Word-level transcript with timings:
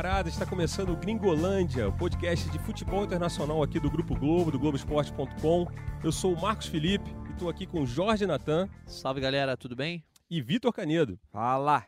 camaradas, 0.00 0.32
está 0.32 0.46
começando 0.46 0.94
o 0.94 0.96
Gringolândia, 0.96 1.86
o 1.86 1.92
podcast 1.92 2.48
de 2.48 2.58
futebol 2.60 3.04
internacional 3.04 3.62
aqui 3.62 3.78
do 3.78 3.90
Grupo 3.90 4.18
Globo, 4.18 4.50
do 4.50 4.58
Globoesporte.com. 4.58 5.66
Eu 6.02 6.10
sou 6.10 6.32
o 6.32 6.40
Marcos 6.40 6.68
Felipe 6.68 7.04
e 7.28 7.32
estou 7.32 7.50
aqui 7.50 7.66
com 7.66 7.84
Jorge 7.84 8.24
Natan. 8.24 8.66
Salve 8.86 9.20
galera, 9.20 9.58
tudo 9.58 9.76
bem? 9.76 10.02
E 10.30 10.40
Vitor 10.40 10.72
Canedo. 10.72 11.20
Fala! 11.30 11.84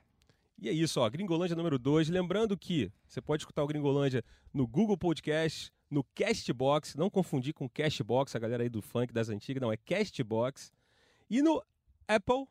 E 0.58 0.68
é 0.68 0.72
isso, 0.72 1.00
ó, 1.00 1.08
Gringolândia 1.08 1.56
número 1.56 1.78
2. 1.78 2.10
Lembrando 2.10 2.54
que 2.54 2.92
você 3.06 3.18
pode 3.18 3.44
escutar 3.44 3.62
o 3.62 3.66
Gringolândia 3.66 4.22
no 4.52 4.66
Google 4.66 4.98
Podcast, 4.98 5.72
no 5.90 6.04
Castbox, 6.14 6.94
não 6.96 7.08
confundir 7.08 7.54
com 7.54 7.66
Cashbox, 7.66 8.36
a 8.36 8.38
galera 8.38 8.62
aí 8.62 8.68
do 8.68 8.82
funk 8.82 9.10
das 9.10 9.30
antigas, 9.30 9.62
não, 9.62 9.72
é 9.72 9.76
Castbox. 9.78 10.70
E 11.30 11.40
no 11.40 11.62
Apple 12.06 12.46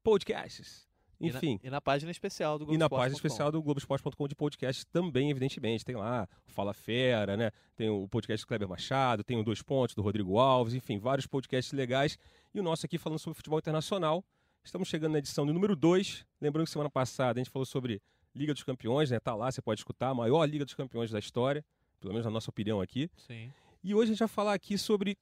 Podcasts. 0.00 0.91
Enfim. 1.22 1.58
E 1.62 1.64
na, 1.64 1.68
e 1.68 1.70
na 1.70 1.80
página 1.80 2.10
especial 2.10 2.58
do 2.58 2.66
Globoesporte.com. 2.66 2.74
E 2.74 2.78
na 2.78 3.02
página 3.02 3.16
especial 3.16 3.52
do 3.52 3.62
Globoesporte.com 3.62 4.28
de 4.28 4.34
podcast 4.34 4.86
também, 4.86 5.30
evidentemente. 5.30 5.84
Tem 5.84 5.94
lá 5.94 6.28
o 6.46 6.50
Fala 6.50 6.74
Fera, 6.74 7.36
né? 7.36 7.50
Tem 7.76 7.88
o 7.88 8.08
podcast 8.08 8.44
do 8.44 8.48
Kleber 8.48 8.68
Machado, 8.68 9.22
tem 9.22 9.38
o 9.38 9.44
Dois 9.44 9.62
Pontos 9.62 9.94
do 9.94 10.02
Rodrigo 10.02 10.38
Alves, 10.38 10.74
enfim, 10.74 10.98
vários 10.98 11.26
podcasts 11.26 11.72
legais. 11.72 12.18
E 12.54 12.60
o 12.60 12.62
nosso 12.62 12.84
aqui 12.84 12.98
falando 12.98 13.18
sobre 13.18 13.36
futebol 13.36 13.58
internacional. 13.58 14.24
Estamos 14.64 14.88
chegando 14.88 15.12
na 15.12 15.18
edição 15.18 15.44
do 15.44 15.52
número 15.52 15.74
2. 15.74 16.24
Lembrando 16.40 16.66
que 16.66 16.72
semana 16.72 16.90
passada 16.90 17.40
a 17.40 17.42
gente 17.42 17.50
falou 17.50 17.66
sobre 17.66 18.00
Liga 18.34 18.52
dos 18.54 18.62
Campeões, 18.62 19.10
né? 19.10 19.18
Tá 19.18 19.34
lá, 19.34 19.50
você 19.50 19.60
pode 19.60 19.80
escutar, 19.80 20.10
a 20.10 20.14
maior 20.14 20.44
Liga 20.44 20.64
dos 20.64 20.74
Campeões 20.74 21.10
da 21.10 21.18
história, 21.18 21.64
pelo 22.00 22.12
menos 22.12 22.24
na 22.24 22.30
nossa 22.30 22.50
opinião 22.50 22.80
aqui. 22.80 23.10
Sim. 23.16 23.50
E 23.82 23.94
hoje 23.94 24.10
a 24.10 24.14
gente 24.14 24.20
vai 24.20 24.28
falar 24.28 24.54
aqui 24.54 24.78
sobre 24.78 25.18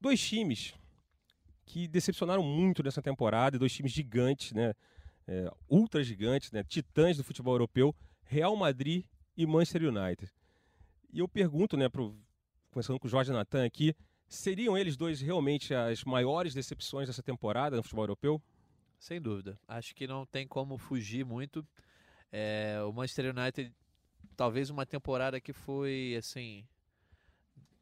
dois 0.00 0.20
times 0.20 0.74
que 1.64 1.88
decepcionaram 1.88 2.42
muito 2.42 2.82
nessa 2.82 3.02
temporada, 3.02 3.58
dois 3.58 3.72
times 3.72 3.92
gigantes, 3.92 4.52
né? 4.52 4.74
É, 5.26 5.50
ultra 5.68 6.02
gigantes, 6.02 6.52
né, 6.52 6.62
titãs 6.62 7.16
do 7.16 7.24
futebol 7.24 7.54
europeu, 7.54 7.94
Real 8.24 8.56
Madrid 8.56 9.04
e 9.36 9.46
Manchester 9.46 9.84
United. 9.84 10.32
E 11.12 11.18
eu 11.18 11.28
pergunto, 11.28 11.76
né, 11.76 11.88
pro, 11.88 12.18
começando 12.70 12.98
com 12.98 13.06
o 13.06 13.10
Jorge 13.10 13.32
Natan 13.32 13.64
aqui, 13.64 13.94
seriam 14.28 14.76
eles 14.76 14.96
dois 14.96 15.20
realmente 15.20 15.74
as 15.74 16.04
maiores 16.04 16.54
decepções 16.54 17.08
dessa 17.08 17.22
temporada 17.22 17.76
no 17.76 17.82
futebol 17.82 18.04
europeu? 18.04 18.42
Sem 18.98 19.20
dúvida. 19.20 19.58
Acho 19.68 19.94
que 19.94 20.06
não 20.06 20.24
tem 20.26 20.46
como 20.46 20.78
fugir 20.78 21.24
muito. 21.24 21.66
É, 22.32 22.80
o 22.82 22.92
Manchester 22.92 23.34
United, 23.36 23.72
talvez 24.36 24.70
uma 24.70 24.86
temporada 24.86 25.40
que 25.40 25.52
foi 25.52 26.16
assim 26.18 26.66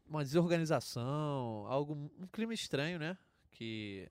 uma 0.06 0.22
desorganização, 0.22 1.66
algo 1.66 1.94
um 2.18 2.26
clima 2.26 2.52
estranho, 2.52 2.98
né? 2.98 3.16
Que 3.50 4.08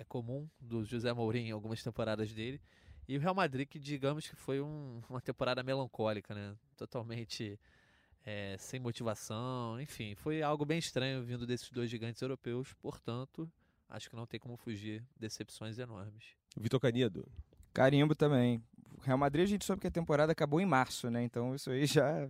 é 0.00 0.04
comum 0.04 0.48
do 0.58 0.82
José 0.82 1.12
Mourinho 1.12 1.48
em 1.48 1.52
algumas 1.52 1.82
temporadas 1.82 2.32
dele. 2.32 2.58
E 3.06 3.18
o 3.18 3.20
Real 3.20 3.34
Madrid, 3.34 3.68
que 3.68 3.78
digamos 3.78 4.26
que 4.26 4.34
foi 4.34 4.60
um, 4.60 5.02
uma 5.10 5.20
temporada 5.20 5.62
melancólica, 5.62 6.34
né? 6.34 6.56
Totalmente 6.76 7.58
é, 8.24 8.56
sem 8.58 8.80
motivação. 8.80 9.78
Enfim, 9.80 10.14
foi 10.14 10.42
algo 10.42 10.64
bem 10.64 10.78
estranho 10.78 11.22
vindo 11.22 11.46
desses 11.46 11.70
dois 11.70 11.90
gigantes 11.90 12.22
europeus. 12.22 12.72
Portanto, 12.80 13.50
acho 13.88 14.08
que 14.08 14.16
não 14.16 14.26
tem 14.26 14.40
como 14.40 14.56
fugir 14.56 15.04
decepções 15.18 15.78
enormes. 15.78 16.24
Vitor 16.56 16.80
Canedo. 16.80 17.30
Carimbo 17.74 18.14
também. 18.14 18.62
O 18.96 19.02
Real 19.02 19.18
Madrid, 19.18 19.44
a 19.44 19.48
gente 19.48 19.66
soube 19.66 19.82
que 19.82 19.86
a 19.86 19.90
temporada 19.90 20.32
acabou 20.32 20.60
em 20.60 20.66
março, 20.66 21.10
né? 21.10 21.22
Então 21.22 21.54
isso 21.54 21.70
aí 21.70 21.84
já. 21.84 22.26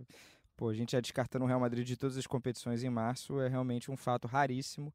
Pô, 0.57 0.69
a 0.69 0.73
gente 0.73 0.91
já 0.91 0.99
descartando 0.99 1.45
o 1.45 1.47
Real 1.47 1.59
Madrid 1.59 1.87
de 1.87 1.95
todas 1.95 2.17
as 2.17 2.27
competições 2.27 2.83
em 2.83 2.89
março 2.89 3.39
é 3.39 3.47
realmente 3.47 3.89
um 3.89 3.95
fato 3.95 4.27
raríssimo 4.27 4.93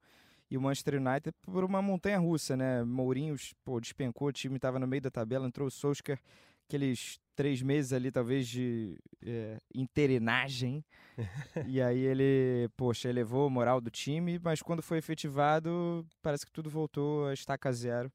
e 0.51 0.57
o 0.57 0.61
Manchester 0.61 1.01
United 1.01 1.35
por 1.43 1.65
uma 1.65 1.83
montanha 1.83 2.19
russa, 2.19 2.57
né? 2.57 2.85
Mourinho 2.85 3.37
pô, 3.65 3.81
despencou, 3.81 4.29
o 4.29 4.33
time 4.33 4.57
estava 4.57 4.79
no 4.79 4.87
meio 4.87 5.03
da 5.03 5.11
tabela, 5.11 5.47
entrou 5.47 5.69
o 5.69 5.71
Solskjaer, 5.71 6.21
aqueles 6.67 7.19
três 7.35 7.61
meses 7.61 7.93
ali 7.93 8.11
talvez 8.11 8.49
de 8.49 8.97
é, 9.25 9.59
interinagem, 9.75 10.85
e 11.67 11.83
aí 11.83 11.99
ele, 11.99 12.69
poxa, 12.77 13.09
elevou 13.09 13.47
a 13.47 13.51
moral 13.51 13.81
do 13.81 13.91
time, 13.91 14.41
mas 14.43 14.63
quando 14.63 14.83
foi 14.83 14.99
efetivado, 14.99 16.07
parece 16.23 16.47
que 16.47 16.53
tudo 16.53 16.71
voltou 16.71 17.27
a 17.27 17.35
estaca 17.35 17.73
zero. 17.73 18.11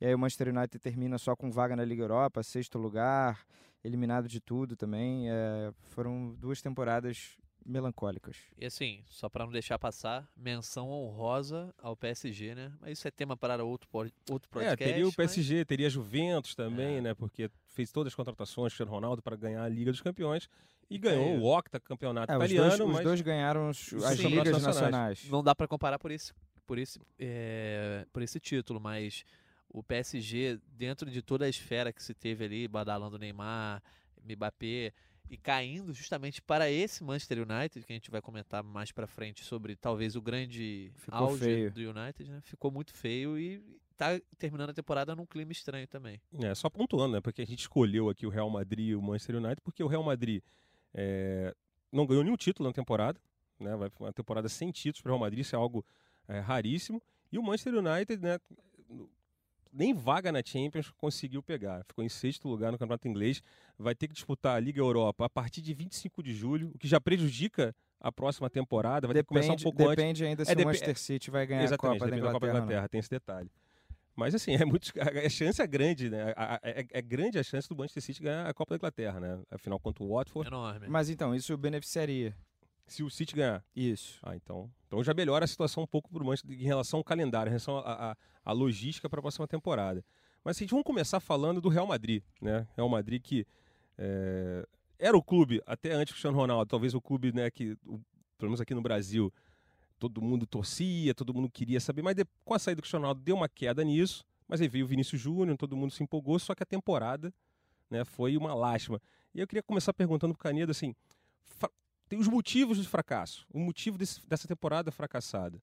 E 0.00 0.06
aí 0.06 0.14
o 0.14 0.18
Manchester 0.18 0.48
United 0.48 0.78
termina 0.80 1.18
só 1.18 1.36
com 1.36 1.50
vaga 1.50 1.76
na 1.76 1.84
Liga 1.84 2.02
Europa, 2.02 2.42
sexto 2.42 2.78
lugar, 2.78 3.46
eliminado 3.82 4.28
de 4.28 4.40
tudo 4.40 4.76
também. 4.76 5.30
É, 5.30 5.72
foram 5.84 6.34
duas 6.34 6.60
temporadas 6.60 7.36
melancólicas. 7.64 8.36
E 8.58 8.66
assim, 8.66 9.02
só 9.08 9.28
para 9.28 9.44
não 9.44 9.52
deixar 9.52 9.78
passar, 9.78 10.28
menção 10.36 10.88
honrosa 10.90 11.74
ao 11.78 11.96
PSG, 11.96 12.54
né? 12.54 12.72
Mas 12.80 12.98
isso 12.98 13.08
é 13.08 13.10
tema 13.10 13.36
para 13.36 13.64
outro, 13.64 13.88
outro 14.30 14.48
podcast. 14.50 14.82
É, 14.82 14.86
teria 14.86 15.08
o 15.08 15.12
PSG, 15.12 15.58
mas... 15.58 15.66
teria 15.66 15.86
a 15.86 15.90
Juventus 15.90 16.54
também, 16.54 16.98
é. 16.98 17.00
né? 17.00 17.14
Porque 17.14 17.50
fez 17.68 17.90
todas 17.90 18.12
as 18.12 18.14
contratações, 18.14 18.72
Cristiano 18.72 18.90
Ronaldo, 18.90 19.22
para 19.22 19.36
ganhar 19.36 19.62
a 19.62 19.68
Liga 19.68 19.90
dos 19.90 20.00
Campeões. 20.00 20.48
E 20.90 20.98
ganhou 20.98 21.30
é. 21.30 21.38
o 21.38 21.44
Octa 21.44 21.80
campeonato 21.80 22.30
é, 22.30 22.36
italiano. 22.36 22.68
Os 22.68 22.76
dois, 22.76 22.90
mas... 22.90 22.98
os 22.98 23.04
dois 23.04 23.20
ganharam 23.22 23.68
as 23.68 23.78
Sim, 23.78 23.96
ligas 24.28 24.52
nacionais. 24.52 24.64
nacionais. 24.64 25.28
Não 25.30 25.42
dá 25.42 25.54
para 25.54 25.66
comparar 25.66 25.98
por 25.98 26.10
esse, 26.10 26.32
por, 26.66 26.78
esse, 26.78 27.00
é, 27.18 28.06
por 28.12 28.22
esse 28.22 28.38
título, 28.38 28.78
mas 28.78 29.24
o 29.68 29.82
PSG, 29.82 30.60
dentro 30.68 31.10
de 31.10 31.22
toda 31.22 31.46
a 31.46 31.48
esfera 31.48 31.92
que 31.92 32.02
se 32.02 32.14
teve 32.14 32.44
ali, 32.44 32.68
badalando 32.68 33.18
Neymar, 33.18 33.82
Mbappé, 34.22 34.92
e 35.30 35.36
caindo 35.36 35.92
justamente 35.92 36.42
para 36.42 36.70
esse 36.70 37.02
Manchester 37.02 37.38
United, 37.38 37.84
que 37.84 37.92
a 37.92 37.96
gente 37.96 38.10
vai 38.10 38.20
comentar 38.20 38.62
mais 38.62 38.92
para 38.92 39.06
frente 39.06 39.44
sobre 39.44 39.74
talvez 39.74 40.16
o 40.16 40.22
grande 40.22 40.92
Ficou 40.96 41.18
auge 41.18 41.44
feio. 41.44 41.72
do 41.72 41.80
United, 41.80 42.30
né? 42.30 42.40
Ficou 42.42 42.70
muito 42.70 42.92
feio 42.92 43.38
e 43.38 43.62
tá 43.96 44.20
terminando 44.38 44.70
a 44.70 44.74
temporada 44.74 45.14
num 45.14 45.26
clima 45.26 45.52
estranho 45.52 45.86
também. 45.86 46.20
É, 46.42 46.54
só 46.54 46.68
pontuando, 46.68 47.14
né? 47.14 47.20
Porque 47.20 47.42
a 47.42 47.46
gente 47.46 47.60
escolheu 47.60 48.08
aqui 48.08 48.26
o 48.26 48.30
Real 48.30 48.50
Madrid 48.50 48.90
e 48.90 48.94
o 48.94 49.02
Manchester 49.02 49.36
United, 49.36 49.60
porque 49.62 49.82
o 49.82 49.86
Real 49.86 50.02
Madrid 50.02 50.42
é, 50.92 51.54
não 51.90 52.06
ganhou 52.06 52.22
nenhum 52.22 52.36
título 52.36 52.68
na 52.68 52.72
temporada, 52.72 53.18
né? 53.58 53.74
Vai 53.76 53.90
uma 53.98 54.12
temporada 54.12 54.48
sem 54.48 54.70
títulos 54.70 55.00
para 55.00 55.10
o 55.10 55.12
Real 55.14 55.20
Madrid, 55.20 55.40
isso 55.40 55.56
é 55.56 55.58
algo 55.58 55.84
é, 56.28 56.38
raríssimo. 56.40 57.02
E 57.32 57.38
o 57.38 57.42
Manchester 57.42 57.74
United, 57.74 58.22
né? 58.22 58.38
Nem 59.74 59.92
vaga 59.92 60.30
na 60.30 60.40
Champions 60.44 60.90
conseguiu 60.96 61.42
pegar. 61.42 61.84
Ficou 61.84 62.04
em 62.04 62.08
sexto 62.08 62.48
lugar 62.48 62.70
no 62.70 62.78
Campeonato 62.78 63.08
Inglês. 63.08 63.42
Vai 63.76 63.94
ter 63.94 64.06
que 64.06 64.14
disputar 64.14 64.56
a 64.56 64.60
Liga 64.60 64.80
Europa 64.80 65.24
a 65.24 65.28
partir 65.28 65.60
de 65.60 65.74
25 65.74 66.22
de 66.22 66.32
julho, 66.32 66.70
o 66.74 66.78
que 66.78 66.86
já 66.86 67.00
prejudica 67.00 67.74
a 68.00 68.12
próxima 68.12 68.48
temporada. 68.48 69.06
Vai 69.06 69.14
depende, 69.14 69.14
ter 69.14 69.22
que 69.22 69.48
começar 69.48 69.52
um 69.52 69.62
pouco 69.62 69.78
depende 69.78 69.92
antes. 69.92 69.98
Depende 69.98 70.24
ainda 70.24 70.44
se 70.44 70.52
é, 70.52 70.54
o 70.54 70.64
Manchester 70.64 70.98
City 70.98 71.30
vai 71.30 71.46
ganhar 71.46 71.72
a 71.72 71.76
Copa 71.76 71.98
da 71.98 72.16
Inglaterra. 72.16 72.32
Copa 72.32 72.46
da 72.46 72.52
Inglaterra, 72.52 72.88
tem 72.88 73.00
esse 73.00 73.10
detalhe. 73.10 73.50
Mas 74.16 74.34
assim, 74.34 74.54
é 74.54 74.64
muito, 74.64 74.92
a 75.00 75.28
chance 75.28 75.60
é 75.60 75.66
grande, 75.66 76.08
né? 76.08 76.32
É, 76.62 76.86
é, 76.92 77.02
grande 77.02 77.38
a 77.38 77.42
chance 77.42 77.68
do 77.68 77.74
Manchester 77.74 78.02
City 78.02 78.22
ganhar 78.22 78.46
a 78.46 78.54
Copa 78.54 78.70
da 78.70 78.76
Inglaterra, 78.76 79.18
né? 79.18 79.40
Afinal, 79.50 79.80
quanto 79.80 80.04
o 80.04 80.14
Watford. 80.14 80.48
Enorme. 80.48 80.86
Mas 80.88 81.10
então, 81.10 81.34
isso 81.34 81.56
beneficiaria. 81.56 82.34
Se 82.86 83.02
o 83.02 83.10
City 83.10 83.34
ganhar. 83.34 83.64
Isso. 83.74 84.18
Ah, 84.22 84.36
então. 84.36 84.70
Então 84.86 85.02
já 85.02 85.14
melhora 85.14 85.44
a 85.44 85.48
situação 85.48 85.82
um 85.82 85.86
pouco 85.86 86.10
para 86.10 86.22
o 86.22 86.26
Manchester 86.26 86.52
em 86.52 86.64
relação 86.64 86.98
ao 86.98 87.04
calendário, 87.04 87.48
em 87.48 87.52
relação 87.52 87.78
à 87.78 88.52
logística 88.52 89.08
para 89.08 89.20
a 89.20 89.22
próxima 89.22 89.48
temporada. 89.48 90.04
Mas 90.44 90.56
assim, 90.56 90.66
vamos 90.66 90.84
começar 90.84 91.20
falando 91.20 91.60
do 91.60 91.68
Real 91.68 91.86
Madrid, 91.86 92.22
né? 92.40 92.68
Real 92.76 92.88
Madrid 92.88 93.22
que 93.22 93.46
é, 93.96 94.66
era 94.98 95.16
o 95.16 95.22
clube, 95.22 95.62
até 95.66 95.92
antes 95.92 96.12
do 96.12 96.14
Cristiano 96.14 96.36
Ronaldo, 96.36 96.66
talvez 96.66 96.94
o 96.94 97.00
clube, 97.00 97.32
né, 97.32 97.50
que, 97.50 97.72
o, 97.84 98.00
pelo 98.38 98.50
menos 98.50 98.60
aqui 98.60 98.74
no 98.74 98.82
Brasil, 98.82 99.32
todo 99.98 100.20
mundo 100.20 100.46
torcia, 100.46 101.14
todo 101.14 101.32
mundo 101.32 101.48
queria 101.50 101.80
saber, 101.80 102.02
mas 102.02 102.14
de, 102.14 102.24
com 102.44 102.54
a 102.54 102.58
saída 102.58 102.76
do 102.76 102.82
Cristiano 102.82 103.04
Ronaldo 103.04 103.20
deu 103.22 103.36
uma 103.36 103.48
queda 103.48 103.82
nisso, 103.82 104.24
mas 104.46 104.60
aí 104.60 104.68
veio 104.68 104.84
o 104.84 104.88
Vinícius 104.88 105.20
Júnior, 105.20 105.56
todo 105.56 105.76
mundo 105.76 105.92
se 105.92 106.02
empolgou, 106.02 106.38
só 106.38 106.54
que 106.54 106.62
a 106.62 106.66
temporada 106.66 107.32
né, 107.90 108.04
foi 108.04 108.36
uma 108.36 108.54
lástima. 108.54 109.00
E 109.34 109.40
eu 109.40 109.46
queria 109.46 109.62
começar 109.62 109.92
perguntando 109.92 110.34
para 110.34 110.40
o 110.40 110.42
Canedo, 110.42 110.70
assim, 110.70 110.94
tem 112.14 112.20
os 112.20 112.28
motivos 112.28 112.78
do 112.78 112.88
fracasso, 112.88 113.44
o 113.52 113.58
motivo 113.58 113.98
desse, 113.98 114.24
dessa 114.28 114.46
temporada 114.46 114.92
fracassada. 114.92 115.60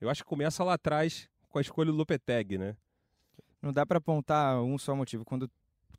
Eu 0.00 0.08
acho 0.08 0.22
que 0.22 0.28
começa 0.28 0.62
lá 0.62 0.74
atrás 0.74 1.28
com 1.48 1.58
a 1.58 1.60
escolha 1.60 1.90
do 1.90 1.96
Lopetegui, 1.96 2.56
né? 2.56 2.76
não 3.60 3.72
dá 3.72 3.84
para 3.84 3.98
apontar 3.98 4.62
um 4.62 4.78
só 4.78 4.94
motivo. 4.94 5.24
Quando 5.24 5.50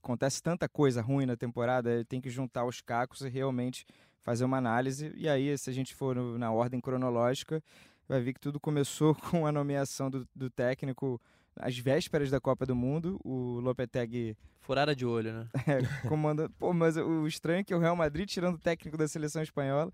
acontece 0.01 0.41
tanta 0.41 0.69
coisa 0.69 1.01
ruim 1.01 1.25
na 1.25 1.35
temporada, 1.35 2.05
tem 2.05 2.21
que 2.21 2.29
juntar 2.29 2.63
os 2.63 2.79
cacos 2.79 3.19
e 3.19 3.27
realmente 3.27 3.85
fazer 4.21 4.45
uma 4.45 4.55
análise. 4.55 5.11
E 5.17 5.27
aí, 5.27 5.57
se 5.57 5.69
a 5.69 5.73
gente 5.73 5.93
for 5.93 6.15
na 6.15 6.49
ordem 6.49 6.79
cronológica, 6.79 7.61
vai 8.07 8.21
ver 8.21 8.31
que 8.31 8.39
tudo 8.39 8.57
começou 8.57 9.13
com 9.29 9.45
a 9.45 9.51
nomeação 9.51 10.09
do, 10.09 10.25
do 10.33 10.49
técnico 10.49 11.21
às 11.59 11.77
vésperas 11.77 12.31
da 12.31 12.39
Copa 12.39 12.65
do 12.65 12.75
Mundo. 12.75 13.19
O 13.23 13.59
Lopetegui. 13.59 14.35
Furada 14.61 14.95
de 14.95 15.05
olho, 15.05 15.33
né? 15.33 15.47
É, 15.67 16.07
comanda. 16.07 16.49
Pô, 16.57 16.73
mas 16.73 16.95
o 16.97 17.27
estranho 17.27 17.59
é 17.59 17.63
que 17.63 17.75
o 17.75 17.79
Real 17.79 17.95
Madrid 17.95 18.27
tirando 18.27 18.55
o 18.55 18.59
técnico 18.59 18.97
da 18.97 19.07
seleção 19.07 19.43
espanhola. 19.43 19.91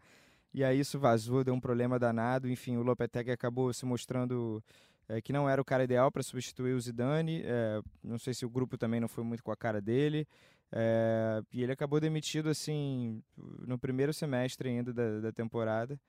E 0.54 0.64
aí 0.64 0.80
isso 0.80 0.98
vazou, 1.00 1.44
deu 1.44 1.54
um 1.54 1.60
problema 1.60 2.00
danado. 2.00 2.50
Enfim, 2.50 2.78
o 2.78 2.84
Lopetegui 2.84 3.32
acabou 3.32 3.74
se 3.74 3.86
mostrando 3.86 4.64
é, 5.10 5.20
que 5.20 5.34
não 5.34 5.50
era 5.50 5.62
o 5.62 5.66
cara 5.66 5.84
ideal 5.84 6.12
para 6.12 6.24
substituir 6.24 6.74
o 6.74 6.80
Zidane. 6.80 7.42
É, 7.44 7.82
não 8.04 8.18
sei 8.18 8.34
se 8.34 8.46
o 8.46 8.50
grupo 8.50 8.78
também 8.78 9.00
não 9.00 9.08
foi 9.08 9.24
muito 9.24 9.44
com 9.44 9.52
a 9.52 9.58
cara 9.58 9.82
dele. 9.82 10.28
É, 10.72 11.42
e 11.52 11.64
ele 11.64 11.72
acabou 11.72 12.00
demitido 12.00 12.50
assim 12.50 13.22
no 13.66 13.78
primeiro 13.78 14.14
semestre 14.14 14.70
ainda 14.70 14.94
da, 14.94 15.20
da 15.20 15.32
temporada. 15.32 16.00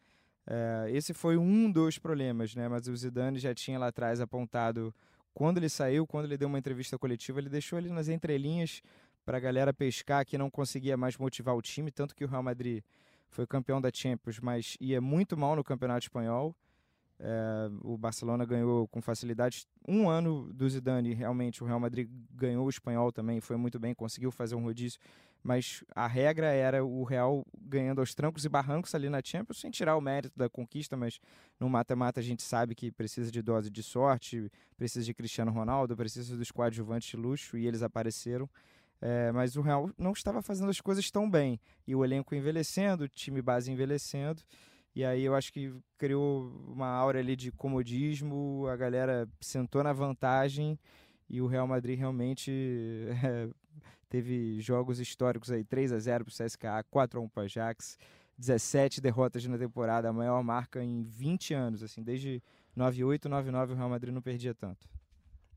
É, 0.47 0.91
esse 0.91 1.12
foi 1.12 1.37
um 1.37 1.70
dos 1.70 1.99
problemas, 1.99 2.55
né? 2.55 2.69
Mas 2.69 2.87
o 2.87 2.97
Zidane 2.97 3.38
já 3.38 3.55
tinha 3.55 3.79
lá 3.79 3.88
atrás 3.88 4.20
apontado 4.20 4.94
quando 5.36 5.58
ele 5.58 5.68
saiu, 5.68 6.06
quando 6.06 6.24
ele 6.24 6.38
deu 6.38 6.48
uma 6.48 6.58
entrevista 6.58 6.98
coletiva, 6.98 7.38
ele 7.38 7.50
deixou 7.50 7.76
ali 7.76 7.90
nas 7.90 8.08
entrelinhas 8.08 8.80
para 9.22 9.36
a 9.36 9.40
galera 9.40 9.70
pescar 9.70 10.24
que 10.24 10.38
não 10.38 10.48
conseguia 10.48 10.96
mais 10.96 11.18
motivar 11.18 11.54
o 11.54 11.60
time, 11.60 11.90
tanto 11.90 12.16
que 12.16 12.24
o 12.24 12.26
Real 12.26 12.42
Madrid 12.42 12.82
foi 13.28 13.46
campeão 13.46 13.78
da 13.78 13.90
Champions, 13.92 14.40
mas 14.40 14.78
ia 14.80 14.98
muito 14.98 15.36
mal 15.36 15.54
no 15.54 15.62
Campeonato 15.62 16.06
Espanhol. 16.06 16.56
É, 17.20 17.68
o 17.82 17.98
Barcelona 17.98 18.46
ganhou 18.46 18.88
com 18.88 19.02
facilidade. 19.02 19.66
Um 19.86 20.08
ano 20.08 20.50
do 20.54 20.66
Zidane, 20.70 21.12
realmente, 21.12 21.62
o 21.62 21.66
Real 21.66 21.80
Madrid 21.80 22.08
ganhou 22.32 22.64
o 22.64 22.70
espanhol 22.70 23.12
também, 23.12 23.38
foi 23.38 23.58
muito 23.58 23.78
bem, 23.78 23.94
conseguiu 23.94 24.30
fazer 24.30 24.54
um 24.54 24.62
rodízio. 24.62 24.98
Mas 25.42 25.84
a 25.94 26.06
regra 26.06 26.48
era 26.48 26.84
o 26.84 27.04
Real 27.04 27.46
ganhando 27.60 28.00
aos 28.00 28.14
trancos 28.14 28.44
e 28.44 28.48
barrancos 28.48 28.94
ali 28.94 29.08
na 29.08 29.20
Champions, 29.24 29.60
sem 29.60 29.70
tirar 29.70 29.96
o 29.96 30.00
mérito 30.00 30.36
da 30.36 30.48
conquista, 30.48 30.96
mas 30.96 31.20
no 31.60 31.68
mata-mata 31.68 32.20
a 32.20 32.22
gente 32.22 32.42
sabe 32.42 32.74
que 32.74 32.90
precisa 32.90 33.30
de 33.30 33.40
dose 33.40 33.70
de 33.70 33.82
sorte, 33.82 34.50
precisa 34.76 35.04
de 35.04 35.14
Cristiano 35.14 35.52
Ronaldo, 35.52 35.96
precisa 35.96 36.36
dos 36.36 36.50
coadjuvantes 36.50 37.08
de 37.08 37.16
luxo, 37.16 37.56
e 37.56 37.66
eles 37.66 37.82
apareceram. 37.82 38.48
É, 39.00 39.30
mas 39.30 39.56
o 39.56 39.60
Real 39.60 39.90
não 39.96 40.12
estava 40.12 40.42
fazendo 40.42 40.70
as 40.70 40.80
coisas 40.80 41.10
tão 41.10 41.30
bem. 41.30 41.60
E 41.86 41.94
o 41.94 42.04
elenco 42.04 42.34
envelhecendo, 42.34 43.04
o 43.04 43.08
time 43.08 43.40
base 43.42 43.70
envelhecendo. 43.70 44.42
E 44.94 45.04
aí 45.04 45.22
eu 45.22 45.34
acho 45.34 45.52
que 45.52 45.74
criou 45.98 46.50
uma 46.66 46.88
aura 46.88 47.18
ali 47.18 47.36
de 47.36 47.52
comodismo, 47.52 48.66
a 48.66 48.76
galera 48.76 49.28
sentou 49.40 49.84
na 49.84 49.92
vantagem 49.92 50.78
e 51.28 51.42
o 51.42 51.46
Real 51.46 51.66
Madrid 51.66 51.98
realmente 51.98 52.50
é, 53.22 53.48
teve 54.08 54.61
jogos 54.61 55.00
históricos 55.00 55.50
aí, 55.50 55.64
3 55.64 55.93
a 55.93 55.99
0 55.99 56.25
para 56.25 56.32
o 56.32 56.46
CSKA, 56.46 56.84
4 56.90 57.20
a 57.20 57.23
1 57.23 57.28
para 57.28 57.43
o 57.43 57.44
Ajax, 57.44 57.99
17 58.38 59.00
derrotas 59.00 59.44
na 59.46 59.58
temporada, 59.58 60.08
a 60.08 60.12
maior 60.12 60.43
marca 60.43 60.82
em 60.82 61.02
20 61.02 61.55
anos, 61.55 61.82
assim, 61.82 62.02
desde 62.02 62.43
98, 62.75 63.28
99 63.28 63.73
o 63.73 63.76
Real 63.76 63.88
Madrid 63.88 64.14
não 64.14 64.23
perdia 64.23 64.55
tanto. 64.55 64.88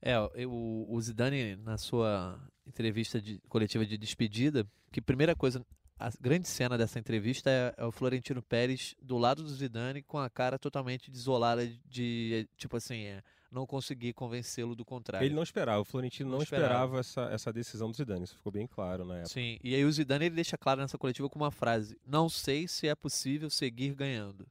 É, 0.01 0.17
o, 0.19 0.85
o 0.89 1.01
Zidane 1.01 1.57
na 1.57 1.77
sua 1.77 2.39
entrevista 2.65 3.21
de, 3.21 3.39
coletiva 3.49 3.85
de 3.85 3.97
despedida, 3.97 4.65
que 4.91 5.01
primeira 5.01 5.35
coisa 5.35 5.65
a 5.99 6.09
grande 6.19 6.47
cena 6.47 6.77
dessa 6.77 6.97
entrevista 6.97 7.49
é, 7.49 7.73
é, 7.77 7.85
o 7.85 7.91
Florentino 7.91 8.41
Pérez 8.41 8.95
do 9.01 9.17
lado 9.17 9.43
do 9.43 9.49
Zidane 9.49 10.01
com 10.01 10.17
a 10.17 10.29
cara 10.29 10.57
totalmente 10.57 11.11
desolada 11.11 11.67
de, 11.85 12.47
tipo 12.55 12.77
assim, 12.77 13.03
é, 13.03 13.21
não 13.51 13.65
conseguir 13.65 14.13
convencê-lo 14.13 14.75
do 14.75 14.85
contrário. 14.85 15.25
Ele 15.25 15.33
não 15.33 15.43
esperava, 15.43 15.81
o 15.81 15.85
Florentino 15.85 16.29
não, 16.29 16.37
não 16.37 16.43
esperava, 16.43 16.99
esperava, 16.99 16.99
essa, 16.99 17.33
essa 17.33 17.53
decisão 17.53 17.89
do 17.89 17.97
Zidane, 17.97 18.23
isso 18.23 18.35
ficou 18.35 18.51
bem 18.51 18.67
claro 18.67 19.05
na 19.05 19.17
época. 19.17 19.29
Sim, 19.29 19.59
e 19.63 19.73
aí 19.73 19.83
o 19.83 19.91
Zidane 19.91 20.25
ele 20.25 20.35
deixa 20.35 20.57
claro 20.57 20.81
nessa 20.81 20.97
coletiva 20.97 21.29
com 21.29 21.39
uma 21.39 21.51
frase: 21.51 21.97
"Não 22.05 22.29
sei 22.29 22.67
se 22.67 22.87
é 22.87 22.95
possível 22.95 23.49
seguir 23.49 23.93
ganhando". 23.95 24.47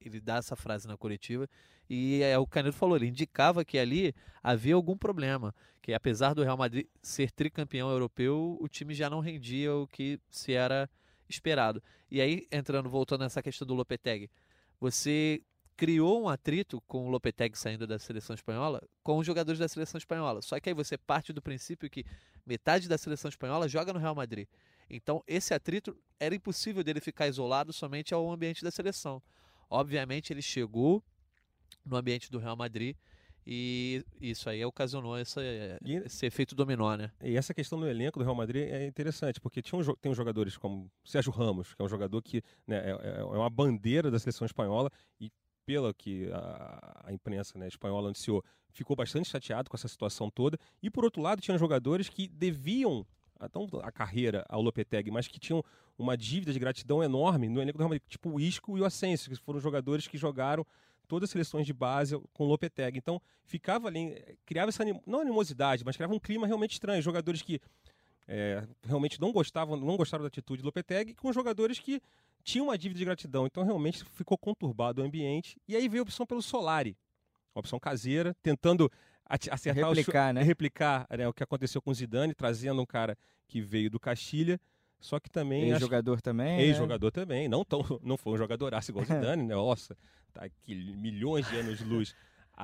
Ele 0.00 0.20
dá 0.20 0.36
essa 0.36 0.56
frase 0.56 0.88
na 0.88 0.96
coletiva 0.96 1.48
e 1.88 2.22
é 2.22 2.38
o 2.38 2.46
Canedo 2.46 2.76
falou, 2.76 2.96
ele 2.96 3.08
indicava 3.08 3.64
que 3.64 3.76
ali 3.76 4.14
havia 4.42 4.76
algum 4.76 4.96
problema, 4.96 5.52
que 5.82 5.92
apesar 5.92 6.34
do 6.34 6.42
Real 6.44 6.56
Madrid 6.56 6.86
ser 7.02 7.32
tricampeão 7.32 7.90
europeu, 7.90 8.56
o 8.60 8.68
time 8.68 8.94
já 8.94 9.10
não 9.10 9.18
rendia 9.18 9.74
o 9.74 9.88
que 9.88 10.20
se 10.30 10.52
era 10.52 10.88
esperado. 11.28 11.82
E 12.08 12.20
aí, 12.20 12.46
entrando, 12.50 12.88
voltando 12.88 13.22
nessa 13.22 13.42
questão 13.42 13.66
do 13.66 13.74
Lopetegui, 13.74 14.30
você 14.80 15.42
criou 15.80 16.24
um 16.24 16.28
atrito 16.28 16.78
com 16.86 17.06
o 17.06 17.08
Lopetegui 17.08 17.56
saindo 17.56 17.86
da 17.86 17.98
seleção 17.98 18.34
espanhola 18.34 18.82
com 19.02 19.16
os 19.16 19.26
jogadores 19.26 19.58
da 19.58 19.66
seleção 19.66 19.96
espanhola. 19.96 20.42
Só 20.42 20.60
que 20.60 20.68
aí 20.68 20.74
você 20.74 20.98
parte 20.98 21.32
do 21.32 21.40
princípio 21.40 21.88
que 21.88 22.04
metade 22.44 22.86
da 22.86 22.98
seleção 22.98 23.30
espanhola 23.30 23.66
joga 23.66 23.90
no 23.90 23.98
Real 23.98 24.14
Madrid. 24.14 24.46
Então, 24.90 25.24
esse 25.26 25.54
atrito 25.54 25.96
era 26.18 26.34
impossível 26.34 26.84
dele 26.84 27.00
ficar 27.00 27.28
isolado 27.28 27.72
somente 27.72 28.12
ao 28.12 28.30
ambiente 28.30 28.62
da 28.62 28.70
seleção. 28.70 29.22
Obviamente, 29.70 30.34
ele 30.34 30.42
chegou 30.42 31.02
no 31.82 31.96
ambiente 31.96 32.30
do 32.30 32.38
Real 32.38 32.56
Madrid. 32.56 32.94
E 33.46 34.04
isso 34.20 34.50
aí 34.50 34.62
ocasionou 34.62 35.16
essa, 35.16 35.40
e, 35.82 35.94
esse 35.94 36.26
efeito 36.26 36.54
dominó, 36.54 36.94
né? 36.94 37.10
E 37.22 37.38
essa 37.38 37.54
questão 37.54 37.80
do 37.80 37.88
elenco 37.88 38.18
do 38.18 38.24
Real 38.24 38.36
Madrid 38.36 38.68
é 38.68 38.86
interessante, 38.86 39.40
porque 39.40 39.62
tinha 39.62 39.80
um, 39.80 39.94
tem 39.94 40.12
uns 40.12 40.16
jogadores 40.16 40.58
como 40.58 40.92
Sérgio 41.06 41.32
Ramos, 41.32 41.72
que 41.72 41.80
é 41.80 41.84
um 41.86 41.88
jogador 41.88 42.20
que 42.20 42.42
né, 42.66 42.76
é, 42.76 42.90
é, 42.90 43.20
é 43.20 43.24
uma 43.24 43.48
bandeira 43.48 44.10
da 44.10 44.18
seleção 44.18 44.44
espanhola 44.44 44.90
e 45.18 45.32
pela 45.70 45.94
que 45.94 46.28
a, 46.32 47.02
a 47.04 47.12
imprensa 47.12 47.56
né, 47.56 47.68
espanhola 47.68 48.08
anunciou, 48.08 48.44
ficou 48.72 48.96
bastante 48.96 49.28
chateado 49.28 49.70
com 49.70 49.76
essa 49.76 49.86
situação 49.86 50.28
toda. 50.28 50.58
E 50.82 50.90
por 50.90 51.04
outro 51.04 51.22
lado, 51.22 51.40
tinha 51.40 51.56
jogadores 51.56 52.08
que 52.08 52.26
deviam 52.26 53.06
então, 53.40 53.68
a 53.84 53.92
carreira 53.92 54.44
ao 54.48 54.60
Lopetegui, 54.60 55.12
mas 55.12 55.28
que 55.28 55.38
tinham 55.38 55.62
uma 55.96 56.16
dívida 56.16 56.52
de 56.52 56.58
gratidão 56.58 57.04
enorme 57.04 57.48
no 57.48 57.62
elenco 57.62 57.78
do 57.78 57.82
Real 57.82 57.88
Madrid, 57.88 58.02
tipo 58.08 58.30
o 58.30 58.40
Isco 58.40 58.76
e 58.76 58.80
o 58.80 58.84
Asensio, 58.84 59.30
que 59.30 59.36
foram 59.36 59.60
jogadores 59.60 60.08
que 60.08 60.18
jogaram 60.18 60.66
todas 61.06 61.28
as 61.28 61.30
seleções 61.30 61.64
de 61.64 61.72
base 61.72 62.20
com 62.32 62.44
o 62.44 62.48
Lopetegui. 62.48 62.98
Então, 62.98 63.22
ficava 63.44 63.86
ali, 63.86 64.20
criava 64.44 64.70
essa, 64.70 64.84
não 65.06 65.20
animosidade, 65.20 65.84
mas 65.84 65.96
criava 65.96 66.12
um 66.12 66.18
clima 66.18 66.48
realmente 66.48 66.72
estranho. 66.72 67.00
Jogadores 67.00 67.42
que 67.42 67.60
é, 68.26 68.66
realmente 68.84 69.20
não 69.20 69.32
gostavam, 69.32 69.76
não 69.76 69.96
gostaram 69.96 70.22
da 70.22 70.28
atitude 70.28 70.62
do 70.62 70.66
Lopetegui, 70.66 71.14
com 71.14 71.32
jogadores 71.32 71.78
que 71.78 72.00
tinham 72.42 72.66
uma 72.66 72.78
dívida 72.78 72.98
de 72.98 73.04
gratidão. 73.04 73.46
Então, 73.46 73.64
realmente 73.64 74.04
ficou 74.12 74.38
conturbado 74.38 75.02
o 75.02 75.04
ambiente. 75.04 75.56
E 75.66 75.76
aí 75.76 75.88
veio 75.88 76.02
a 76.02 76.04
opção 76.04 76.26
pelo 76.26 76.42
Solari, 76.42 76.96
uma 77.54 77.60
opção 77.60 77.78
caseira, 77.78 78.34
tentando 78.42 78.90
acertar 79.28 79.88
replicar, 79.88 80.30
o, 80.30 80.32
né? 80.34 80.42
replicar 80.42 81.06
né, 81.16 81.28
o 81.28 81.32
que 81.32 81.42
aconteceu 81.42 81.80
com 81.80 81.90
o 81.90 81.94
Zidane, 81.94 82.34
trazendo 82.34 82.80
um 82.80 82.86
cara 82.86 83.16
que 83.46 83.60
veio 83.60 83.90
do 83.90 84.00
Castilha. 84.00 84.60
Só 84.98 85.18
que 85.18 85.30
também. 85.30 85.70
Ex-jogador 85.70 86.20
também. 86.20 86.60
Ex-jogador 86.60 87.06
né? 87.06 87.10
também. 87.10 87.48
Não, 87.48 87.64
tão, 87.64 87.82
não 88.02 88.16
foi 88.16 88.34
um 88.34 88.36
jogador 88.36 88.72
igual 88.88 89.04
o 89.04 89.06
Zidane, 89.08 89.42
né? 89.42 89.54
Nossa, 89.54 89.96
tá 90.32 90.44
aqui 90.44 90.74
milhões 90.74 91.48
de 91.48 91.56
anos 91.56 91.78
de 91.78 91.84
luz 91.84 92.14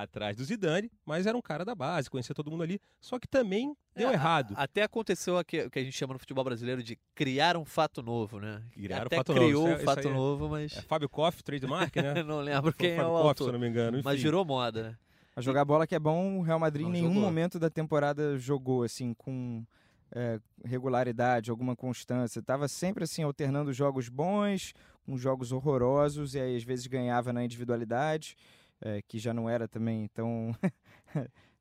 atrás 0.02 0.37
do 0.37 0.44
Zidane, 0.44 0.90
mas 1.04 1.26
era 1.26 1.37
um 1.37 1.43
cara 1.43 1.64
da 1.64 1.75
base, 1.75 2.10
conhecia 2.10 2.34
todo 2.34 2.50
mundo 2.50 2.62
ali. 2.62 2.81
Só 3.00 3.19
que 3.19 3.26
também 3.26 3.76
deu 3.94 4.10
é, 4.10 4.12
errado. 4.12 4.54
até 4.56 4.82
aconteceu 4.82 5.38
o 5.38 5.44
que, 5.44 5.69
que, 5.70 5.78
a 5.78 5.82
gente 5.82 5.96
chama 5.96 6.12
no 6.12 6.19
futebol 6.19 6.44
brasileiro 6.44 6.82
de 6.82 6.98
criar 7.14 7.56
um 7.56 7.64
fato 7.64 8.02
novo, 8.02 8.38
né? 8.38 8.62
Criar 8.72 9.06
até 9.06 9.16
um 9.16 9.19
fato 9.19 9.34
criou 9.34 9.69
novo. 9.69 9.82
um 9.82 9.84
fato 9.84 10.08
é, 10.08 10.12
novo, 10.12 10.48
mas. 10.48 10.76
É 10.76 10.82
Fábio 10.82 11.08
Koff, 11.08 11.43
trademark, 11.43 11.96
né? 11.96 12.22
não 12.25 12.40
lembro 12.40 12.72
Foi 12.72 12.72
quem 12.72 12.96
Fábio 12.96 13.04
é 13.04 13.06
o 13.06 13.16
Koff, 13.16 13.28
autor. 13.28 13.46
se 13.46 13.52
não 13.52 13.58
me 13.58 13.69
engano. 13.69 13.98
Enfim. 13.98 14.04
Mas 14.04 14.22
virou 14.22 14.44
moda, 14.44 14.82
né? 14.82 14.96
A 15.34 15.40
jogar 15.40 15.64
bola 15.64 15.87
que 15.87 15.94
é 15.94 15.98
bom, 15.98 16.38
o 16.38 16.43
Real 16.43 16.58
Madrid 16.58 16.84
Não 16.84 16.90
em 16.90 16.93
nenhum 16.94 17.12
jogou. 17.12 17.22
momento 17.22 17.58
da 17.58 17.69
temporada 17.69 18.38
jogou 18.38 18.84
assim 18.84 19.12
com 19.12 19.64
é, 20.10 20.40
regularidade, 20.64 21.50
alguma 21.50 21.76
constância. 21.76 22.43
Tava 22.43 22.69
sempre 22.69 23.04
assim 23.04 23.22
alternando 23.22 23.72
jogos 23.72 24.08
bons 24.08 24.72
com 25.04 25.16
jogos 25.16 25.52
horrorosos 25.52 26.34
e 26.34 26.40
aí 26.40 26.56
às 26.56 26.64
vezes 26.64 26.87
ganhava 26.87 27.32
na 27.32 27.44
individualidade, 27.44 28.37
é, 28.81 29.00
que 29.02 29.19
já 29.19 29.32
não 29.34 29.49
era 29.49 29.67
também 29.67 30.08
tão 30.08 30.55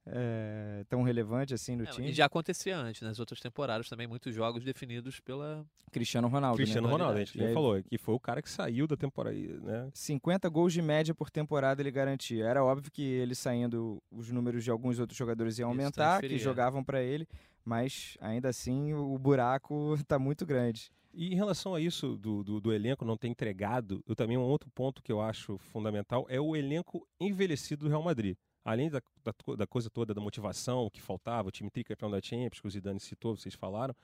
é, 0.05 0.83
tão 0.89 1.01
relevante 1.03 1.53
assim 1.53 1.75
no 1.75 1.83
É, 1.83 1.87
time. 1.87 2.09
e 2.09 2.13
já 2.13 2.25
acontecia 2.25 2.77
antes, 2.77 3.01
nas 3.01 3.19
outras 3.19 3.39
temporadas 3.39 3.89
também, 3.89 4.07
muitos 4.07 4.33
jogos 4.33 4.63
definidos 4.63 5.19
pela. 5.19 5.65
Cristiano 5.91 6.27
Ronaldo, 6.27 6.57
Cristiano 6.57 6.87
né? 6.87 6.93
Ronaldo, 6.93 7.17
a 7.17 7.23
gente 7.23 7.39
aí- 7.41 7.47
já 7.47 7.53
falou, 7.53 7.81
que 7.81 7.97
foi 7.97 8.13
o 8.15 8.19
cara 8.19 8.41
que 8.41 8.49
saiu 8.49 8.85
da 8.85 8.97
temporada, 8.97 9.35
né? 9.37 9.89
50 9.93 10.49
gols 10.49 10.73
de 10.73 10.81
média 10.81 11.15
por 11.15 11.29
temporada 11.29 11.81
ele 11.81 11.89
garantia. 11.91 12.43
Era 12.45 12.63
óbvio 12.63 12.91
que 12.91 13.01
ele 13.01 13.33
saindo, 13.33 14.01
os 14.11 14.29
números 14.29 14.63
de 14.63 14.69
alguns 14.71 14.99
outros 14.99 15.17
jogadores 15.17 15.57
iam 15.57 15.71
Isso 15.71 15.79
aumentar, 15.81 16.19
que 16.21 16.37
jogavam 16.37 16.83
para 16.83 17.01
ele, 17.01 17.25
mas 17.65 18.17
ainda 18.21 18.49
assim 18.49 18.93
o 18.93 19.17
buraco 19.17 19.95
tá 20.07 20.19
muito 20.19 20.45
grande. 20.45 20.91
E 21.13 21.33
em 21.33 21.35
relação 21.35 21.73
a 21.73 21.81
isso 21.81 22.17
do, 22.17 22.43
do, 22.43 22.59
do 22.59 22.73
elenco 22.73 23.05
não 23.05 23.17
ter 23.17 23.29
entregado, 23.29 24.03
eu 24.07 24.15
também 24.15 24.37
um 24.37 24.41
outro 24.41 24.69
ponto 24.69 25.01
que 25.01 25.11
eu 25.11 25.21
acho 25.21 25.57
fundamental 25.57 26.25
é 26.29 26.39
o 26.39 26.55
elenco 26.55 27.07
envelhecido 27.19 27.85
do 27.85 27.89
Real 27.89 28.03
Madrid. 28.03 28.37
Além 28.63 28.89
da, 28.89 29.01
da, 29.23 29.55
da 29.55 29.67
coisa 29.67 29.89
toda 29.89 30.13
da 30.13 30.19
motivação 30.19 30.89
que 30.89 31.01
faltava, 31.01 31.47
o 31.47 31.51
time 31.51 31.69
tricampeão 31.69 32.11
da 32.11 32.19
Champions, 32.21 32.59
que 32.59 32.67
o 32.67 32.69
Zidane 32.69 32.99
citou, 32.99 33.37
vocês 33.37 33.55
falaram, 33.55 33.95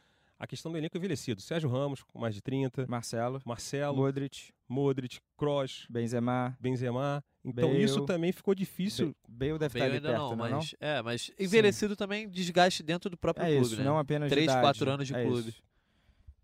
a 0.41 0.47
questão 0.47 0.71
do 0.71 0.77
elenco 0.77 0.97
envelhecido. 0.97 1.39
Sérgio 1.39 1.69
Ramos, 1.69 2.01
com 2.01 2.17
mais 2.17 2.33
de 2.33 2.41
30, 2.41 2.87
Marcelo, 2.87 3.39
Marcelo, 3.45 3.95
Modric, 3.95 4.51
Modric, 4.67 5.19
Kroos, 5.37 5.85
Benzema, 5.87 6.57
Benzema. 6.59 7.23
Então 7.45 7.69
Bale. 7.69 7.83
isso 7.83 8.01
também 8.05 8.31
ficou 8.31 8.55
difícil. 8.55 9.15
Bale 9.27 9.59
deve 9.59 9.59
Bale 9.59 9.65
estar 9.69 9.85
ali 9.85 9.93
ainda 9.97 10.09
perto, 10.09 10.21
não, 10.21 10.35
não, 10.35 10.45
é 10.47 10.49
mas. 10.51 10.75
É, 10.79 11.01
mas 11.03 11.31
envelhecido 11.39 11.95
também 11.95 12.27
desgaste 12.27 12.81
dentro 12.81 13.07
do 13.07 13.17
próprio 13.17 13.45
É 13.45 13.51
clube, 13.51 13.65
isso, 13.67 13.77
né? 13.77 13.83
não 13.83 13.99
apenas 13.99 14.29
de 14.29 14.35
Três, 14.35 14.45
idade. 14.45 14.61
quatro 14.61 14.89
anos 14.89 15.07
de 15.07 15.13
É 15.15 15.23
clube. 15.23 15.49
isso. 15.49 15.63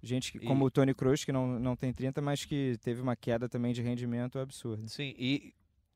Gente 0.03 0.31
que, 0.31 0.37
E- 0.37 0.41
como 0.45 0.63
o 0.65 0.69
Tony 0.69 0.93
Kroos, 0.93 1.25
que 1.25 1.31
não, 1.31 1.59
não 1.59 1.75
tem 1.75 1.91
30, 1.91 2.21
mas 2.21 2.45
que 2.45 2.77
teve 2.83 3.01
uma 3.01 3.15
queda 3.15 3.49
também 3.49 3.73
de 3.73 3.81
rendimento 3.81 4.37
absurda. 4.37 4.87
Sim, 4.87 5.15
e 5.17 5.53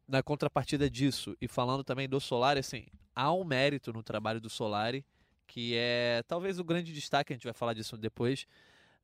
na 0.08 0.24
contrapartida 0.24 0.90
disso, 0.90 1.38
e 1.40 1.48
falando 1.48 1.84
também 1.84 2.10
do 2.10 2.20
Solari, 2.20 2.60
assim, 2.60 2.86
há 3.16 3.32
um 3.32 3.44
mérito 3.44 3.94
no 3.94 4.02
trabalho 4.02 4.42
do 4.42 4.50
Solari, 4.50 5.06
que 5.52 5.76
é 5.76 6.24
talvez 6.30 6.60
o 6.60 6.64
grande 6.64 6.94
destaque, 6.94 7.34
a 7.34 7.36
gente 7.36 7.44
vai 7.44 7.54
falar 7.54 7.74
disso 7.74 7.98
depois 7.98 8.48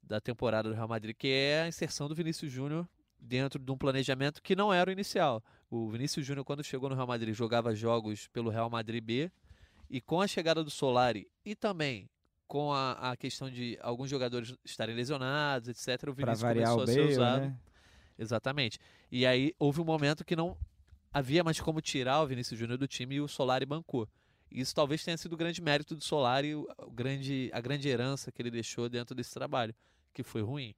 da 0.01 0.22
temporada 0.22 0.70
do 0.70 0.75
Real 0.75 0.88
Madrid, 0.88 1.13
que 1.13 1.27
é 1.27 1.63
a 1.63 1.68
inserção 1.68 2.08
do 2.08 2.16
Vinícius 2.16 2.50
Júnior 2.50 2.88
dentro 3.20 3.60
de 3.60 3.70
um 3.70 3.77
planejamento 3.77 4.42
que 4.42 4.56
não 4.56 4.74
era 4.74 4.89
o 4.89 4.94
inicial. 4.94 5.44
O 5.70 5.89
Vinícius 5.89 6.25
Júnior, 6.25 6.46
quando 6.46 6.63
chegou 6.63 6.88
no 6.88 6.96
Real 6.96 7.06
Madrid, 7.06 7.36
jogava 7.36 7.75
jogos 7.75 8.27
pelo 8.30 8.50
Real 8.50 8.70
Madrid 8.70 9.04
B, 9.04 9.30
e 9.89 10.00
com 10.00 10.22
a 10.22 10.27
chegada 10.27 10.63
do 10.63 10.70
Solari 10.70 11.27
e 11.44 11.54
também 11.54 12.10
com 12.48 12.72
a, 12.72 13.12
a 13.12 13.18
questão 13.18 13.50
de 13.51 13.77
alguns 13.82 14.10
jogadores 14.10 14.56
estarem 14.63 14.96
lesionados, 14.96 15.68
etc., 15.68 16.08
o 16.08 16.13
Vinícius 16.13 16.42
começou 16.42 16.82
a 16.82 16.88
ser 16.88 17.10
usado. 17.10 17.42
né? 17.42 17.58
Exatamente. 18.18 18.80
E 19.12 19.25
aí 19.25 19.54
houve 19.60 19.82
um 19.82 19.86
momento 19.86 20.24
que 20.24 20.36
não 20.36 20.58
havia 21.12 21.44
mais 21.44 21.60
como 21.60 21.82
tirar 21.82 22.22
o 22.22 22.27
Vinícius 22.27 22.58
Júnior 22.58 22.77
do 22.77 22.88
time 22.88 23.16
e 23.16 23.22
o 23.22 23.27
Solari 23.27 23.66
bancou. 23.66 24.08
Isso 24.51 24.74
talvez 24.74 25.04
tenha 25.04 25.18
sido 25.18 25.34
o 25.34 25.38
grande 25.38 25.62
mérito 25.62 25.96
do 25.96 26.04
Solari, 26.04 26.56
o 26.56 26.68
grande, 26.92 27.50
a 27.54 27.60
grande 27.60 27.88
herança 27.88 28.32
que 28.32 28.42
ele 28.42 28.51
deixou 28.51 28.88
dentro 28.89 29.16
desse 29.16 29.34
trabalho, 29.34 29.75
que 30.13 30.24
foi 30.24 30.42
ruim. 30.42 30.74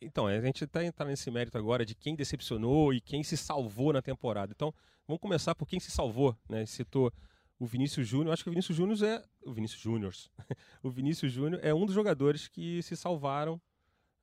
Então, 0.00 0.26
a 0.26 0.40
gente 0.40 0.64
está 0.64 0.84
entrando 0.84 1.10
nesse 1.10 1.30
mérito 1.30 1.56
agora 1.56 1.84
de 1.86 1.94
quem 1.94 2.16
decepcionou 2.16 2.92
e 2.92 3.00
quem 3.00 3.22
se 3.22 3.36
salvou 3.36 3.92
na 3.92 4.02
temporada. 4.02 4.52
Então, 4.54 4.74
vamos 5.06 5.20
começar 5.20 5.54
por 5.54 5.68
quem 5.68 5.78
se 5.78 5.90
salvou, 5.90 6.36
né? 6.48 6.66
Citou 6.66 7.12
o 7.58 7.66
Vinícius 7.66 8.06
Júnior. 8.06 8.32
Acho 8.32 8.42
que 8.42 8.50
o 8.50 8.52
Vinícius 8.52 8.76
Júnior 8.76 9.02
é. 9.02 9.22
O 9.44 9.52
Vinícius 9.52 9.80
Júnior. 9.80 10.14
o 10.82 10.90
Vinícius 10.90 11.32
Júnior 11.32 11.60
é 11.62 11.72
um 11.72 11.86
dos 11.86 11.94
jogadores 11.94 12.48
que 12.48 12.82
se 12.82 12.96
salvaram 12.96 13.60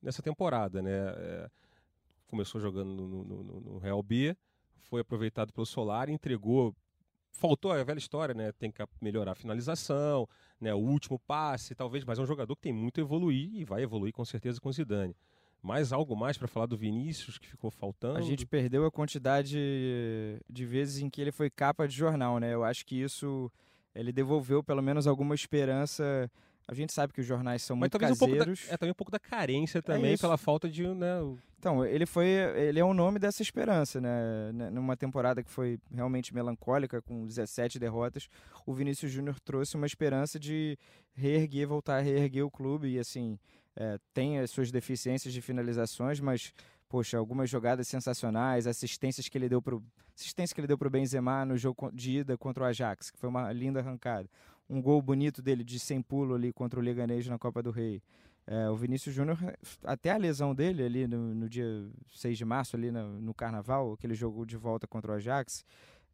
nessa 0.01 0.21
temporada, 0.21 0.81
né? 0.81 0.91
É, 0.91 1.49
começou 2.27 2.59
jogando 2.59 2.93
no, 2.93 3.23
no, 3.23 3.61
no, 3.61 3.77
Real 3.77 4.01
B, 4.03 4.35
foi 4.81 5.01
aproveitado 5.01 5.53
pelo 5.53 5.65
Solar, 5.65 6.09
entregou. 6.09 6.75
Faltou 7.33 7.71
a 7.71 7.83
velha 7.83 7.97
história, 7.97 8.33
né? 8.33 8.51
Tem 8.51 8.71
que 8.71 8.81
melhorar 9.01 9.33
a 9.33 9.35
finalização, 9.35 10.27
né? 10.61 10.73
O 10.73 10.77
último 10.77 11.19
passe, 11.19 11.75
talvez, 11.75 12.05
mas 12.05 12.19
é 12.19 12.21
um 12.21 12.25
jogador 12.25 12.55
que 12.55 12.61
tem 12.61 12.73
muito 12.73 13.01
a 13.01 13.03
evoluir 13.03 13.49
e 13.53 13.65
vai 13.65 13.81
evoluir 13.81 14.13
com 14.13 14.23
certeza 14.23 14.61
com 14.61 14.69
o 14.69 14.73
Zidane. 14.73 15.15
Mais 15.61 15.91
algo 15.91 16.15
mais 16.15 16.37
para 16.37 16.47
falar 16.47 16.65
do 16.65 16.77
Vinícius 16.77 17.37
que 17.37 17.47
ficou 17.47 17.71
faltando? 17.71 18.17
A 18.17 18.21
gente 18.21 18.45
perdeu 18.45 18.85
a 18.85 18.91
quantidade 18.91 19.57
de 20.49 20.65
vezes 20.65 21.01
em 21.01 21.09
que 21.09 21.21
ele 21.21 21.31
foi 21.31 21.49
capa 21.49 21.87
de 21.87 21.95
jornal, 21.95 22.37
né? 22.37 22.53
Eu 22.53 22.63
acho 22.63 22.85
que 22.85 23.01
isso 23.01 23.51
ele 23.95 24.11
devolveu 24.11 24.63
pelo 24.63 24.81
menos 24.81 25.07
alguma 25.07 25.33
esperança. 25.33 26.29
A 26.67 26.73
gente 26.73 26.93
sabe 26.93 27.13
que 27.13 27.21
os 27.21 27.27
jornais 27.27 27.61
são 27.61 27.75
Mas 27.75 27.81
muito 27.81 27.99
talvez 27.99 28.17
caseiros. 28.17 28.63
Um 28.63 28.67
da, 28.67 28.73
é 28.73 28.77
também 28.77 28.91
um 28.91 28.95
pouco 28.95 29.11
da 29.11 29.19
carência 29.19 29.81
também 29.81 30.13
é 30.13 30.17
pela 30.17 30.37
falta 30.37 30.69
de, 30.69 30.87
né? 30.87 31.19
Então, 31.59 31.85
ele 31.85 32.05
foi, 32.05 32.27
ele 32.27 32.79
é 32.79 32.83
o 32.83 32.93
nome 32.93 33.19
dessa 33.19 33.41
esperança, 33.41 34.01
né? 34.01 34.51
Numa 34.71 34.97
temporada 34.97 35.41
que 35.41 35.49
foi 35.49 35.79
realmente 35.93 36.33
melancólica, 36.33 37.01
com 37.01 37.25
17 37.25 37.79
derrotas, 37.79 38.27
o 38.65 38.73
Vinícius 38.73 39.11
Júnior 39.11 39.39
trouxe 39.39 39.75
uma 39.75 39.85
esperança 39.85 40.39
de 40.39 40.77
reerguer, 41.13 41.67
voltar 41.67 41.97
a 41.97 42.01
reerguer 42.01 42.45
o 42.45 42.51
clube 42.51 42.89
e 42.89 42.99
assim, 42.99 43.39
é, 43.75 43.97
tem 44.13 44.39
as 44.39 44.51
suas 44.51 44.71
deficiências 44.71 45.33
de 45.33 45.41
finalizações, 45.41 46.19
mas 46.19 46.53
poxa, 46.93 47.17
algumas 47.17 47.49
jogadas 47.49 47.87
sensacionais, 47.87 48.67
assistências 48.67 49.27
que 49.27 49.35
ele 49.35 49.49
deu 49.49 49.59
pro 49.59 49.83
assistência 50.15 50.53
que 50.53 50.61
ele 50.61 50.67
deu 50.67 50.77
pro 50.77 50.91
Benzema 50.91 51.43
no 51.43 51.57
jogo 51.57 51.91
de 51.91 52.19
ida 52.19 52.37
contra 52.37 52.63
o 52.63 52.67
Ajax, 52.67 53.09
que 53.09 53.17
foi 53.17 53.27
uma 53.27 53.51
linda 53.51 53.79
arrancada. 53.79 54.29
Um 54.73 54.81
gol 54.81 55.01
bonito 55.01 55.41
dele 55.41 55.63
de 55.63 55.79
sem 55.79 56.01
pulo 56.01 56.33
ali 56.33 56.51
contra 56.51 56.79
o 56.79 56.83
Leganês 56.83 57.27
na 57.27 57.37
Copa 57.37 57.61
do 57.61 57.69
Rei. 57.69 58.01
É, 58.47 58.69
o 58.69 58.75
Vinícius 58.75 59.13
Júnior, 59.13 59.37
até 59.83 60.11
a 60.11 60.17
lesão 60.17 60.53
dele 60.53 60.83
ali 60.83 61.07
no, 61.07 61.33
no 61.33 61.47
dia 61.47 61.65
6 62.11 62.37
de 62.37 62.43
março, 62.43 62.75
ali 62.75 62.91
no, 62.91 63.21
no, 63.21 63.33
Carnaval, 63.33 63.93
aquele 63.93 64.15
jogo 64.15 64.45
de 64.45 64.57
volta 64.57 64.85
contra 64.85 65.11
o 65.11 65.15
Ajax, 65.15 65.63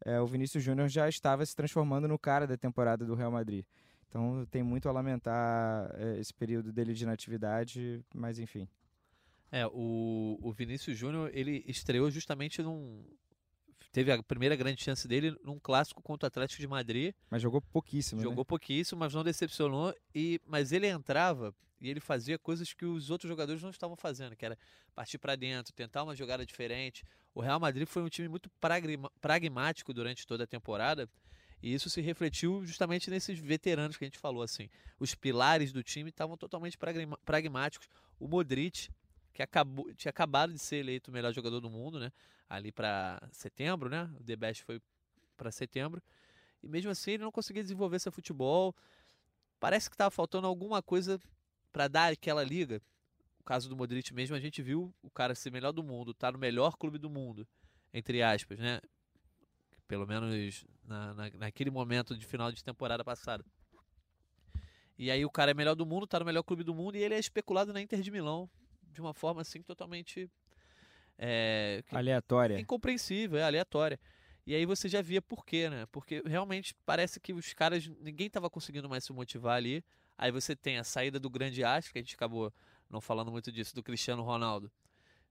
é, 0.05 0.19
o 0.21 0.27
Vinícius 0.27 0.63
Júnior 0.63 0.89
já 0.89 1.07
estava 1.07 1.45
se 1.45 1.55
transformando 1.55 2.07
no 2.07 2.19
cara 2.19 2.45
da 2.45 2.57
temporada 2.57 3.05
do 3.05 3.15
Real 3.15 3.31
Madrid. 3.31 3.65
Então 4.09 4.45
tem 4.51 4.61
muito 4.61 4.89
a 4.89 4.91
lamentar 4.91 5.89
é, 5.95 6.19
esse 6.19 6.33
período 6.33 6.73
dele 6.73 6.93
de 6.93 7.03
inatividade, 7.03 8.03
mas 8.13 8.39
enfim. 8.39 8.67
É, 9.51 9.65
o, 9.67 10.37
o 10.41 10.51
Vinícius 10.51 10.97
Júnior, 10.97 11.31
ele 11.33 11.63
estreou 11.67 12.11
justamente 12.11 12.61
num. 12.61 13.03
Teve 13.91 14.11
a 14.11 14.21
primeira 14.21 14.55
grande 14.55 14.83
chance 14.83 15.07
dele 15.07 15.35
num 15.43 15.59
clássico 15.59 16.01
contra 16.01 16.25
o 16.25 16.27
Atlético 16.27 16.61
de 16.61 16.67
Madrid. 16.67 17.13
Mas 17.29 17.41
jogou 17.41 17.61
pouquíssimo. 17.61 18.21
Jogou 18.21 18.43
né? 18.43 18.47
pouquíssimo, 18.47 18.99
mas 18.99 19.13
não 19.13 19.23
decepcionou. 19.23 19.93
E, 20.13 20.39
mas 20.45 20.71
ele 20.71 20.87
entrava 20.87 21.53
e 21.81 21.89
ele 21.89 21.99
fazia 21.99 22.37
coisas 22.37 22.73
que 22.73 22.85
os 22.85 23.09
outros 23.09 23.29
jogadores 23.29 23.63
não 23.63 23.69
estavam 23.69 23.95
fazendo, 23.95 24.35
que 24.35 24.45
era 24.45 24.57
partir 24.93 25.17
para 25.17 25.35
dentro, 25.35 25.73
tentar 25.73 26.03
uma 26.03 26.15
jogada 26.15 26.45
diferente. 26.45 27.03
O 27.33 27.41
Real 27.41 27.59
Madrid 27.59 27.87
foi 27.87 28.03
um 28.03 28.09
time 28.09 28.27
muito 28.27 28.49
pragmático 29.21 29.93
durante 29.93 30.27
toda 30.27 30.43
a 30.43 30.47
temporada 30.47 31.09
e 31.61 31.73
isso 31.73 31.89
se 31.89 32.01
refletiu 32.01 32.65
justamente 32.65 33.09
nesses 33.09 33.37
veteranos 33.37 33.97
que 33.97 34.03
a 34.03 34.07
gente 34.07 34.17
falou 34.17 34.41
assim. 34.41 34.69
Os 34.99 35.13
pilares 35.13 35.71
do 35.71 35.83
time 35.83 36.09
estavam 36.09 36.37
totalmente 36.37 36.77
pragmáticos. 37.25 37.87
O 38.19 38.27
Modric, 38.27 38.89
que 39.33 39.43
acabou, 39.43 39.93
tinha 39.93 40.09
acabado 40.09 40.53
de 40.53 40.59
ser 40.59 40.77
eleito 40.77 41.11
o 41.11 41.13
melhor 41.13 41.33
jogador 41.33 41.59
do 41.59 41.69
mundo, 41.69 41.99
né? 41.99 42.11
Ali 42.49 42.71
para 42.71 43.21
setembro, 43.31 43.89
né? 43.89 44.09
O 44.19 44.23
The 44.23 44.35
Best 44.35 44.63
foi 44.63 44.81
para 45.37 45.51
setembro. 45.51 46.01
E 46.61 46.67
mesmo 46.67 46.91
assim 46.91 47.11
ele 47.11 47.23
não 47.23 47.31
conseguia 47.31 47.61
desenvolver 47.61 47.99
seu 47.99 48.11
futebol. 48.11 48.75
Parece 49.59 49.89
que 49.89 49.93
estava 49.93 50.09
faltando 50.09 50.47
alguma 50.47 50.81
coisa 50.81 51.19
para 51.71 51.87
dar 51.87 52.11
aquela 52.11 52.43
liga. 52.43 52.81
O 53.39 53.43
caso 53.43 53.69
do 53.69 53.75
Modric 53.75 54.13
mesmo, 54.13 54.35
a 54.35 54.39
gente 54.39 54.61
viu 54.61 54.93
o 55.01 55.09
cara 55.09 55.35
ser 55.35 55.51
melhor 55.51 55.71
do 55.71 55.83
mundo, 55.83 56.13
tá 56.13 56.31
no 56.31 56.37
melhor 56.37 56.75
clube 56.77 56.97
do 56.97 57.09
mundo, 57.09 57.47
entre 57.93 58.21
aspas, 58.21 58.59
né? 58.59 58.81
Pelo 59.87 60.05
menos 60.05 60.65
na, 60.83 61.13
na, 61.13 61.29
naquele 61.31 61.69
momento 61.69 62.17
de 62.17 62.25
final 62.25 62.51
de 62.51 62.63
temporada 62.63 63.03
passada. 63.03 63.43
E 64.97 65.09
aí 65.09 65.23
o 65.23 65.31
cara 65.31 65.51
é 65.51 65.53
melhor 65.53 65.75
do 65.75 65.85
mundo, 65.85 66.05
tá 66.05 66.19
no 66.19 66.25
melhor 66.25 66.43
clube 66.43 66.63
do 66.63 66.75
mundo 66.75 66.97
e 66.97 67.01
ele 67.01 67.15
é 67.15 67.19
especulado 67.19 67.71
na 67.71 67.81
Inter 67.81 68.01
de 68.01 68.11
Milão 68.11 68.49
de 68.91 68.99
uma 68.99 69.13
forma 69.13 69.41
assim 69.41 69.61
totalmente 69.61 70.29
é, 71.21 71.83
aleatória. 71.91 72.59
Incompreensível, 72.59 73.37
é 73.37 73.43
aleatória. 73.43 73.99
E 74.47 74.55
aí 74.55 74.65
você 74.65 74.87
já 74.87 75.01
via 75.01 75.21
por 75.21 75.45
quê, 75.45 75.69
né? 75.69 75.85
Porque 75.91 76.23
realmente 76.25 76.73
parece 76.85 77.19
que 77.19 77.33
os 77.33 77.53
caras, 77.53 77.87
ninguém 77.99 78.27
estava 78.27 78.49
conseguindo 78.49 78.89
mais 78.89 79.03
se 79.03 79.11
motivar 79.11 79.57
ali. 79.57 79.83
Aí 80.17 80.31
você 80.31 80.55
tem 80.55 80.77
a 80.77 80.83
saída 80.83 81.19
do 81.19 81.29
grande 81.29 81.63
astro, 81.63 81.93
que 81.93 81.99
a 81.99 82.01
gente 82.01 82.15
acabou 82.15 82.51
não 82.89 83.01
falando 83.01 83.31
muito 83.31 83.51
disso, 83.51 83.75
do 83.75 83.83
Cristiano 83.83 84.23
Ronaldo. 84.23 84.71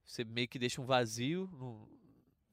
Você 0.05 0.25
meio 0.25 0.47
que 0.47 0.59
deixa 0.59 0.81
um 0.81 0.85
vazio 0.85 1.51
no, 1.53 1.89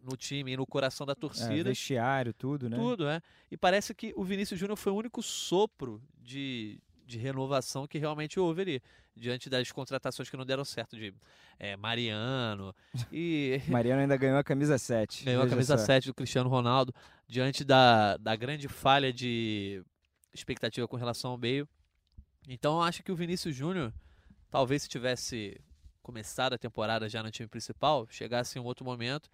no 0.02 0.18
time 0.18 0.54
e 0.54 0.58
no 0.58 0.66
coração 0.66 1.06
da 1.06 1.12
é, 1.12 1.16
torcida. 1.16 1.54
É, 1.54 1.64
vestiário, 1.64 2.34
tudo, 2.34 2.70
né? 2.70 2.78
Tudo, 2.78 3.08
é. 3.08 3.22
E 3.52 3.58
parece 3.58 3.94
que 3.94 4.14
o 4.16 4.24
Vinícius 4.24 4.60
Júnior 4.60 4.78
foi 4.78 4.92
o 4.92 4.96
único 4.96 5.22
sopro 5.22 6.02
de, 6.18 6.80
de 7.06 7.18
renovação 7.18 7.86
que 7.86 7.98
realmente 7.98 8.40
houve 8.40 8.62
ali, 8.62 8.82
diante 9.16 9.50
das 9.50 9.72
contratações 9.72 10.30
que 10.30 10.36
não 10.36 10.46
deram 10.46 10.66
certo 10.66 10.96
de 10.96 11.14
é, 11.58 11.78
Mariano 11.78 12.76
e... 13.12 13.62
Mariano 13.70 14.02
ainda 14.02 14.18
ganhou 14.18 14.38
a 14.38 14.44
camisa 14.44 14.78
7. 14.78 15.24
Ganhou 15.24 15.44
a 15.44 15.48
camisa 15.48 15.78
só. 15.78 15.86
7 15.86 16.08
do 16.08 16.14
Cristiano 16.14 16.50
Ronaldo, 16.50 16.94
diante 17.28 17.64
da, 17.64 18.18
da 18.18 18.36
grande 18.36 18.68
falha 18.68 19.14
de 19.14 19.84
expectativa 20.34 20.88
com 20.88 20.98
relação 20.98 21.32
ao 21.32 21.38
meio. 21.38 21.68
Então 22.48 22.76
eu 22.76 22.82
acho 22.82 23.04
que 23.04 23.12
o 23.12 23.16
Vinícius 23.16 23.56
Júnior, 23.56 23.94
talvez 24.52 24.84
se 24.84 24.90
tivesse 24.90 25.60
começado 26.02 26.54
a 26.54 26.58
temporada 26.58 27.10
já 27.10 27.24
no 27.24 27.32
time 27.32 27.48
principal, 27.48 28.06
chegasse 28.10 28.60
em 28.60 28.62
um 28.62 28.66
outro 28.66 28.86
momento 28.86 29.30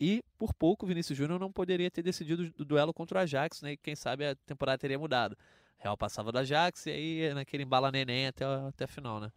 e 0.00 0.22
por 0.36 0.54
pouco 0.54 0.84
o 0.84 0.88
Vinícius 0.88 1.18
Júnior 1.18 1.38
não 1.38 1.52
poderia 1.52 1.90
ter 1.90 2.02
decidido 2.02 2.52
o 2.58 2.64
duelo 2.64 2.94
contra 2.94 3.18
o 3.18 3.22
Ajax, 3.22 3.62
né? 3.62 3.72
E 3.72 3.76
quem 3.76 3.96
sabe 3.96 4.26
a 4.26 4.34
temporada 4.34 4.78
teria 4.78 4.98
mudado. 4.98 5.36
Real 5.78 5.96
passava 5.96 6.32
do 6.32 6.38
Ajax 6.38 6.86
e 6.86 6.90
aí 6.90 7.34
naquele 7.34 7.62
embala 7.62 7.90
neném 7.90 8.26
até, 8.26 8.44
até 8.44 8.84
a 8.84 8.88
final, 8.88 9.20
né? 9.20 9.30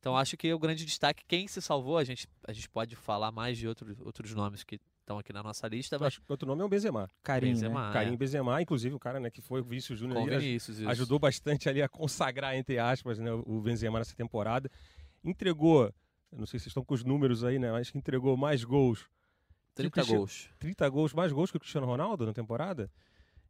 Então 0.00 0.16
acho 0.16 0.36
que 0.36 0.52
o 0.52 0.58
grande 0.58 0.84
destaque, 0.84 1.24
quem 1.26 1.48
se 1.48 1.62
salvou, 1.62 1.96
a 1.96 2.04
gente, 2.04 2.28
a 2.46 2.52
gente 2.52 2.68
pode 2.68 2.94
falar 2.94 3.32
mais 3.32 3.56
de 3.56 3.66
outro, 3.66 3.96
outros 4.04 4.34
nomes 4.34 4.62
que 4.62 4.78
estão 5.00 5.18
aqui 5.18 5.32
na 5.32 5.42
nossa 5.42 5.66
lista. 5.66 5.98
Mas... 5.98 6.08
Acho 6.08 6.20
que 6.20 6.30
outro 6.30 6.46
nome 6.46 6.62
é 6.62 6.64
o 6.64 6.68
Benzema. 6.68 7.10
Carinho, 7.22 7.54
Benzema, 7.54 7.86
né? 7.86 7.92
Carinho 7.92 8.14
é. 8.14 8.16
Benzema, 8.16 8.62
inclusive 8.62 8.94
o 8.94 8.98
cara 8.98 9.18
né, 9.18 9.30
que 9.30 9.40
foi 9.40 9.60
o 9.60 9.64
Vinícius 9.64 9.98
Júnior 9.98 10.26
ajudou 10.88 11.18
bastante 11.18 11.68
ali 11.68 11.80
a 11.80 11.88
consagrar, 11.88 12.54
entre 12.54 12.78
aspas, 12.78 13.18
né, 13.18 13.32
o 13.32 13.60
Benzema 13.60 13.98
nessa 13.98 14.14
temporada. 14.14 14.70
Entregou, 15.22 15.92
não 16.30 16.46
sei 16.46 16.58
se 16.58 16.64
vocês 16.64 16.66
estão 16.66 16.84
com 16.84 16.94
os 16.94 17.02
números 17.02 17.44
aí, 17.44 17.58
né? 17.58 17.72
Mas 17.72 17.90
que 17.90 17.96
entregou 17.96 18.36
mais 18.36 18.62
gols 18.62 19.06
30 19.74 20.04
gols. 20.04 20.48
30 20.58 20.88
gols, 20.88 21.12
mais 21.12 21.32
gols 21.32 21.50
que 21.50 21.56
o 21.56 21.60
Cristiano 21.60 21.86
Ronaldo 21.86 22.24
na 22.24 22.32
temporada? 22.32 22.90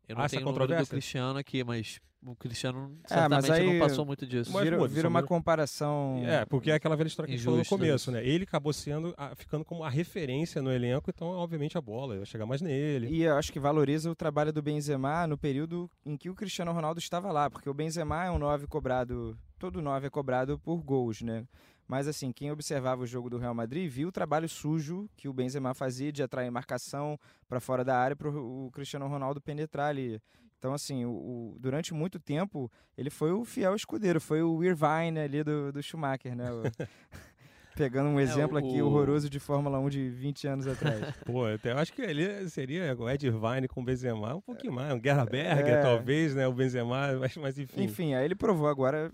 Eu 0.08 0.16
não 0.16 0.24
ah, 0.24 0.28
tenho 0.28 0.42
o 0.42 0.52
número 0.52 0.66
do 0.66 0.86
Cristiano 0.86 1.38
aqui, 1.38 1.64
mas 1.64 2.00
o 2.22 2.34
Cristiano 2.34 2.98
é, 3.04 3.08
certamente 3.08 3.50
é, 3.52 3.64
não 3.64 3.78
passou 3.78 4.04
muito 4.04 4.26
disso. 4.26 4.50
Mas, 4.52 4.64
vira, 4.64 4.88
vira 4.88 5.08
uma 5.08 5.22
comparação... 5.22 6.22
É, 6.24 6.44
porque 6.46 6.70
é 6.70 6.74
aquela 6.74 6.96
velha 6.96 7.06
história 7.06 7.28
que 7.28 7.34
a 7.34 7.36
gente 7.36 7.44
falou 7.44 7.58
no 7.58 7.66
começo, 7.66 8.10
né? 8.10 8.26
Ele 8.26 8.44
acabou 8.44 8.72
sendo, 8.72 9.14
ficando 9.36 9.64
como 9.64 9.84
a 9.84 9.90
referência 9.90 10.62
no 10.62 10.72
elenco, 10.72 11.10
então 11.10 11.28
obviamente 11.28 11.76
a 11.76 11.80
bola 11.80 12.16
vai 12.16 12.26
chegar 12.26 12.46
mais 12.46 12.62
nele. 12.62 13.08
E 13.08 13.22
eu 13.22 13.36
acho 13.36 13.52
que 13.52 13.60
valoriza 13.60 14.10
o 14.10 14.14
trabalho 14.14 14.52
do 14.52 14.62
Benzema 14.62 15.26
no 15.26 15.36
período 15.36 15.90
em 16.04 16.16
que 16.16 16.30
o 16.30 16.34
Cristiano 16.34 16.72
Ronaldo 16.72 16.98
estava 16.98 17.30
lá, 17.30 17.50
porque 17.50 17.68
o 17.68 17.74
Benzema 17.74 18.24
é 18.24 18.30
um 18.30 18.38
9 18.38 18.66
cobrado, 18.66 19.36
todo 19.58 19.82
9 19.82 20.06
é 20.06 20.10
cobrado 20.10 20.58
por 20.58 20.82
gols, 20.82 21.20
né? 21.20 21.44
Mas 21.86 22.08
assim, 22.08 22.32
quem 22.32 22.50
observava 22.50 23.02
o 23.02 23.06
jogo 23.06 23.28
do 23.28 23.38
Real 23.38 23.54
Madrid 23.54 23.90
viu 23.90 24.08
o 24.08 24.12
trabalho 24.12 24.48
sujo 24.48 25.08
que 25.16 25.28
o 25.28 25.32
Benzema 25.32 25.74
fazia 25.74 26.10
de 26.10 26.22
atrair 26.22 26.50
marcação 26.50 27.18
para 27.48 27.60
fora 27.60 27.84
da 27.84 27.96
área 27.96 28.16
para 28.16 28.28
o 28.28 28.70
Cristiano 28.72 29.06
Ronaldo 29.06 29.40
penetrar 29.40 29.88
ali. 29.88 30.20
Então, 30.58 30.72
assim, 30.72 31.04
o, 31.04 31.10
o, 31.10 31.56
durante 31.60 31.92
muito 31.92 32.18
tempo, 32.18 32.72
ele 32.96 33.10
foi 33.10 33.32
o 33.32 33.44
fiel 33.44 33.74
escudeiro, 33.74 34.18
foi 34.18 34.42
o 34.42 34.64
Irvine 34.64 35.18
ali 35.18 35.44
do, 35.44 35.70
do 35.70 35.82
Schumacher, 35.82 36.34
né? 36.34 36.46
Pegando 37.76 38.08
um 38.08 38.20
é, 38.20 38.22
exemplo 38.22 38.58
é, 38.58 38.62
o, 38.62 38.64
aqui 38.64 38.80
horroroso 38.80 39.28
de 39.28 39.40
Fórmula 39.40 39.78
1 39.80 39.88
de 39.90 40.08
20 40.08 40.46
anos 40.46 40.66
atrás. 40.66 41.14
Pô, 41.26 41.48
eu 41.48 41.78
acho 41.78 41.92
que 41.92 42.02
ele 42.02 42.48
seria 42.48 42.94
o 42.96 43.10
Ed 43.10 43.26
Irvine 43.26 43.68
com 43.68 43.80
o 43.80 43.84
Benzema 43.84 44.34
um 44.34 44.40
pouquinho 44.40 44.72
mais, 44.72 44.94
um 44.94 45.00
Guerra 45.00 45.26
Berger, 45.26 45.74
é, 45.74 45.82
talvez, 45.82 46.34
né? 46.34 46.46
O 46.46 46.52
Benzema, 46.52 47.18
mas, 47.18 47.36
mas 47.36 47.58
enfim. 47.58 47.82
Enfim, 47.82 48.14
aí 48.14 48.24
ele 48.24 48.34
provou 48.34 48.68
agora 48.68 49.12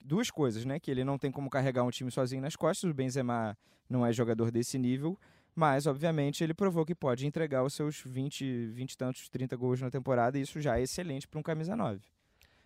duas 0.00 0.30
coisas, 0.30 0.64
né? 0.64 0.78
Que 0.80 0.90
ele 0.90 1.04
não 1.04 1.18
tem 1.18 1.30
como 1.30 1.50
carregar 1.50 1.84
um 1.84 1.90
time 1.90 2.10
sozinho 2.10 2.42
nas 2.42 2.56
costas. 2.56 2.90
O 2.90 2.94
Benzema 2.94 3.56
não 3.88 4.04
é 4.06 4.12
jogador 4.12 4.50
desse 4.50 4.78
nível, 4.78 5.18
Mas, 5.54 5.86
obviamente, 5.86 6.42
ele 6.44 6.54
provou 6.54 6.84
que 6.86 6.94
pode 6.94 7.26
entregar 7.26 7.64
os 7.64 7.74
seus 7.74 8.02
20, 8.04 8.66
20 8.68 8.92
e 8.92 8.96
tantos, 8.96 9.28
30 9.28 9.56
gols 9.56 9.80
na 9.80 9.90
temporada, 9.90 10.38
e 10.38 10.42
isso 10.42 10.60
já 10.60 10.78
é 10.78 10.82
excelente 10.82 11.26
para 11.28 11.40
um 11.40 11.42
camisa 11.42 11.76
9. 11.76 12.00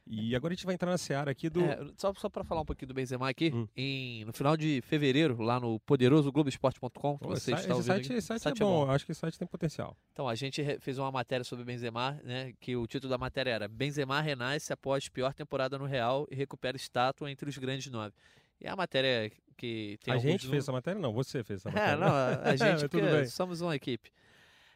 E 0.07 0.37
agora 0.37 0.53
a 0.53 0.55
gente 0.57 0.67
vai 0.67 0.75
entrar 0.75 0.91
na 0.91 0.99
seara 0.99 1.31
aqui 1.31 1.49
do. 1.49 1.63
É, 1.65 1.79
só 1.97 2.13
só 2.15 2.29
para 2.29 2.45
falar 2.45 2.61
um 2.61 2.65
pouquinho 2.65 2.89
do 2.89 2.95
Benzema 2.95 3.27
aqui, 3.29 3.51
Hum. 3.55 3.67
em, 3.75 4.23
no 4.27 4.35
final 4.35 4.55
de 4.55 4.83
fevereiro, 4.83 5.41
lá 5.41 5.59
no 5.59 5.81
poderoso 5.81 6.31
Globoesporte.com, 6.31 6.91
que 7.19 7.25
Pô, 7.25 7.31
você 7.31 7.55
está 7.55 7.75
ouvindo 7.75 7.87
site, 7.87 8.13
esse 8.13 8.27
site, 8.27 8.43
Site 8.43 8.63
é 8.63 8.65
bom, 8.67 8.91
acho 8.91 9.07
que 9.07 9.13
esse 9.13 9.21
site 9.23 9.39
tem 9.39 9.49
potencial. 9.49 9.97
Então, 10.13 10.29
a 10.29 10.35
gente 10.35 10.63
fez 10.81 10.99
uma 10.99 11.11
matéria 11.11 11.43
sobre 11.43 11.65
Benzema, 11.65 12.21
né, 12.23 12.53
que 12.61 12.77
o 12.77 12.87
título 12.87 13.11
da 13.11 13.17
matéria 13.17 13.51
era 13.51 13.67
Benzema 13.67 14.21
renasce 14.21 14.73
após 14.75 15.09
pior 15.09 15.33
temporada 15.33 15.79
no 15.79 15.87
Real 15.87 16.27
e 16.31 16.35
recupera 16.35 16.77
estátua 16.77 17.31
entre 17.31 17.49
os 17.49 17.57
grandes 17.57 17.91
nove. 17.91 18.13
E 18.61 18.69
a 18.69 18.77
matéria 18.77 19.33
que 19.57 19.99
tem 20.05 20.13
a 20.13 20.19
gente 20.19 20.41
fez 20.43 20.51
nu- 20.53 20.59
essa 20.59 20.73
matéria? 20.73 21.01
Não, 21.01 21.15
você 21.15 21.43
fez 21.43 21.61
essa 21.65 21.69
É, 21.77 21.97
matéria. 21.97 21.97
não, 21.97 22.09
a, 22.15 22.51
a 22.51 22.57
gente, 22.57 22.81
Tudo 22.81 22.91
porque 22.91 23.07
bem. 23.07 23.27
somos 23.27 23.63
uma 23.63 23.75
equipe. 23.75 24.11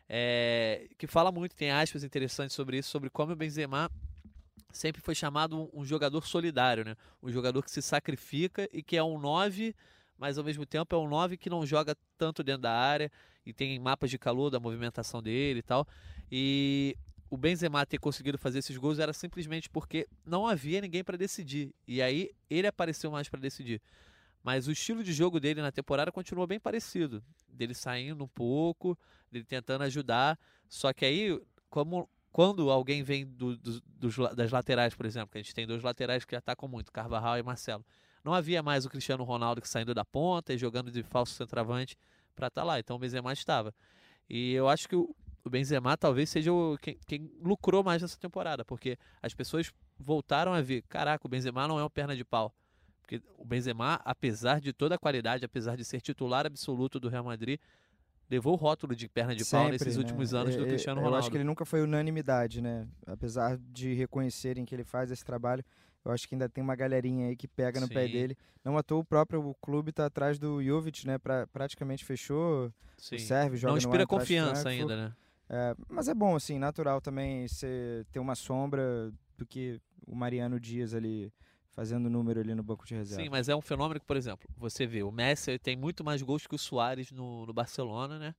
É, 0.08 0.88
que 0.96 1.06
fala 1.06 1.30
muito, 1.30 1.54
tem 1.54 1.70
aspas 1.70 2.02
interessantes 2.02 2.56
sobre 2.56 2.78
isso, 2.78 2.88
sobre 2.88 3.10
como 3.10 3.32
o 3.32 3.36
Benzema 3.36 3.90
sempre 4.78 5.02
foi 5.02 5.14
chamado 5.14 5.68
um, 5.74 5.84
jogador 5.84 6.24
solidário, 6.24 6.84
né? 6.84 6.94
Um 7.20 7.32
jogador 7.32 7.62
que 7.62 7.70
se 7.70 7.82
sacrifica 7.82 8.68
e 8.72 8.80
que 8.80 8.96
é 8.96 9.02
um 9.02 9.18
9, 9.18 9.74
mas 10.16 10.38
ao 10.38 10.44
mesmo 10.44 10.64
tempo 10.64 10.94
é 10.94 10.98
um 10.98 11.08
9 11.08 11.36
que 11.36 11.50
não 11.50 11.66
joga 11.66 11.96
tanto 12.16 12.44
dentro 12.44 12.62
da 12.62 12.72
área 12.72 13.10
e 13.44 13.52
tem 13.52 13.76
mapas 13.80 14.08
de 14.08 14.18
calor 14.18 14.50
da 14.50 14.60
movimentação 14.60 15.20
dele 15.20 15.58
e 15.58 15.62
tal. 15.62 15.86
E 16.30 16.96
o 17.28 17.36
Benzema 17.36 17.84
ter 17.84 17.98
conseguido 17.98 18.38
fazer 18.38 18.60
esses 18.60 18.76
gols 18.76 19.00
era 19.00 19.12
simplesmente 19.12 19.68
porque 19.68 20.06
não 20.24 20.46
havia 20.46 20.80
ninguém 20.80 21.02
para 21.02 21.16
decidir. 21.16 21.74
E 21.86 22.00
aí 22.00 22.30
ele 22.48 22.68
apareceu 22.68 23.10
mais 23.10 23.28
para 23.28 23.40
decidir. 23.40 23.82
Mas 24.44 24.68
o 24.68 24.72
estilo 24.72 25.02
de 25.02 25.12
jogo 25.12 25.40
dele 25.40 25.60
na 25.60 25.72
temporada 25.72 26.12
continuou 26.12 26.46
bem 26.46 26.60
parecido. 26.60 27.20
Dele 27.48 27.74
saindo 27.74 28.22
um 28.22 28.28
pouco, 28.28 28.96
dele 29.30 29.44
tentando 29.44 29.82
ajudar. 29.82 30.38
Só 30.68 30.92
que 30.92 31.04
aí, 31.04 31.40
como 31.68 32.08
quando 32.32 32.70
alguém 32.70 33.02
vem 33.02 33.26
do- 33.26 33.56
do- 33.56 33.80
dos 33.86 34.16
das 34.36 34.50
laterais, 34.50 34.94
por 34.94 35.06
exemplo, 35.06 35.30
que 35.30 35.38
a 35.38 35.42
gente 35.42 35.54
tem 35.54 35.66
dois 35.66 35.82
laterais 35.82 36.24
que 36.24 36.36
atacam 36.36 36.68
muito, 36.68 36.92
Carvajal 36.92 37.38
e 37.38 37.42
Marcelo. 37.42 37.84
Não 38.24 38.34
havia 38.34 38.62
mais 38.62 38.84
o 38.84 38.90
Cristiano 38.90 39.24
Ronaldo 39.24 39.60
que 39.60 39.68
saindo 39.68 39.94
da 39.94 40.04
ponta 40.04 40.52
e 40.52 40.58
jogando 40.58 40.90
de 40.90 41.02
falso 41.02 41.34
centroavante 41.34 41.96
para 42.34 42.48
estar 42.48 42.64
lá. 42.64 42.78
Então 42.78 42.96
o 42.96 42.98
Benzema 42.98 43.32
estava. 43.32 43.74
E 44.28 44.52
eu 44.52 44.68
acho 44.68 44.88
que 44.88 44.94
o, 44.96 45.14
o 45.44 45.50
Benzema 45.50 45.96
talvez 45.96 46.28
seja 46.28 46.52
o, 46.52 46.76
quem, 46.80 46.98
quem 47.06 47.32
lucrou 47.42 47.82
mais 47.82 48.02
nessa 48.02 48.18
temporada, 48.18 48.64
porque 48.64 48.98
as 49.22 49.32
pessoas 49.34 49.72
voltaram 49.98 50.52
a 50.52 50.60
ver, 50.60 50.82
caraca, 50.82 51.26
o 51.26 51.30
Benzema 51.30 51.66
não 51.66 51.78
é 51.78 51.84
um 51.84 51.88
perna 51.90 52.14
de 52.14 52.24
pau. 52.24 52.54
Porque 53.00 53.22
o 53.38 53.44
Benzema, 53.44 54.00
apesar 54.04 54.60
de 54.60 54.72
toda 54.72 54.96
a 54.96 54.98
qualidade, 54.98 55.42
apesar 55.44 55.76
de 55.76 55.84
ser 55.84 56.00
titular 56.02 56.44
absoluto 56.44 57.00
do 57.00 57.08
Real 57.08 57.24
Madrid, 57.24 57.58
levou 58.30 58.52
o 58.52 58.56
rótulo 58.56 58.94
de 58.94 59.08
perna 59.08 59.34
de 59.34 59.44
pau 59.44 59.62
Sempre, 59.64 59.72
nesses 59.72 59.96
né? 59.96 60.02
últimos 60.02 60.34
anos 60.34 60.54
do 60.56 60.62
É, 60.62 60.66
é, 60.66 60.68
Cristiano 60.68 61.00
Eu 61.00 61.04
Ronaldo. 61.04 61.18
acho 61.24 61.30
que 61.30 61.36
ele 61.36 61.44
nunca 61.44 61.64
foi 61.64 61.82
unanimidade, 61.82 62.60
né? 62.60 62.86
Apesar 63.06 63.56
de 63.58 63.94
reconhecerem 63.94 64.64
que 64.64 64.74
ele 64.74 64.84
faz 64.84 65.10
esse 65.10 65.24
trabalho, 65.24 65.64
eu 66.04 66.12
acho 66.12 66.28
que 66.28 66.34
ainda 66.34 66.48
tem 66.48 66.62
uma 66.62 66.76
galerinha 66.76 67.28
aí 67.28 67.36
que 67.36 67.48
pega 67.48 67.80
no 67.80 67.88
pé 67.88 68.06
Sim. 68.06 68.12
dele. 68.12 68.36
Não 68.64 68.76
à 68.78 68.82
toa 68.82 69.00
o 69.00 69.04
próprio 69.04 69.54
clube 69.60 69.92
tá 69.92 70.06
atrás 70.06 70.38
do 70.38 70.62
Jovic, 70.62 71.06
né? 71.06 71.18
Pra, 71.18 71.46
praticamente 71.46 72.04
fechou. 72.04 72.72
Sim. 72.96 73.16
O 73.16 73.18
Sérvio 73.20 73.56
joga 73.58 73.68
Não 73.68 73.74
no 73.74 73.78
inspira 73.78 74.02
Eintracht 74.02 74.20
confiança 74.20 74.62
Frankfurt. 74.62 74.90
ainda, 74.90 75.08
né? 75.08 75.14
É, 75.50 75.74
mas 75.88 76.08
é 76.08 76.14
bom, 76.14 76.36
assim, 76.36 76.58
natural 76.58 77.00
também 77.00 77.48
você 77.48 78.04
ter 78.12 78.18
uma 78.20 78.34
sombra 78.34 79.10
do 79.36 79.46
que 79.46 79.80
o 80.06 80.14
Mariano 80.14 80.60
Dias 80.60 80.92
ali 80.94 81.32
fazendo 81.78 82.10
número 82.10 82.40
ali 82.40 82.56
no 82.56 82.62
banco 82.64 82.84
de 82.84 82.92
reserva. 82.92 83.22
Sim, 83.22 83.28
mas 83.30 83.48
é 83.48 83.54
um 83.54 83.60
fenômeno 83.60 84.00
que, 84.00 84.06
por 84.06 84.16
exemplo, 84.16 84.50
você 84.56 84.84
vê, 84.84 85.04
o 85.04 85.12
Messi 85.12 85.56
tem 85.60 85.76
muito 85.76 86.02
mais 86.02 86.20
gols 86.22 86.44
que 86.44 86.56
o 86.56 86.58
Soares 86.58 87.12
no, 87.12 87.46
no 87.46 87.52
Barcelona, 87.52 88.18
né? 88.18 88.34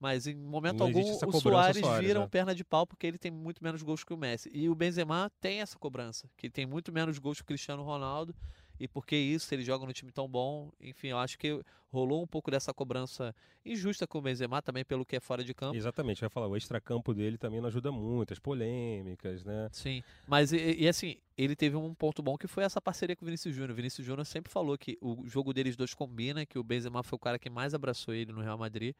Mas 0.00 0.26
em 0.26 0.34
momento 0.34 0.78
Não 0.78 0.86
algum 0.86 1.00
o 1.00 1.32
Soares, 1.32 1.80
Soares, 1.80 2.04
vira 2.04 2.18
né? 2.18 2.24
um 2.24 2.28
perna 2.28 2.52
de 2.52 2.64
pau 2.64 2.84
porque 2.84 3.06
ele 3.06 3.16
tem 3.16 3.30
muito 3.30 3.62
menos 3.62 3.80
gols 3.80 4.02
que 4.02 4.12
o 4.12 4.16
Messi. 4.16 4.50
E 4.52 4.68
o 4.68 4.74
Benzema 4.74 5.30
tem 5.40 5.60
essa 5.60 5.78
cobrança, 5.78 6.28
que 6.36 6.50
tem 6.50 6.66
muito 6.66 6.90
menos 6.90 7.16
gols 7.18 7.36
que 7.36 7.42
o 7.42 7.46
Cristiano 7.46 7.84
Ronaldo. 7.84 8.34
E 8.80 8.88
por 8.88 9.04
que 9.06 9.14
isso? 9.14 9.54
Ele 9.54 9.62
joga 9.62 9.84
no 9.84 9.92
time 9.92 10.10
tão 10.10 10.26
bom. 10.26 10.72
Enfim, 10.80 11.08
eu 11.08 11.18
acho 11.18 11.38
que 11.38 11.62
rolou 11.92 12.22
um 12.22 12.26
pouco 12.26 12.50
dessa 12.50 12.72
cobrança 12.72 13.34
injusta 13.64 14.06
com 14.06 14.18
o 14.18 14.22
Benzema 14.22 14.62
também 14.62 14.84
pelo 14.84 15.04
que 15.04 15.16
é 15.16 15.20
fora 15.20 15.44
de 15.44 15.52
campo. 15.52 15.76
Exatamente, 15.76 16.20
vai 16.20 16.30
falar, 16.30 16.46
o 16.48 16.56
extracampo 16.56 17.12
dele 17.12 17.36
também 17.36 17.60
não 17.60 17.68
ajuda 17.68 17.92
muito, 17.92 18.32
as 18.32 18.38
polêmicas, 18.38 19.44
né? 19.44 19.68
Sim, 19.72 20.02
mas 20.26 20.52
e, 20.52 20.76
e 20.78 20.88
assim, 20.88 21.16
ele 21.36 21.54
teve 21.54 21.76
um 21.76 21.92
ponto 21.92 22.22
bom 22.22 22.38
que 22.38 22.46
foi 22.46 22.64
essa 22.64 22.80
parceria 22.80 23.14
com 23.14 23.24
o 23.24 23.26
Vinícius 23.26 23.54
Júnior. 23.54 23.72
O 23.72 23.74
Vinícius 23.74 24.06
Júnior 24.06 24.24
sempre 24.24 24.50
falou 24.50 24.78
que 24.78 24.96
o 25.00 25.26
jogo 25.26 25.52
deles 25.52 25.76
dois 25.76 25.92
combina, 25.92 26.46
que 26.46 26.58
o 26.58 26.64
Benzema 26.64 27.02
foi 27.02 27.16
o 27.16 27.20
cara 27.20 27.38
que 27.38 27.50
mais 27.50 27.74
abraçou 27.74 28.14
ele 28.14 28.32
no 28.32 28.40
Real 28.40 28.56
Madrid. 28.56 28.94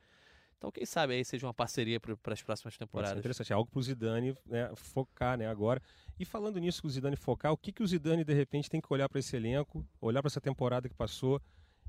Então, 0.60 0.70
quem 0.70 0.84
sabe 0.84 1.14
aí 1.14 1.24
seja 1.24 1.46
uma 1.46 1.54
parceria 1.54 1.98
para 1.98 2.34
as 2.34 2.42
próximas 2.42 2.76
temporadas. 2.76 3.18
interessante, 3.18 3.50
é 3.50 3.56
algo 3.56 3.70
pro 3.70 3.80
Zidane 3.82 4.36
né, 4.44 4.70
focar, 4.76 5.38
né, 5.38 5.46
agora. 5.46 5.80
E 6.18 6.24
falando 6.26 6.58
nisso, 6.60 6.82
que 6.82 6.86
o 6.86 6.90
Zidane 6.90 7.16
focar, 7.16 7.50
o 7.50 7.56
que, 7.56 7.72
que 7.72 7.82
o 7.82 7.86
Zidane, 7.86 8.22
de 8.24 8.34
repente, 8.34 8.68
tem 8.68 8.78
que 8.78 8.92
olhar 8.92 9.08
para 9.08 9.18
esse 9.18 9.34
elenco, 9.34 9.82
olhar 10.02 10.20
para 10.20 10.28
essa 10.28 10.40
temporada 10.40 10.86
que 10.86 10.94
passou 10.94 11.40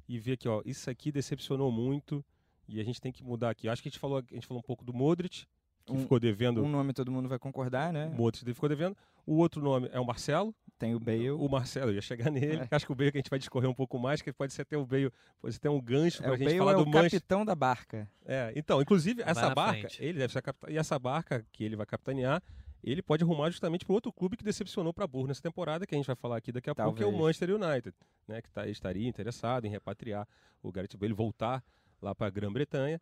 e 0.07 0.17
ver 0.17 0.38
que, 0.38 0.47
ó, 0.47 0.62
isso 0.65 0.89
aqui 0.89 1.12
decepcionou 1.12 1.69
muito 1.69 2.23
e 2.65 2.79
a 2.79 2.84
gente 2.86 3.01
tem 3.01 3.12
que 3.12 3.25
mudar 3.25 3.49
aqui. 3.49 3.67
Acho 3.67 3.81
que 3.84 3.89
a 3.89 3.91
gente 3.91 3.99
falou, 3.99 4.19
a 4.19 4.34
gente 4.34 4.47
falou 4.47 4.60
um 4.60 4.65
pouco 4.65 4.86
do 4.86 4.93
Modric, 4.93 5.45
que 5.86 5.91
Um- 5.91 5.99
ficou 6.03 6.17
devendo, 6.17 6.63
Um 6.63 6.69
nome 6.69 6.93
todo 6.93 7.12
mundo 7.12 7.27
vai 7.27 7.38
concordar, 7.38 7.91
né? 7.91 8.05
o 8.07 8.12
Modric 8.15 8.45
ficou 8.53 8.69
devendo. 8.69 8.95
O 9.25 9.36
outro 9.36 9.62
nome 9.62 9.89
é 9.91 9.99
o 9.99 10.05
Marcelo, 10.05 10.55
Tem 10.82 10.96
o 10.96 11.00
Bale. 11.00 11.30
o 11.32 11.48
Marcelo, 11.48 11.91
eu 11.91 11.96
ia 11.96 12.02
chegar 12.02 12.30
nele. 12.32 12.62
É. 12.70 12.76
Acho 12.76 12.86
que 12.86 12.91
o 12.91 12.96
Bale 12.96 13.12
que 13.12 13.17
a 13.17 13.22
gente 13.22 13.30
vai 13.30 13.39
discorrer 13.39 13.70
um 13.70 13.74
pouco 13.74 13.98
mais, 14.00 14.22
que 14.22 14.34
pode 14.34 14.52
ser 14.52 14.63
até 14.63 14.76
o 14.76 14.86
Bale, 14.86 15.12
pode 15.39 15.54
ser 15.54 15.60
até 15.60 15.70
um 15.70 15.80
gancho 15.80 16.22
É, 16.22 16.26
pra 16.26 16.34
o 16.34 16.38
gente 16.38 16.46
Bale 16.48 16.58
falar 16.58 16.72
é 16.72 16.76
do 16.76 16.82
o 16.84 16.86
Manchester. 16.88 17.20
capitão 17.22 17.46
da 17.46 17.56
barca. 17.56 18.10
É, 18.26 18.52
então, 18.56 18.82
inclusive, 18.82 19.22
Vai 19.22 19.32
essa 19.32 19.54
barca, 19.54 19.80
frente. 19.82 20.04
ele 20.04 20.17
deve 20.20 20.34
ser 20.34 20.41
capitão. 20.41 20.70
E 20.70 20.78
essa 20.78 20.98
barca 21.00 21.46
que 21.52 21.63
ele 21.63 21.76
vai 21.76 21.86
capitanear, 21.86 22.41
ele 22.84 23.02
pode 23.04 23.24
arrumar 23.24 23.52
justamente 23.52 23.86
para 23.86 23.94
outro 23.94 24.12
clube 24.12 24.36
que 24.36 24.44
decepcionou 24.44 24.91
para 24.91 25.06
burro 25.06 25.28
nessa 25.28 25.41
temporada, 25.41 25.86
que 25.86 25.94
a 25.94 25.98
gente 25.98 26.08
vai 26.08 26.15
falar 26.15 26.38
aqui 26.38 26.52
daqui 26.52 26.70
a 26.70 26.74
pouco, 26.74 26.94
que 26.98 27.04
é 27.04 27.06
o 27.06 27.10
Talvez. 27.12 27.24
Manchester 27.38 27.56
United, 27.56 27.96
né? 28.28 28.41
Que 28.41 28.50
tá, 28.50 28.67
estaria 28.67 29.08
interessado 29.08 29.65
em 29.65 29.70
repatriar 29.70 30.28
o 30.63 30.72
Gareth 30.72 30.98
Bale, 30.98 31.13
voltar 31.13 31.63
lá 32.02 32.15
para 32.15 32.26
a 32.26 32.30
Grã-Bretanha. 32.32 33.00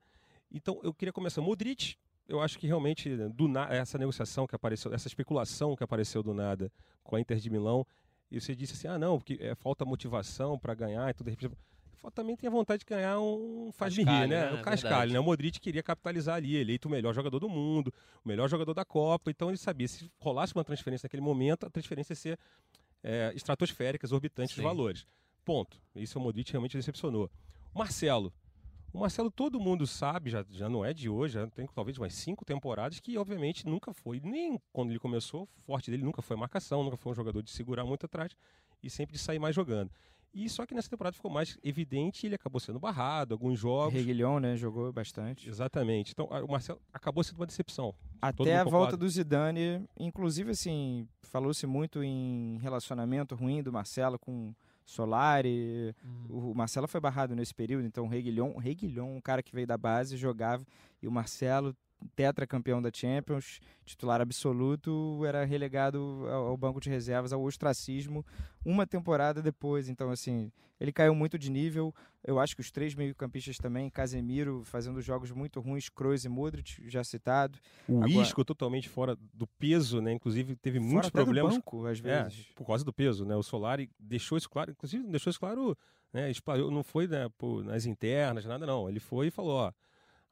Então, 0.52 0.80
eu 0.84 0.94
queria 0.94 1.14
começar. 1.14 1.42
Modric, 1.42 1.96
eu 2.30 2.40
acho 2.40 2.60
que 2.60 2.68
realmente, 2.68 3.10
do 3.30 3.50
essa 3.70 3.98
negociação 3.98 4.46
que 4.46 4.56
apareceu, 4.56 4.94
essa 4.94 5.08
especulação 5.08 5.76
que 5.76 5.84
apareceu 5.84 6.22
do 6.22 6.34
nada 6.34 6.72
com 7.04 7.16
a 7.16 7.20
Inter 7.20 7.38
de 7.38 7.50
Milão, 7.50 7.86
e 8.32 8.40
você 8.40 8.56
disse 8.56 8.74
assim: 8.74 8.88
ah, 8.88 9.00
não, 9.00 9.18
porque 9.18 9.38
é, 9.42 9.56
falta 9.56 9.84
motivação 9.84 10.58
para 10.58 10.76
ganhar 10.76 11.10
e 11.10 11.14
tudo. 11.14 11.36
de 11.36 11.50
Também 12.14 12.36
tem 12.36 12.48
a 12.48 12.52
vontade 12.52 12.82
de 12.82 12.86
ganhar 12.86 13.20
um 13.20 13.72
faz 13.74 13.98
me 13.98 14.04
rir, 14.04 14.06
Cascalho, 14.06 14.30
né? 14.30 14.52
O 14.52 14.62
Cascalho, 14.62 14.82
Verdade. 14.82 15.14
né? 15.14 15.20
O 15.20 15.24
Modric 15.24 15.60
queria 15.60 15.82
capitalizar 15.82 16.36
ali, 16.36 16.56
eleito 16.56 16.88
o 16.88 16.92
melhor 16.92 17.14
jogador 17.14 17.40
do 17.40 17.50
mundo, 17.50 17.92
o 18.24 18.28
melhor 18.28 18.48
jogador 18.48 18.76
da 18.76 18.86
Copa. 18.86 19.32
Então 19.32 19.50
ele 19.50 19.58
sabia, 19.58 19.88
se 19.88 20.10
rolasse 20.20 20.54
uma 20.54 20.64
transferência 20.64 21.08
naquele 21.08 21.24
momento, 21.24 21.66
a 21.66 21.70
transferência 21.70 22.14
ia 22.14 22.16
ser 22.16 22.40
é, 23.04 23.34
estratosférica, 23.36 24.06
exorbitante 24.06 24.54
Sim. 24.54 24.62
os 24.62 24.64
valores. 24.64 25.08
Ponto. 25.44 25.82
Isso 25.96 26.20
o 26.20 26.22
Modric 26.22 26.52
realmente 26.52 26.78
decepcionou. 26.78 27.30
Marcelo. 27.74 28.32
O 28.94 29.00
Marcelo, 29.00 29.30
todo 29.30 29.60
mundo 29.60 29.86
sabe, 29.86 30.30
já, 30.32 30.44
já 30.50 30.68
não 30.68 30.84
é 30.84 30.94
de 30.94 31.08
hoje, 31.08 31.36
já 31.36 31.48
tem 31.48 31.68
talvez 31.68 31.98
umas 31.98 32.14
cinco 32.14 32.44
temporadas, 32.44 33.00
que 33.00 33.18
obviamente 33.18 33.68
nunca 33.68 33.94
foi, 33.94 34.20
nem 34.24 34.60
quando 34.74 34.90
ele 34.90 35.00
começou, 35.00 35.48
forte 35.66 35.92
dele 35.92 36.04
nunca 36.04 36.22
foi 36.22 36.36
marcação, 36.36 36.84
nunca 36.84 36.98
foi 36.98 37.12
um 37.12 37.16
jogador 37.16 37.44
de 37.44 37.52
segurar 37.52 37.86
muito 37.86 38.06
atrás 38.06 38.36
e 38.82 38.90
sempre 38.90 39.14
de 39.14 39.20
sair 39.20 39.40
mais 39.40 39.56
jogando. 39.56 39.92
E 40.34 40.48
só 40.48 40.66
que 40.66 40.76
nessa 40.76 40.90
temporada 40.90 41.16
ficou 41.16 41.32
mais 41.32 41.58
evidente 41.64 42.26
ele 42.26 42.36
acabou 42.36 42.60
sendo 42.60 42.80
barrado, 42.80 43.34
alguns 43.34 43.58
jogos. 43.60 43.94
Reguilhon, 43.94 44.40
né? 44.40 44.56
Jogou 44.56 44.92
bastante. 44.94 45.50
Exatamente. 45.50 46.12
Então 46.12 46.28
o 46.28 46.52
Marcelo 46.52 46.80
acabou 46.94 47.24
sendo 47.24 47.38
uma 47.38 47.48
decepção. 47.48 47.94
Até 48.22 48.58
a 48.58 48.64
volta 48.64 48.96
do 48.96 49.10
Zidane, 49.10 49.88
inclusive 50.00 50.52
assim, 50.52 51.08
falou-se 51.24 51.66
muito 51.66 52.04
em 52.04 52.58
relacionamento 52.62 53.34
ruim 53.36 53.64
do 53.64 53.74
Marcelo 53.74 54.20
com 54.20 54.54
Solari. 54.90 55.96
Hum. 56.04 56.26
O 56.30 56.54
Marcelo 56.56 56.88
foi 56.88 57.00
barrado 57.00 57.36
nesse 57.36 57.54
período, 57.54 57.86
então 57.86 58.06
o 58.06 58.08
Reguilhon, 58.08 58.52
o 58.56 58.60
Reguilhon, 58.60 59.16
um 59.16 59.22
cara 59.22 59.44
que 59.44 59.54
veio 59.54 59.68
da 59.68 59.78
base, 59.78 60.18
jogava, 60.18 60.66
e 61.02 61.08
o 61.08 61.12
Marcelo, 61.12 61.76
tetracampeão 62.16 62.82
da 62.82 62.90
Champions, 62.94 63.60
titular 63.86 64.22
absoluto, 64.22 65.22
era 65.26 65.44
relegado 65.46 66.26
ao 66.30 66.56
banco 66.58 66.80
de 66.80 66.90
reservas, 66.90 67.34
ao 67.34 67.42
ostracismo, 67.44 68.26
uma 68.66 68.86
temporada 68.88 69.42
depois. 69.42 69.90
Então, 69.90 70.10
assim, 70.10 70.52
ele 70.80 70.92
caiu 70.92 71.14
muito 71.16 71.38
de 71.38 71.50
nível. 71.52 71.94
Eu 72.24 72.40
acho 72.40 72.56
que 72.56 72.62
os 72.62 72.72
três 72.72 72.96
meio-campistas 72.96 73.58
também, 73.58 73.90
Casemiro 73.90 74.64
fazendo 74.66 75.02
jogos 75.02 75.32
muito 75.32 75.60
ruins, 75.60 75.90
Kroos 75.90 76.26
e 76.26 76.30
Modric, 76.30 76.88
já 76.90 77.04
citado. 77.04 77.58
O 77.88 77.98
Agora- 78.04 78.12
Isco 78.24 78.44
totalmente 78.46 78.90
fora 78.90 79.18
do 79.34 79.48
peso, 79.48 80.02
né? 80.02 80.12
Inclusive 80.14 80.56
teve 80.56 80.80
muitos 80.80 81.10
problemas 81.10 81.56
banco, 81.56 81.86
às 81.86 82.00
É, 82.04 82.24
vezes. 82.24 82.46
por 82.56 82.66
causa 82.68 82.84
do 82.84 82.94
peso, 82.94 83.26
né? 83.26 83.36
O 83.36 83.44
Solari 83.44 83.90
deixou 84.00 84.38
isso 84.38 84.50
claro, 84.50 84.72
inclusive 84.72 85.06
deixou 85.08 85.30
isso 85.32 85.40
claro, 85.40 85.78
né? 86.14 86.30
Espalhou, 86.32 86.70
não 86.72 86.84
foi 86.84 87.08
né, 87.08 87.28
por- 87.38 87.64
nas 87.64 87.86
internas, 87.86 88.46
nada 88.46 88.66
não. 88.66 88.90
Ele 88.90 89.00
foi 89.00 89.28
e 89.28 89.32
falou, 89.32 89.54
ó, 89.58 89.72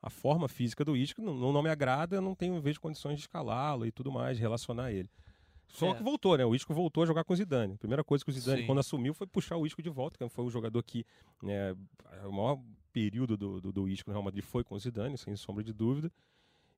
a 0.01 0.09
forma 0.09 0.47
física 0.47 0.85
do 0.85 0.95
Isco 0.95 1.21
não, 1.21 1.51
não 1.51 1.61
me 1.61 1.69
agrada, 1.69 2.15
eu 2.17 2.21
não 2.21 2.35
tenho 2.35 2.59
vejo 2.61 2.79
condições 2.79 3.15
de 3.15 3.21
escalá-lo 3.21 3.85
e 3.85 3.91
tudo 3.91 4.11
mais, 4.11 4.37
relacionar 4.39 4.91
ele. 4.91 5.09
Só 5.67 5.91
É. 5.91 5.95
que 5.95 6.03
voltou, 6.03 6.37
né? 6.37 6.45
O 6.45 6.55
Isco 6.55 6.73
voltou 6.73 7.03
a 7.03 7.05
jogar 7.05 7.23
com 7.25 7.33
o 7.33 7.35
Zidane. 7.35 7.73
A 7.73 7.77
primeira 7.77 8.03
coisa 8.03 8.23
que 8.23 8.29
o 8.31 8.33
Zidane, 8.33 8.61
Sim. 8.61 8.67
quando 8.67 8.79
assumiu, 8.79 9.13
foi 9.13 9.27
puxar 9.27 9.57
o 9.57 9.65
Isco 9.67 9.81
de 9.81 9.89
volta, 9.89 10.17
que 10.17 10.29
foi 10.29 10.45
o 10.45 10.49
jogador 10.49 10.81
que, 10.81 11.05
né, 11.43 11.75
é 12.21 12.25
o 12.25 12.31
maior 12.31 12.59
período 12.93 13.35
do, 13.35 13.59
do, 13.59 13.71
do 13.73 13.89
Isco 13.89 14.09
no 14.09 14.13
Real 14.13 14.23
Madrid 14.23 14.43
foi 14.43 14.63
com 14.63 14.75
o 14.75 14.79
Zidane, 14.79 15.17
sem 15.17 15.35
sombra 15.35 15.63
de 15.63 15.73
dúvida. 15.73 16.09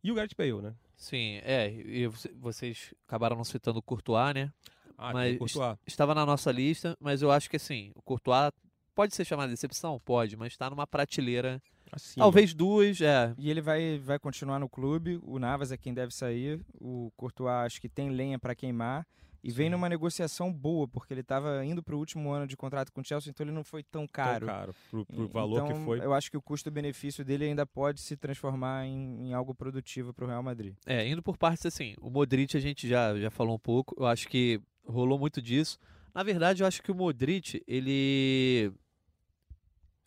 E 0.03 0.11
o 0.11 0.15
Gareth 0.15 0.33
Bale, 0.37 0.61
né? 0.61 0.73
Sim, 0.95 1.39
é, 1.43 1.69
e 1.71 2.07
você- 2.07 2.33
vocês 2.33 2.93
acabaram 3.07 3.35
não 3.35 3.43
citando 3.43 3.79
o 3.79 3.81
Courtois, 3.81 4.33
né? 4.33 4.51
Ah, 4.97 5.13
Mas 5.13 5.37
Courtois. 5.37 5.77
Estava 5.85 6.15
na 6.15 6.25
nossa 6.25 6.51
lista, 6.51 6.97
mas 6.99 7.21
eu 7.21 7.31
acho 7.31 7.49
que 7.49 7.57
assim, 7.57 7.91
o 7.95 8.01
Courtois 8.01 8.51
pode 8.95 9.13
ser 9.13 9.23
chamado 9.23 9.49
de 9.49 9.53
decepção? 9.53 9.99
Pode, 10.03 10.35
mas 10.35 10.53
está 10.53 10.69
numa 10.69 10.87
prateleira. 10.87 11.61
Assim, 11.91 12.19
Talvez 12.19 12.53
duas, 12.53 13.01
é. 13.01 13.33
E 13.37 13.49
ele 13.49 13.61
vai, 13.61 13.99
vai 13.99 14.19
continuar 14.19 14.59
no 14.59 14.69
clube. 14.69 15.19
O 15.23 15.39
Navas 15.39 15.71
é 15.71 15.77
quem 15.77 15.93
deve 15.93 16.13
sair. 16.13 16.61
O 16.79 17.11
Courtois 17.15 17.65
acho 17.65 17.81
que 17.81 17.89
tem 17.89 18.09
lenha 18.09 18.37
para 18.37 18.55
queimar. 18.55 19.05
E 19.43 19.51
vem 19.51 19.67
Sim. 19.67 19.71
numa 19.71 19.87
negociação 19.87 20.51
boa, 20.51 20.87
porque 20.87 21.13
ele 21.13 21.21
estava 21.21 21.63
indo 21.65 21.81
para 21.81 21.95
o 21.95 21.97
último 21.97 22.29
ano 22.31 22.45
de 22.45 22.57
contrato 22.57 22.91
com 22.91 22.99
o 22.99 23.03
Chelsea, 23.03 23.29
então 23.29 23.45
ele 23.45 23.53
não 23.53 23.63
foi 23.63 23.83
tão 23.83 24.05
caro. 24.05 24.45
Tão 24.45 24.55
caro. 24.55 24.75
Pro, 24.91 25.05
pro 25.05 25.27
valor 25.29 25.63
então, 25.63 25.67
que 25.67 25.85
foi. 25.85 25.99
Eu 26.03 26.13
acho 26.13 26.29
que 26.29 26.35
o 26.35 26.41
custo-benefício 26.41 27.23
dele 27.23 27.45
ainda 27.45 27.65
pode 27.65 28.01
se 28.01 28.17
transformar 28.17 28.85
em, 28.85 29.27
em 29.27 29.33
algo 29.33 29.55
produtivo 29.55 30.13
para 30.13 30.25
o 30.25 30.27
Real 30.27 30.43
Madrid. 30.43 30.75
É, 30.85 31.07
indo 31.07 31.23
por 31.23 31.37
partes 31.37 31.65
assim, 31.65 31.95
o 32.01 32.09
Modric 32.09 32.55
a 32.57 32.59
gente 32.59 32.87
já, 32.87 33.17
já 33.17 33.31
falou 33.31 33.55
um 33.55 33.59
pouco, 33.59 33.95
eu 33.97 34.05
acho 34.05 34.27
que 34.27 34.61
rolou 34.85 35.17
muito 35.17 35.41
disso. 35.41 35.79
Na 36.13 36.23
verdade, 36.23 36.61
eu 36.61 36.67
acho 36.67 36.81
que 36.83 36.91
o 36.91 36.95
Modric, 36.95 37.63
ele 37.65 38.73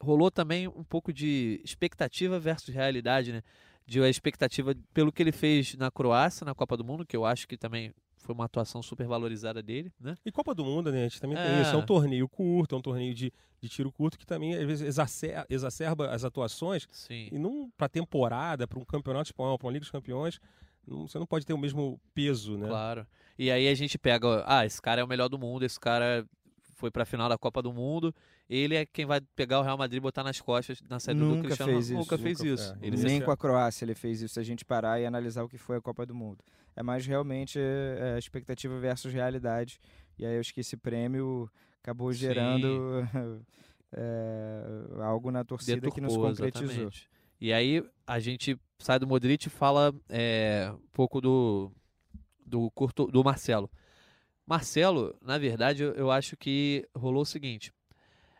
rolou 0.03 0.31
também 0.31 0.67
um 0.69 0.83
pouco 0.85 1.13
de 1.13 1.61
expectativa 1.65 2.39
versus 2.41 2.75
realidade, 2.75 3.33
né? 3.33 3.43
De 3.87 4.01
a 4.03 4.09
expectativa 4.09 4.75
pelo 4.93 5.13
que 5.13 5.23
ele 5.23 5.33
fez 5.33 5.75
na 5.77 5.91
Croácia, 5.91 6.45
na 6.45 6.55
Copa 6.55 6.77
do 6.77 6.85
Mundo, 6.85 7.07
que 7.07 7.17
eu 7.17 7.25
acho 7.25 7.47
que 7.49 7.57
também 7.57 7.93
foi 8.17 8.35
uma 8.35 8.45
atuação 8.45 8.81
super 8.83 9.07
valorizada 9.07 9.61
dele, 9.63 9.93
né? 10.01 10.15
E 10.25 10.31
Copa 10.31 10.55
do 10.55 10.65
Mundo, 10.65 10.93
né? 10.93 11.01
A 11.01 11.09
gente 11.09 11.21
também 11.21 11.37
tem 11.37 11.47
É. 11.47 11.63
isso. 11.63 11.75
É 11.75 11.77
um 11.77 11.85
torneio 11.85 12.29
curto, 12.29 12.75
é 12.75 12.79
um 12.79 12.83
torneio 12.83 13.13
de, 13.15 13.33
de 13.61 13.69
tiro 13.69 13.91
curto 13.91 14.17
que 14.19 14.25
também, 14.27 14.55
às 14.55 14.65
vezes, 14.65 14.87
exacer- 14.87 15.45
exacerba 15.51 16.09
as 16.11 16.25
atuações. 16.25 16.87
Sim. 16.93 17.29
E 17.33 17.39
não 17.39 17.71
para 17.77 17.89
temporada, 17.89 18.67
para 18.69 18.79
um 18.79 18.85
campeonato 18.85 19.29
espanhol, 19.29 19.59
para 19.59 19.67
uma 19.67 19.73
Liga 19.73 19.83
dos 19.83 19.91
Campeões, 19.91 20.39
não- 20.87 21.09
você 21.09 21.19
não 21.19 21.27
pode 21.27 21.45
ter 21.45 21.53
o 21.53 21.59
mesmo 21.59 22.01
peso, 22.15 22.57
né? 22.57 22.69
Claro. 22.69 23.07
E 23.37 23.51
aí 23.51 23.67
a 23.67 23.75
gente 23.75 23.99
pega, 23.99 24.45
ah, 24.47 24.65
esse 24.65 24.81
cara 24.81 25.01
é 25.01 25.05
o 25.05 25.09
melhor 25.09 25.29
do 25.29 25.39
mundo, 25.39 25.65
esse 25.65 25.81
cara 25.81 26.25
foi 26.75 26.91
pra 26.91 27.05
final 27.05 27.29
da 27.29 27.37
Copa 27.39 27.61
do 27.63 27.73
Mundo, 27.73 28.15
ele 28.49 28.75
é 28.75 28.85
quem 28.87 29.05
vai 29.07 29.21
pegar 29.37 29.61
o 29.61 29.63
Real 29.63 29.77
Madrid 29.79 29.99
e 29.99 30.01
botar 30.01 30.23
nas 30.25 30.41
costas 30.41 30.81
na 30.89 30.99
saída 30.99 31.21
do 31.21 31.27
Nunca 31.27 31.43
Cristiano 31.49 31.73
fez. 31.73 31.91
Nunca 31.91 32.15
isso. 32.15 32.23
fez 32.25 32.39
Nunca- 32.41 32.51
isso. 32.55 32.73
é, 32.81 32.87
Ele 32.87 32.97
Nem 32.97 33.21
com 33.21 33.31
a 33.31 33.37
Croácia 33.37 33.85
ele 33.85 33.95
fez 33.95 34.21
isso, 34.23 34.35
se 34.35 34.41
a 34.41 34.43
gente 34.43 34.65
parar 34.65 35.01
e 35.01 35.07
analisar 35.07 35.43
o 35.45 35.49
que 35.49 35.59
foi 35.59 35.77
a 35.77 35.81
Copa 35.81 36.05
do 36.07 36.15
Mundo. 36.15 36.39
É 36.75 36.83
mais 36.83 37.07
realmente 37.07 37.59
é, 37.61 38.17
expectativa 38.19 38.79
versus 38.81 39.13
realidade. 39.13 39.79
E 40.19 40.25
aí 40.27 40.35
eu 40.35 40.41
acho 40.41 40.53
que 40.55 40.61
esse 40.61 40.77
prêmio 40.77 41.51
acabou 41.83 42.13
gerando 42.13 43.03
é, 43.93 44.63
algo 45.03 45.31
na 45.31 45.45
torcida 45.45 45.91
que 45.91 46.01
nos 46.01 46.13
deturpou, 46.13 46.31
concretizou. 46.31 46.65
exatamente. 46.67 47.09
E 47.41 47.53
aí 47.53 47.85
a 48.07 48.19
gente 48.21 48.57
sai 48.79 48.99
do 48.99 49.07
Modric 49.07 49.47
e 49.47 49.51
fala 49.51 49.93
é, 50.09 50.71
um 50.73 50.89
pouco 50.93 51.21
do 51.21 51.71
do, 52.47 52.71
Courto- 52.73 53.07
do 53.07 53.25
Marcelo. 53.25 53.71
Marcelo, 54.47 55.17
na 55.23 55.39
verdade, 55.39 55.83
eu, 55.83 56.11
acho 56.11 56.37
que 56.37 56.89
rolou 56.95 57.23
o 57.23 57.27
seguinte. 57.27 57.73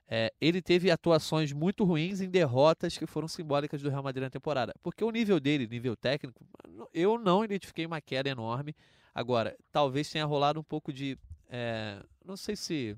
é, 0.09 0.33
ele 0.41 0.61
teve 0.61 0.91
atuações 0.91 1.53
muito 1.53 1.85
ruins 1.85 2.21
em 2.21 2.29
derrotas 2.29 2.99
que 2.99 3.07
foram 3.07 3.29
simbólicas 3.29 3.81
do 3.81 3.89
Real 3.89 4.03
Madrid 4.03 4.25
na 4.25 4.31
temporada. 4.31 4.75
Porque 4.83 5.05
o 5.05 5.11
nível 5.11 5.41
dele, 5.41 5.67
nível 5.67 5.97
técnico, 5.97 6.45
eu 6.93 7.19
não 7.19 7.45
identifiquei 7.45 7.87
uma 7.87 8.01
queda 8.01 8.29
enorme. 8.29 8.75
Agora, 9.15 9.57
talvez 9.71 10.11
tenha 10.11 10.25
rolado 10.25 10.59
um 10.61 10.65
pouco 10.65 10.93
de. 10.93 11.19
é, 11.49 12.03
não 12.25 12.37
sei 12.37 12.57
se. 12.57 12.97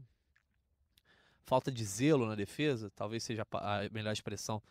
Falta 1.46 1.70
de 1.70 1.84
zelo 1.84 2.26
na 2.26 2.34
defesa, 2.34 2.90
talvez 2.96 3.22
seja 3.22 3.46
a 3.52 3.88
melhor 3.92 4.12
expressão. 4.12 4.62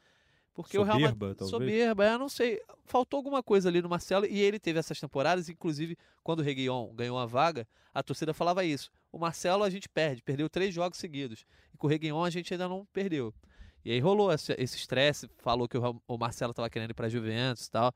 Porque 0.54 0.78
o 0.78 0.84
Real 0.84 1.00
Soberba, 1.00 1.26
Madrid, 1.28 1.39
talvez? 1.39 1.72
soberba, 1.72 2.06
eu 2.06 2.20
não 2.20 2.30
sei. 2.30 2.62
Faltou 2.86 3.18
alguma 3.18 3.42
coisa 3.42 3.70
ali 3.70 3.82
no 3.82 3.89
Marcelo 3.89 4.26
e 4.26 4.39
ele 4.39 4.60
teve 4.60 4.78
essas 4.78 5.00
temporadas, 5.00 5.50
inclusive 5.50 5.98
quando 6.24 6.39
o 6.39 6.44
Reguilhon 6.44 6.94
ganhou 6.94 7.18
a 7.18 7.26
vaga, 7.26 7.68
a 7.94 8.04
torcida 8.04 8.34
falava 8.34 8.63
isso. 8.63 8.92
O 9.12 9.18
Marcelo 9.18 9.63
a 9.63 9.70
gente 9.70 9.89
perde, 9.89 10.22
perdeu 10.22 10.50
três 10.50 10.74
jogos 10.74 11.00
seguidos. 11.00 11.46
E 11.74 11.78
com 11.78 11.88
o 11.88 11.89
Reguilhon 11.89 12.24
a 12.24 12.30
gente 12.30 12.54
ainda 12.54 12.68
não 12.68 12.86
perdeu. 12.94 13.34
E 13.84 13.92
aí 13.92 14.00
rolou 14.00 14.32
esse 14.32 14.54
esse 14.58 14.78
estresse, 14.78 15.28
falou 15.39 15.68
que 15.68 15.78
o, 15.78 16.02
o 16.08 16.18
Marcelo 16.18 16.52
estava 16.52 16.70
querendo 16.70 16.92
ir 16.92 16.94
para 16.94 17.10
Juventus 17.10 17.66
e 17.66 17.72
tal. 17.72 17.94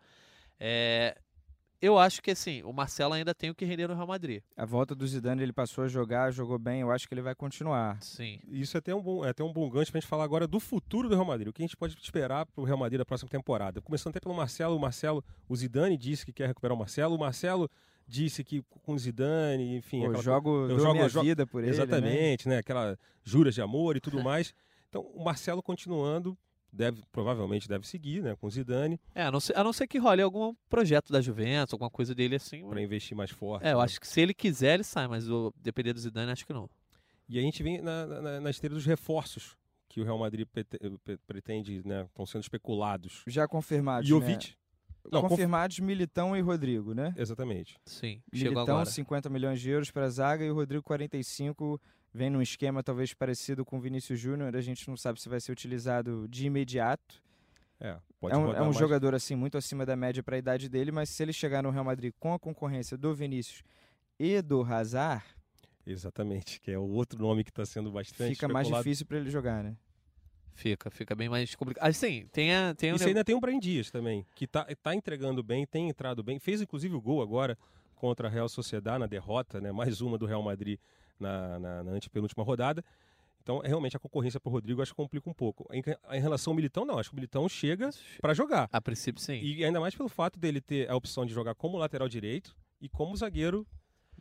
É, 0.59 1.15
eu 1.81 1.97
acho 1.97 2.21
que 2.21 2.31
assim, 2.31 2.63
o 2.63 2.71
Marcelo 2.73 3.13
ainda 3.13 3.33
tem 3.35 3.49
o 3.49 3.55
que 3.55 3.63
render 3.65 3.87
no 3.87 3.93
Real 3.95 4.07
Madrid. 4.07 4.41
A 4.55 4.65
volta 4.65 4.95
do 4.95 5.05
Zidane, 5.07 5.43
ele 5.43 5.53
passou 5.53 5.83
a 5.83 5.87
jogar, 5.87 6.31
jogou 6.31 6.57
bem, 6.57 6.81
eu 6.81 6.91
acho 6.91 7.07
que 7.07 7.13
ele 7.13 7.21
vai 7.21 7.35
continuar. 7.35 8.01
Sim. 8.01 8.39
Isso 8.47 8.75
é 8.75 8.79
até 8.79 8.93
um 8.95 9.01
bom, 9.01 9.23
é 9.25 9.29
até 9.29 9.43
um 9.43 9.53
bom 9.53 9.69
gancho 9.69 9.91
pra 9.91 9.99
gente 10.01 10.09
falar 10.09 10.23
agora 10.23 10.47
do 10.47 10.59
futuro 10.59 11.07
do 11.09 11.15
Real 11.15 11.25
Madrid. 11.25 11.47
O 11.49 11.53
que 11.53 11.61
a 11.61 11.65
gente 11.65 11.77
pode 11.77 11.95
esperar 12.01 12.45
pro 12.47 12.63
Real 12.63 12.77
Madrid 12.77 12.97
da 12.97 13.05
próxima 13.05 13.29
temporada. 13.29 13.81
Começando 13.81 14.11
até 14.11 14.19
pelo 14.19 14.35
Marcelo. 14.35 14.75
O 14.75 14.79
Marcelo, 14.79 15.23
o 15.47 15.55
Zidane 15.55 15.97
disse 15.97 16.25
que 16.25 16.33
quer 16.33 16.47
recuperar 16.47 16.75
o 16.75 16.79
Marcelo. 16.79 17.15
O 17.15 17.19
Marcelo 17.19 17.69
disse 18.07 18.43
que 18.43 18.63
com 18.83 18.93
o 18.93 18.97
Zidane, 18.99 19.75
enfim. 19.77 20.05
Aquela 20.05 20.23
jogo, 20.23 20.49
eu 20.69 20.79
jogo- 20.79 20.91
minha 20.93 21.05
eu 21.05 21.09
jogo- 21.09 21.25
vida 21.25 21.45
por 21.45 21.59
ele, 21.63 21.67
né? 21.71 21.73
Exatamente, 21.83 22.47
né? 22.49 22.57
Aquela 22.57 22.97
juras 23.23 23.53
de 23.53 23.61
amor 23.61 23.95
e 23.97 23.99
tudo 23.99 24.17
mais. 24.23 24.53
Então, 24.89 25.01
o 25.13 25.23
Marcelo 25.23 25.61
continuando, 25.61 26.37
deve, 26.71 27.01
provavelmente 27.11 27.67
deve 27.67 27.87
seguir, 27.87 28.21
né? 28.21 28.35
Com 28.35 28.47
o 28.47 28.51
Zidane, 28.51 28.99
É, 29.15 29.23
a 29.23 29.31
não 29.31 29.39
ser, 29.39 29.57
a 29.57 29.63
não 29.63 29.73
ser 29.73 29.87
que 29.87 29.97
role 29.97 30.21
algum 30.21 30.53
projeto 30.69 31.11
da 31.11 31.21
Juventus, 31.21 31.73
alguma 31.73 31.89
coisa 31.89 32.13
dele 32.13 32.35
assim. 32.35 32.67
para 32.67 32.81
investir 32.81 33.15
mais 33.15 33.31
forte. 33.31 33.65
É, 33.65 33.73
eu 33.73 33.77
né? 33.77 33.83
acho 33.83 33.99
que 33.99 34.07
se 34.07 34.21
ele 34.21 34.33
quiser, 34.33 34.75
ele 34.75 34.83
sai, 34.83 35.07
mas 35.07 35.29
o, 35.29 35.53
depender 35.57 35.93
do 35.93 35.99
Zidane, 35.99 36.31
acho 36.31 36.45
que 36.45 36.53
não. 36.53 36.69
E 37.29 37.37
a 37.37 37.41
gente 37.41 37.61
vem 37.63 37.81
na, 37.81 38.05
na, 38.05 38.39
na 38.41 38.49
esteira 38.49 38.73
dos 38.75 38.85
reforços 38.85 39.57
que 39.89 39.99
o 40.01 40.03
Real 40.03 40.17
Madrid 40.17 40.47
pre- 40.47 41.17
pretende, 41.25 41.81
né? 41.85 42.03
Estão 42.05 42.25
sendo 42.25 42.41
especulados. 42.43 43.23
Já 43.27 43.47
confirmados, 43.47 44.07
Jovic. 44.07 44.49
né? 44.49 44.53
Não, 45.09 45.21
conf- 45.21 45.31
Confirmados 45.31 45.79
Militão 45.79 46.35
e 46.35 46.41
Rodrigo, 46.41 46.93
né? 46.93 47.13
Exatamente. 47.17 47.77
Sim, 47.85 48.21
chegou 48.33 48.53
Militão, 48.55 48.75
agora. 48.75 48.89
50 48.89 49.29
milhões 49.29 49.61
de 49.61 49.69
euros 49.69 49.89
para 49.89 50.05
a 50.05 50.09
zaga 50.09 50.43
e 50.43 50.51
o 50.51 50.53
Rodrigo 50.53 50.83
45 50.83 51.79
vem 52.13 52.29
num 52.29 52.41
esquema 52.41 52.83
talvez 52.83 53.13
parecido 53.13 53.65
com 53.65 53.77
o 53.77 53.81
Vinícius 53.81 54.19
Júnior. 54.19 54.55
A 54.55 54.61
gente 54.61 54.87
não 54.89 54.97
sabe 54.97 55.21
se 55.21 55.29
vai 55.29 55.39
ser 55.39 55.51
utilizado 55.51 56.27
de 56.27 56.45
imediato. 56.45 57.21
É, 57.79 57.97
pode 58.19 58.33
é 58.33 58.37
um, 58.37 58.53
é 58.53 58.61
um 58.61 58.65
mais. 58.65 58.77
jogador 58.77 59.13
assim 59.13 59.35
muito 59.35 59.57
acima 59.57 59.85
da 59.85 59.95
média 59.95 60.23
para 60.23 60.35
a 60.35 60.39
idade 60.39 60.67
dele, 60.67 60.91
mas 60.91 61.09
se 61.09 61.21
ele 61.21 61.33
chegar 61.33 61.61
no 61.61 61.69
Real 61.69 61.85
Madrid 61.85 62.13
com 62.19 62.33
a 62.33 62.39
concorrência 62.39 62.97
do 62.97 63.13
Vinícius 63.13 63.63
e 64.19 64.41
do 64.41 64.63
Hazard, 64.63 65.23
Exatamente, 65.87 66.59
que 66.59 66.69
é 66.69 66.77
o 66.77 66.83
outro 66.83 67.17
nome 67.17 67.45
que 67.45 67.49
está 67.49 67.65
sendo 67.65 67.89
bastante 67.89 68.33
fica 68.33 68.47
mais 68.47 68.67
especulado. 68.67 68.83
difícil 68.83 69.05
para 69.05 69.17
ele 69.19 69.29
jogar, 69.29 69.63
né? 69.63 69.77
Fica, 70.53 70.89
fica 70.89 71.15
bem 71.15 71.29
mais 71.29 71.55
complicado. 71.55 71.87
Assim, 71.87 72.27
tem 72.33 72.53
a. 72.53 72.73
Tem 72.73 72.89
E 72.89 72.93
o 72.93 72.97
você 72.97 73.05
ainda 73.05 73.23
tem 73.23 73.35
o 73.35 73.39
Brian 73.39 73.59
Dias 73.59 73.89
também, 73.89 74.25
que 74.35 74.45
tá, 74.45 74.67
tá 74.83 74.93
entregando 74.93 75.41
bem, 75.41 75.65
tem 75.65 75.87
entrado 75.87 76.21
bem, 76.21 76.39
fez 76.39 76.61
inclusive 76.61 76.93
o 76.93 76.99
gol 76.99 77.21
agora 77.21 77.57
contra 77.95 78.27
a 78.27 78.31
Real 78.31 78.49
Sociedad 78.49 78.99
na 78.99 79.07
derrota, 79.07 79.61
né? 79.61 79.71
Mais 79.71 80.01
uma 80.01 80.17
do 80.17 80.25
Real 80.25 80.43
Madrid 80.43 80.77
na, 81.19 81.59
na, 81.59 81.83
na 81.83 81.91
antepenúltima 81.91 82.43
rodada. 82.43 82.83
Então, 83.41 83.61
é, 83.63 83.67
realmente, 83.69 83.95
a 83.95 83.99
concorrência 83.99 84.41
para 84.41 84.49
o 84.49 84.51
Rodrigo 84.51 84.81
acho 84.81 84.91
que 84.91 84.97
complica 84.97 85.29
um 85.29 85.33
pouco. 85.33 85.65
Em, 85.71 85.81
em 86.11 86.19
relação 86.19 86.51
ao 86.51 86.55
Militão, 86.55 86.83
não. 86.83 86.99
Acho 86.99 87.09
que 87.09 87.15
o 87.15 87.15
Militão 87.15 87.47
chega 87.47 87.89
para 88.21 88.33
jogar. 88.33 88.67
A 88.71 88.81
princípio, 88.81 89.21
sim. 89.21 89.39
E 89.41 89.63
ainda 89.63 89.79
mais 89.79 89.95
pelo 89.95 90.09
fato 90.09 90.37
dele 90.37 90.59
ter 90.59 90.89
a 90.89 90.95
opção 90.95 91.25
de 91.25 91.33
jogar 91.33 91.55
como 91.55 91.77
lateral 91.77 92.09
direito 92.09 92.53
e 92.81 92.89
como 92.89 93.15
zagueiro, 93.15 93.65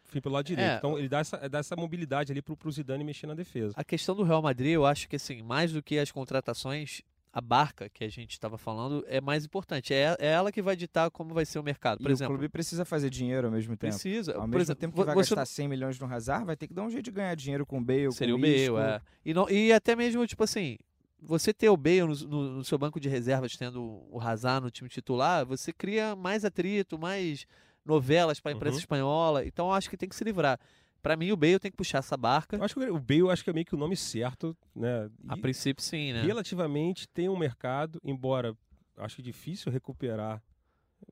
enfim, 0.06 0.20
pelo 0.20 0.36
lado 0.36 0.46
direito. 0.46 0.70
É. 0.70 0.76
Então, 0.76 0.96
ele 0.96 1.08
dá 1.08 1.18
essa, 1.18 1.48
dá 1.48 1.58
essa 1.58 1.74
mobilidade 1.74 2.30
ali 2.30 2.40
pro, 2.40 2.56
pro 2.56 2.70
Zidane 2.70 3.02
mexer 3.02 3.26
na 3.26 3.34
defesa. 3.34 3.74
A 3.76 3.82
questão 3.82 4.14
do 4.14 4.22
Real 4.22 4.40
Madrid, 4.40 4.72
eu 4.72 4.86
acho 4.86 5.08
que 5.08 5.16
assim, 5.16 5.42
mais 5.42 5.72
do 5.72 5.82
que 5.82 5.98
as 5.98 6.12
contratações, 6.12 7.02
a 7.36 7.40
barca 7.42 7.90
que 7.90 8.02
a 8.02 8.08
gente 8.08 8.30
estava 8.32 8.56
falando 8.56 9.04
é 9.06 9.20
mais 9.20 9.44
importante. 9.44 9.92
É, 9.92 10.16
é 10.18 10.28
ela 10.32 10.50
que 10.50 10.62
vai 10.62 10.74
ditar 10.74 11.10
como 11.10 11.34
vai 11.34 11.44
ser 11.44 11.58
o 11.58 11.62
mercado. 11.62 11.98
Por 12.00 12.08
e 12.10 12.12
exemplo, 12.14 12.34
o 12.34 12.38
clube 12.38 12.50
precisa 12.50 12.82
fazer 12.84 13.10
dinheiro 13.10 13.46
ao 13.48 13.52
mesmo 13.52 13.76
tempo. 13.76 13.92
precisa. 13.92 14.34
Ao 14.36 14.46
mesmo 14.46 14.58
exemplo, 14.62 14.80
tempo 14.80 14.96
que 14.96 15.04
vai 15.04 15.14
você 15.14 15.34
gastar 15.34 15.44
100 15.44 15.68
milhões 15.68 15.98
no 16.00 16.06
Hazard, 16.06 16.46
vai 16.46 16.56
ter 16.56 16.66
que 16.66 16.72
dar 16.72 16.82
um 16.82 16.90
jeito 16.90 17.04
de 17.04 17.10
ganhar 17.10 17.34
dinheiro 17.34 17.66
com 17.66 17.76
o 17.76 17.84
Bale, 17.84 18.10
Seria 18.12 18.32
com 18.34 18.38
o 18.40 18.42
o 18.42 18.42
Bale, 18.42 18.62
Isco. 18.62 18.78
é. 18.78 19.00
E, 19.22 19.34
não, 19.34 19.50
e 19.50 19.70
até 19.70 19.94
mesmo, 19.94 20.26
tipo 20.26 20.42
assim, 20.44 20.78
você 21.20 21.52
ter 21.52 21.68
o 21.68 21.76
Bale 21.76 22.02
no, 22.06 22.14
no- 22.14 22.50
no 22.56 22.64
seu 22.64 22.78
banco 22.78 22.98
de 22.98 23.08
reservas, 23.10 23.54
tendo 23.54 23.82
o 24.10 24.18
Hazard 24.18 24.64
no 24.64 24.70
time 24.70 24.88
titular, 24.88 25.44
você 25.44 25.74
cria 25.74 26.16
mais 26.16 26.42
atrito, 26.42 26.98
mais 26.98 27.44
novelas 27.84 28.40
para 28.40 28.52
a 28.52 28.54
imprensa 28.54 28.76
Uhum. 28.76 28.80
espanhola. 28.80 29.44
Então 29.46 29.66
eu 29.66 29.72
acho 29.74 29.90
que 29.90 29.96
tem 29.98 30.08
que 30.08 30.16
se 30.16 30.24
livrar. 30.24 30.58
Para 31.06 31.16
mim, 31.16 31.30
o 31.30 31.36
Bale 31.36 31.60
tem 31.60 31.70
que 31.70 31.76
puxar 31.76 31.98
essa 31.98 32.16
barca. 32.16 32.56
Eu 32.56 32.64
acho 32.64 32.74
que 32.74 32.80
o 32.90 32.98
Bale 32.98 33.30
acho 33.30 33.44
que 33.44 33.50
é 33.50 33.52
meio 33.52 33.64
que 33.64 33.76
o 33.76 33.78
nome 33.78 33.96
certo, 33.96 34.56
né? 34.74 35.08
A 35.28 35.36
E- 35.36 35.40
princípio, 35.40 35.80
sim, 35.80 36.12
né? 36.12 36.22
relativamente 36.22 37.06
tem 37.08 37.28
um 37.28 37.38
mercado, 37.38 38.00
embora 38.02 38.56
acho 38.96 39.22
difícil 39.22 39.70
recuperar 39.70 40.42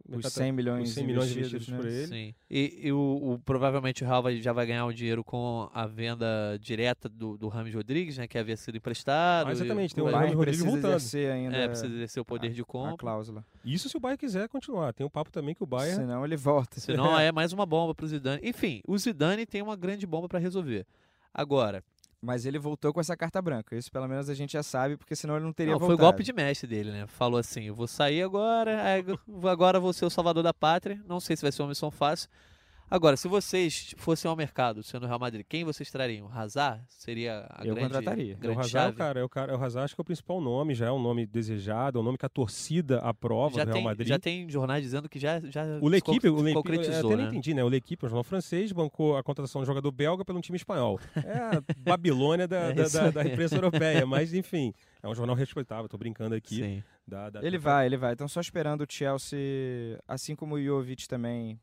Os 0.06 0.10
mercado 0.16 0.32
100 0.32 0.52
milhões, 0.52 0.88
os 0.90 0.94
100 0.94 1.06
milhões 1.06 1.30
investidos, 1.30 1.52
investidos 1.68 1.76
por 1.80 1.90
né? 1.90 1.98
ele. 1.98 2.06
Sim. 2.06 2.34
E, 2.50 2.80
e 2.88 2.92
o, 2.92 2.98
o- 3.32 3.38
provavelmente 3.38 4.04
o 4.04 4.06
Real 4.06 4.22
vai- 4.22 4.36
já 4.36 4.52
vai 4.52 4.66
ganhar 4.66 4.84
o 4.84 4.92
dinheiro 4.92 5.24
com 5.24 5.68
a 5.72 5.86
venda 5.86 6.58
direta 6.60 7.08
do, 7.08 7.38
do 7.38 7.48
Rames 7.48 7.74
Rodrigues, 7.74 8.18
né? 8.18 8.26
Que 8.28 8.36
havia 8.36 8.54
sido 8.56 8.76
emprestado. 8.76 9.48
Ah, 9.48 9.52
exatamente, 9.52 9.92
e- 9.92 9.94
tem 9.94 10.04
O 10.04 10.08
o 10.08 10.12
Bayern 10.12 10.34
Rodrigues 10.36 10.60
voltando. 10.60 10.88
exercer 10.96 11.32
ainda 11.32 11.56
É, 11.56 11.66
precisa 11.68 11.92
exercer 11.94 12.20
o 12.20 12.24
poder 12.24 12.50
de 12.52 12.60
a 12.60 12.64
compra. 12.64 12.96
cláusula. 12.98 13.44
Isso 13.64 13.88
se 13.88 13.96
o 13.96 14.00
Bayern 14.00 14.18
quiser 14.18 14.46
continuar. 14.48 14.92
Tem 14.92 15.06
um 15.06 15.10
papo 15.10 15.30
também 15.32 15.54
que 15.54 15.62
o 15.62 15.66
Bayern 15.66 15.96
Senão 16.02 16.22
ele 16.24 16.36
volta. 16.36 16.78
Senão 16.80 17.16
é 17.18 17.32
mais 17.32 17.54
uma 17.54 17.64
bomba 17.64 17.94
pro 17.94 18.06
Zidane. 18.06 18.40
Enfim, 18.44 18.82
o 18.86 18.98
Zidane 18.98 19.46
tem 19.46 19.62
uma 19.62 19.74
grande 19.74 20.06
bomba 20.06 20.28
para 20.28 20.38
resolver. 20.38 20.86
Agora, 21.32 21.82
Mas 22.24 22.46
ele 22.46 22.58
voltou 22.58 22.90
com 22.92 23.00
essa 23.00 23.14
carta 23.16 23.42
branca. 23.42 23.76
Isso 23.76 23.92
pelo 23.92 24.08
menos 24.08 24.30
a 24.30 24.34
gente 24.34 24.54
já 24.54 24.62
sabe, 24.62 24.96
porque 24.96 25.14
senão 25.14 25.36
ele 25.36 25.44
não 25.44 25.52
teria 25.52 25.72
Não, 25.74 25.78
foi 25.78 25.88
voltado. 25.88 26.02
o 26.08 26.10
golpe 26.10 26.22
de 26.22 26.32
mestre 26.32 26.66
dele, 26.66 26.90
né? 26.90 27.06
Falou 27.06 27.38
assim: 27.38 27.64
eu 27.64 27.74
vou 27.74 27.86
sair 27.86 28.22
agora, 28.22 28.72
eu- 29.06 29.48
agora 29.48 29.78
vou 29.78 29.92
ser 29.92 30.06
o 30.06 30.10
salvador 30.10 30.42
da 30.42 30.54
pátria. 30.54 30.98
Não 31.06 31.20
sei 31.20 31.36
se 31.36 31.42
vai 31.42 31.52
ser 31.52 31.60
uma 31.62 31.68
missão 31.68 31.90
fácil. 31.90 32.30
Agora, 32.90 33.16
se 33.16 33.26
vocês 33.26 33.94
fossem 33.96 34.28
ao 34.28 34.36
mercado, 34.36 34.82
sendo 34.82 35.04
o 35.04 35.06
Real 35.06 35.18
Madrid, 35.18 35.44
quem 35.48 35.64
vocês 35.64 35.90
trariam? 35.90 36.30
Hazard? 36.32 36.82
Seria 36.88 37.46
a 37.50 37.64
Eu 37.64 37.74
grande, 37.74 37.92
contrataria. 37.94 38.34
O 38.34 38.38
grande 38.38 38.58
Hazard, 38.60 38.70
chave? 38.70 38.96
cara, 38.96 39.20
é 39.20 39.24
o 39.24 39.28
cara, 39.28 39.52
é 39.52 39.56
o 39.56 39.62
Hazard 39.62 39.84
acho 39.86 39.94
que 39.94 40.00
é 40.00 40.02
o 40.02 40.04
principal 40.04 40.40
nome, 40.40 40.74
já 40.74 40.86
é 40.86 40.92
um 40.92 41.02
nome 41.02 41.26
desejado, 41.26 41.98
é 41.98 42.00
um 42.00 42.04
nome 42.04 42.18
que 42.18 42.26
a 42.26 42.28
torcida 42.28 42.98
aprova 43.00 43.56
já, 43.56 43.64
do 43.64 43.68
Real 43.68 43.74
tem, 43.76 43.84
Madrid. 43.84 44.06
já 44.08 44.18
tem 44.18 44.48
jornais 44.50 44.82
dizendo 44.84 45.08
que 45.08 45.18
já, 45.18 45.40
já 45.40 45.64
O 45.80 45.88
L'Equipe, 45.88 46.28
o 46.28 46.36
L'Equipe, 46.36 46.48
eu 46.50 46.54
concretizou, 46.54 47.10
até 47.10 47.16
né? 47.16 47.16
nem 47.16 47.26
entendi, 47.26 47.54
né? 47.54 47.64
O 47.64 47.68
L'Equipe, 47.68 48.04
um 48.04 48.08
jornal 48.08 48.22
francês, 48.22 48.70
bancou 48.70 49.16
a 49.16 49.22
contratação 49.22 49.60
de 49.60 49.64
um 49.64 49.66
jogador 49.66 49.90
belga 49.90 50.24
pelo 50.24 50.40
time 50.40 50.56
espanhol. 50.56 51.00
É 51.16 51.56
a 51.56 51.62
Babilônia 51.78 52.46
da, 52.46 52.56
É 52.70 52.72
da, 52.74 52.86
da- 52.88 53.10
da 53.10 53.24
imprensa 53.24 53.56
europeia, 53.56 54.04
mas 54.06 54.32
enfim, 54.34 54.72
é 55.02 55.08
um 55.08 55.14
jornal 55.14 55.34
respeitável, 55.34 55.88
tô 55.88 55.96
brincando 55.98 56.34
aqui. 56.34 56.56
Sim. 56.56 56.82
Da, 57.08 57.28
da- 57.30 57.42
Ele 57.42 57.58
da- 57.58 57.64
vai, 57.64 57.86
ele 57.86 57.96
vai. 57.96 58.12
Estão 58.12 58.28
só 58.28 58.40
esperando 58.40 58.82
o 58.82 58.86
Chelsea, 58.88 59.38
assim 60.06 60.36
como 60.36 60.54
o 60.56 60.62
Jovic 60.62 61.08
também. 61.08 61.58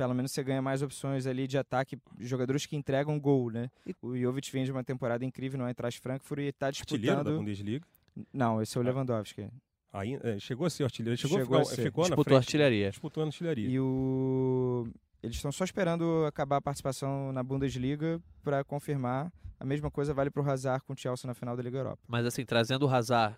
Pelo 0.00 0.14
menos 0.14 0.32
você 0.32 0.42
ganha 0.42 0.62
mais 0.62 0.80
opções 0.82 1.26
ali 1.26 1.46
de 1.46 1.58
ataque, 1.58 1.98
jogadores 2.18 2.64
que 2.64 2.74
entregam 2.74 3.20
gol, 3.20 3.50
né? 3.50 3.70
E- 3.86 3.94
O 4.00 4.16
Jovic 4.16 4.50
vem 4.50 4.64
de 4.64 4.72
uma 4.72 4.82
temporada 4.82 5.24
incrível 5.24 5.58
no 5.58 5.68
Eintracht 5.68 6.00
Frankfurt 6.00 6.40
e 6.40 6.44
está 6.44 6.68
Artilheiro 6.68 7.16
da 7.16 7.22
disputando... 7.22 7.38
Bundesliga. 7.38 7.86
Não, 8.32 8.62
esse 8.62 8.76
é 8.76 8.80
o 8.80 8.82
Ah. 8.82 8.86
Lewandowski. 8.86 9.48
Aí, 9.92 10.18
é, 10.22 10.38
chegou 10.38 10.66
a 10.66 10.70
ser 10.70 10.84
artilheiro, 10.84 11.16
chegou, 11.18 11.38
Chegou 11.38 11.58
a 11.58 11.60
a 11.60 11.64
ficar, 11.64 11.76
ser. 11.76 11.82
ficou 11.82 12.02
na 12.04 12.08
Disputou 12.08 12.24
frente, 12.24 12.36
artilharia. 12.46 12.90
disputou 12.90 13.24
na 13.24 13.28
artilharia. 13.28 13.68
E 13.68 13.78
o... 13.80 14.86
Eles 15.22 15.36
estão 15.36 15.52
só 15.52 15.64
esperando 15.64 16.24
acabar 16.26 16.56
a 16.56 16.60
participação 16.62 17.30
na 17.32 17.42
Bundesliga 17.42 18.18
para 18.42 18.64
confirmar. 18.64 19.30
A 19.58 19.64
mesma 19.66 19.90
coisa 19.90 20.14
vale 20.14 20.30
para 20.30 20.42
o 20.42 20.48
Hazard 20.50 20.82
com 20.86 20.94
o 20.94 20.96
Chelsea 20.96 21.26
na 21.28 21.34
final 21.34 21.54
da 21.54 21.62
Liga 21.62 21.76
Europa. 21.76 21.98
Mas 22.08 22.24
assim, 22.24 22.42
trazendo 22.44 22.86
o 22.86 22.88
Hazard 22.88 23.36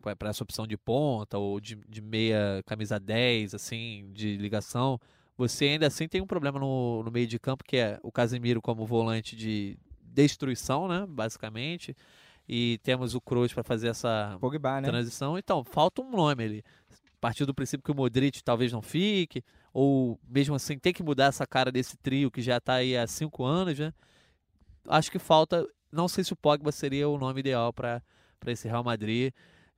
para 0.00 0.30
essa 0.30 0.42
opção 0.42 0.66
de 0.66 0.76
ponta 0.78 1.36
ou 1.36 1.60
de, 1.60 1.74
de 1.88 2.00
meia 2.00 2.62
camisa 2.64 2.98
10, 2.98 3.52
assim, 3.54 4.08
de 4.14 4.36
ligação, 4.38 4.98
você 5.36 5.66
ainda 5.66 5.86
assim 5.86 6.08
tem 6.08 6.20
um 6.20 6.26
problema 6.26 6.58
no, 6.58 7.02
no 7.02 7.10
meio 7.10 7.26
de 7.26 7.38
campo, 7.38 7.64
que 7.64 7.76
é 7.76 7.98
o 8.02 8.12
Casemiro 8.12 8.60
como 8.60 8.86
volante 8.86 9.34
de 9.34 9.78
destruição, 10.00 10.86
né, 10.88 11.06
basicamente, 11.08 11.96
e 12.48 12.78
temos 12.82 13.14
o 13.14 13.20
Kroos 13.20 13.52
para 13.52 13.62
fazer 13.62 13.88
essa 13.88 14.36
Pogba, 14.40 14.80
né? 14.80 14.88
transição. 14.88 15.38
Então, 15.38 15.64
falta 15.64 16.02
um 16.02 16.10
nome 16.10 16.44
ali. 16.44 16.64
A 16.90 17.20
partir 17.20 17.46
do 17.46 17.54
princípio 17.54 17.84
que 17.84 17.92
o 17.92 17.94
Modric 17.94 18.42
talvez 18.42 18.72
não 18.72 18.82
fique, 18.82 19.44
ou 19.72 20.18
mesmo 20.28 20.54
assim 20.54 20.78
tem 20.78 20.92
que 20.92 21.02
mudar 21.02 21.26
essa 21.26 21.46
cara 21.46 21.70
desse 21.70 21.96
trio 21.96 22.30
que 22.30 22.42
já 22.42 22.58
está 22.58 22.74
aí 22.74 22.96
há 22.96 23.06
cinco 23.06 23.44
anos, 23.44 23.78
né? 23.78 23.94
Acho 24.88 25.10
que 25.10 25.18
falta. 25.18 25.66
Não 25.90 26.08
sei 26.08 26.24
se 26.24 26.32
o 26.32 26.36
Pogba 26.36 26.72
seria 26.72 27.08
o 27.08 27.16
nome 27.16 27.40
ideal 27.40 27.72
para 27.72 28.02
esse 28.46 28.66
Real 28.66 28.82
Madrid, 28.82 29.32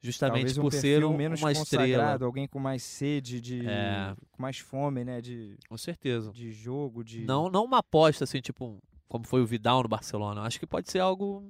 justamente 0.04 0.34
Talvez 0.40 0.58
um 0.58 0.62
por 0.62 0.72
ser 0.72 0.80
perfil 1.00 1.10
um- 1.10 1.16
menos 1.16 1.40
uma 1.40 1.50
estrela. 1.52 1.84
consagrado, 1.86 2.24
alguém 2.24 2.46
com 2.46 2.58
mais 2.58 2.82
sede, 2.82 3.40
de, 3.40 3.66
É. 3.66 4.14
com 4.32 4.42
mais 4.42 4.58
fome, 4.58 5.04
né? 5.04 5.20
De, 5.20 5.56
Com 5.68 5.76
certeza. 5.78 6.30
de 6.30 6.52
jogo, 6.52 7.02
de... 7.02 7.24
Não, 7.24 7.48
não 7.48 7.64
uma 7.64 7.78
aposta 7.78 8.24
assim, 8.24 8.40
tipo, 8.40 8.64
um- 8.66 8.78
como 9.08 9.24
foi 9.26 9.40
o 9.40 9.46
Vidal 9.46 9.82
no 9.82 9.88
Barcelona. 9.88 10.42
Acho 10.42 10.58
que 10.60 10.66
pode 10.66 10.90
ser 10.90 10.98
algo. 10.98 11.42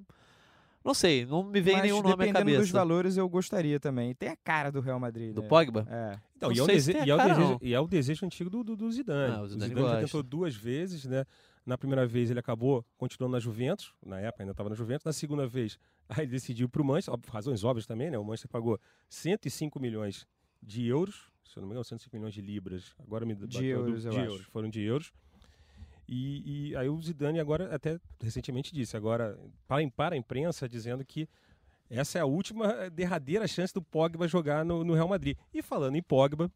Não 0.85 0.93
sei, 0.93 1.25
não 1.25 1.43
me 1.43 1.61
vem 1.62 1.75
Mas 1.77 1.83
nenhum 1.85 1.97
nome 2.03 2.09
à 2.12 2.17
dependendo 2.17 2.38
cabeça. 2.40 2.61
dos 2.61 2.71
valores, 2.71 3.17
eu 3.17 3.27
gostaria 3.27 3.81
também. 3.81 4.14
Tem 4.14 4.29
a 4.29 4.37
cara 4.37 4.71
do 4.71 4.81
Real 4.83 5.01
Madrid, 5.01 5.33
Do 5.35 5.40
né? 5.40 5.49
Pogba? 5.49 5.87
É. 5.90 6.19
Então, 6.37 6.53
e, 6.53 6.59
é 6.59 6.62
o 6.62 6.67
dese- 6.67 6.93
e 6.93 7.11
é 7.11 7.14
o 7.14 7.19
desejo, 7.19 7.59
e 7.62 7.75
é 7.75 7.81
o 7.81 7.87
desejo 7.87 8.27
antigo 8.27 8.51
do, 8.51 8.62
do, 8.62 8.77
do 8.77 8.93
Zidane. 8.93 9.35
Ah, 9.35 9.40
o 9.40 9.45
o 9.45 9.49
Zidane 9.49 9.69
Zidane, 9.75 9.88
já 9.88 10.01
tentou 10.01 10.23
duas 10.23 10.55
vezes, 10.55 11.07
né? 11.07 11.25
Na 11.64 11.79
primeira 11.79 12.07
vez 12.07 12.31
ele 12.31 12.40
acabou 12.40 12.85
continuando 12.96 13.33
na 13.33 13.40
Juventus, 13.40 13.94
na 14.05 14.20
época 14.20 14.42
ainda 14.42 14.53
estava 14.53 14.68
na 14.68 14.74
Juventus. 14.74 15.05
Na 15.05 15.12
segunda 15.12 15.46
vez, 15.46 15.79
aí 16.09 16.24
ele 16.24 16.33
decidiu 16.33 16.68
para 16.68 16.83
o 16.83 16.85
Manchester, 16.85 17.14
razões 17.29 17.64
óbvias 17.64 17.87
também, 17.87 18.11
né? 18.11 18.18
O 18.18 18.24
Manchester 18.24 18.50
pagou 18.50 18.79
105 19.09 19.81
milhões 19.81 20.27
de 20.62 20.87
euros, 20.87 21.31
se 21.44 21.57
eu 21.57 21.61
não 21.61 21.68
me 21.68 21.72
engano, 21.72 21.85
105 21.85 22.14
milhões 22.16 22.35
de 22.35 22.40
libras. 22.40 22.94
Agora 22.98 23.24
me 23.24 23.35
bateu 23.35 23.62
euros, 23.62 24.03
do, 24.03 24.09
eu 24.09 24.12
de 24.12 24.18
acho. 24.18 24.31
euros, 24.31 24.46
foram 24.46 24.68
de 24.68 24.81
euros. 24.83 25.12
E, 26.07 26.70
e 26.70 26.77
aí 26.77 26.88
o 26.88 27.00
Zidane 27.00 27.40
agora 27.40 27.74
até 27.74 27.98
recentemente 28.20 28.74
disse, 28.74 28.96
agora 28.96 29.38
para, 29.66 29.88
para 29.90 30.14
a 30.14 30.18
imprensa 30.18 30.68
dizendo 30.68 31.05
que 31.05 31.27
essa 31.88 32.18
é 32.18 32.20
a 32.20 32.27
última 32.27 32.66
eh, 32.72 32.90
derradeira 32.90 33.46
chance 33.46 33.72
do 33.72 33.81
Pogba 33.81 34.27
jogar 34.27 34.64
no, 34.64 34.85
no 34.85 34.94
Real 34.94 35.09
Madrid. 35.09 35.37
E 35.53 35.62
falando 35.62 35.96
em 35.96 36.03
Pogba, 36.03 36.50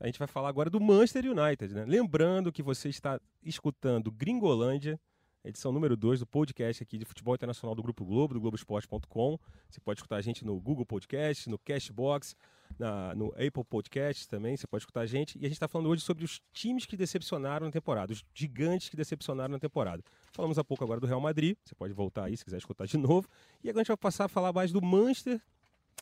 a 0.00 0.06
gente 0.06 0.18
vai 0.18 0.26
falar 0.26 0.48
agora 0.48 0.70
do 0.70 0.80
Manchester 0.80 1.26
United, 1.26 1.74
né? 1.74 1.84
Lembrando 1.84 2.50
que 2.50 2.62
você 2.62 2.88
está 2.88 3.20
escutando 3.42 4.10
Gringolândia, 4.10 4.98
edição 5.44 5.70
número 5.70 5.94
2 5.94 6.20
do 6.20 6.26
podcast 6.26 6.82
aqui 6.82 6.96
de 6.96 7.04
futebol 7.04 7.34
internacional 7.34 7.74
do 7.74 7.82
Grupo 7.82 8.02
Globo, 8.06 8.32
do 8.32 8.40
Globoesporte.com. 8.40 9.38
Você 9.68 9.78
pode 9.78 10.00
escutar 10.00 10.16
a 10.16 10.22
gente 10.22 10.42
no 10.42 10.58
Google 10.58 10.86
Podcast, 10.86 11.50
no 11.50 11.58
Cashbox, 11.58 12.34
na, 12.78 13.14
no 13.14 13.26
Apple 13.32 13.62
Podcast 13.68 14.26
também, 14.26 14.56
você 14.56 14.66
pode 14.66 14.82
escutar 14.82 15.02
a 15.02 15.06
gente. 15.06 15.36
E 15.36 15.40
a 15.40 15.48
gente 15.48 15.56
está 15.56 15.68
falando 15.68 15.90
hoje 15.90 16.02
sobre 16.02 16.24
os 16.24 16.40
times 16.50 16.86
que 16.86 16.96
decepcionaram 16.96 17.66
na 17.66 17.72
temporada, 17.72 18.10
os 18.10 18.24
gigantes 18.32 18.88
que 18.88 18.96
decepcionaram 18.96 19.52
na 19.52 19.58
temporada. 19.58 20.02
Falamos 20.32 20.58
há 20.58 20.64
pouco 20.64 20.82
agora 20.82 20.98
do 20.98 21.06
Real 21.06 21.20
Madrid, 21.20 21.58
você 21.62 21.74
pode 21.74 21.92
voltar 21.92 22.24
aí 22.24 22.36
se 22.38 22.44
quiser 22.44 22.56
escutar 22.56 22.86
de 22.86 22.96
novo. 22.98 23.28
E 23.62 23.68
agora 23.68 23.82
a 23.82 23.84
gente 23.84 23.88
vai 23.88 23.98
passar 23.98 24.24
a 24.24 24.28
falar 24.28 24.50
mais 24.50 24.72
do 24.72 24.80
Manchester, 24.80 25.42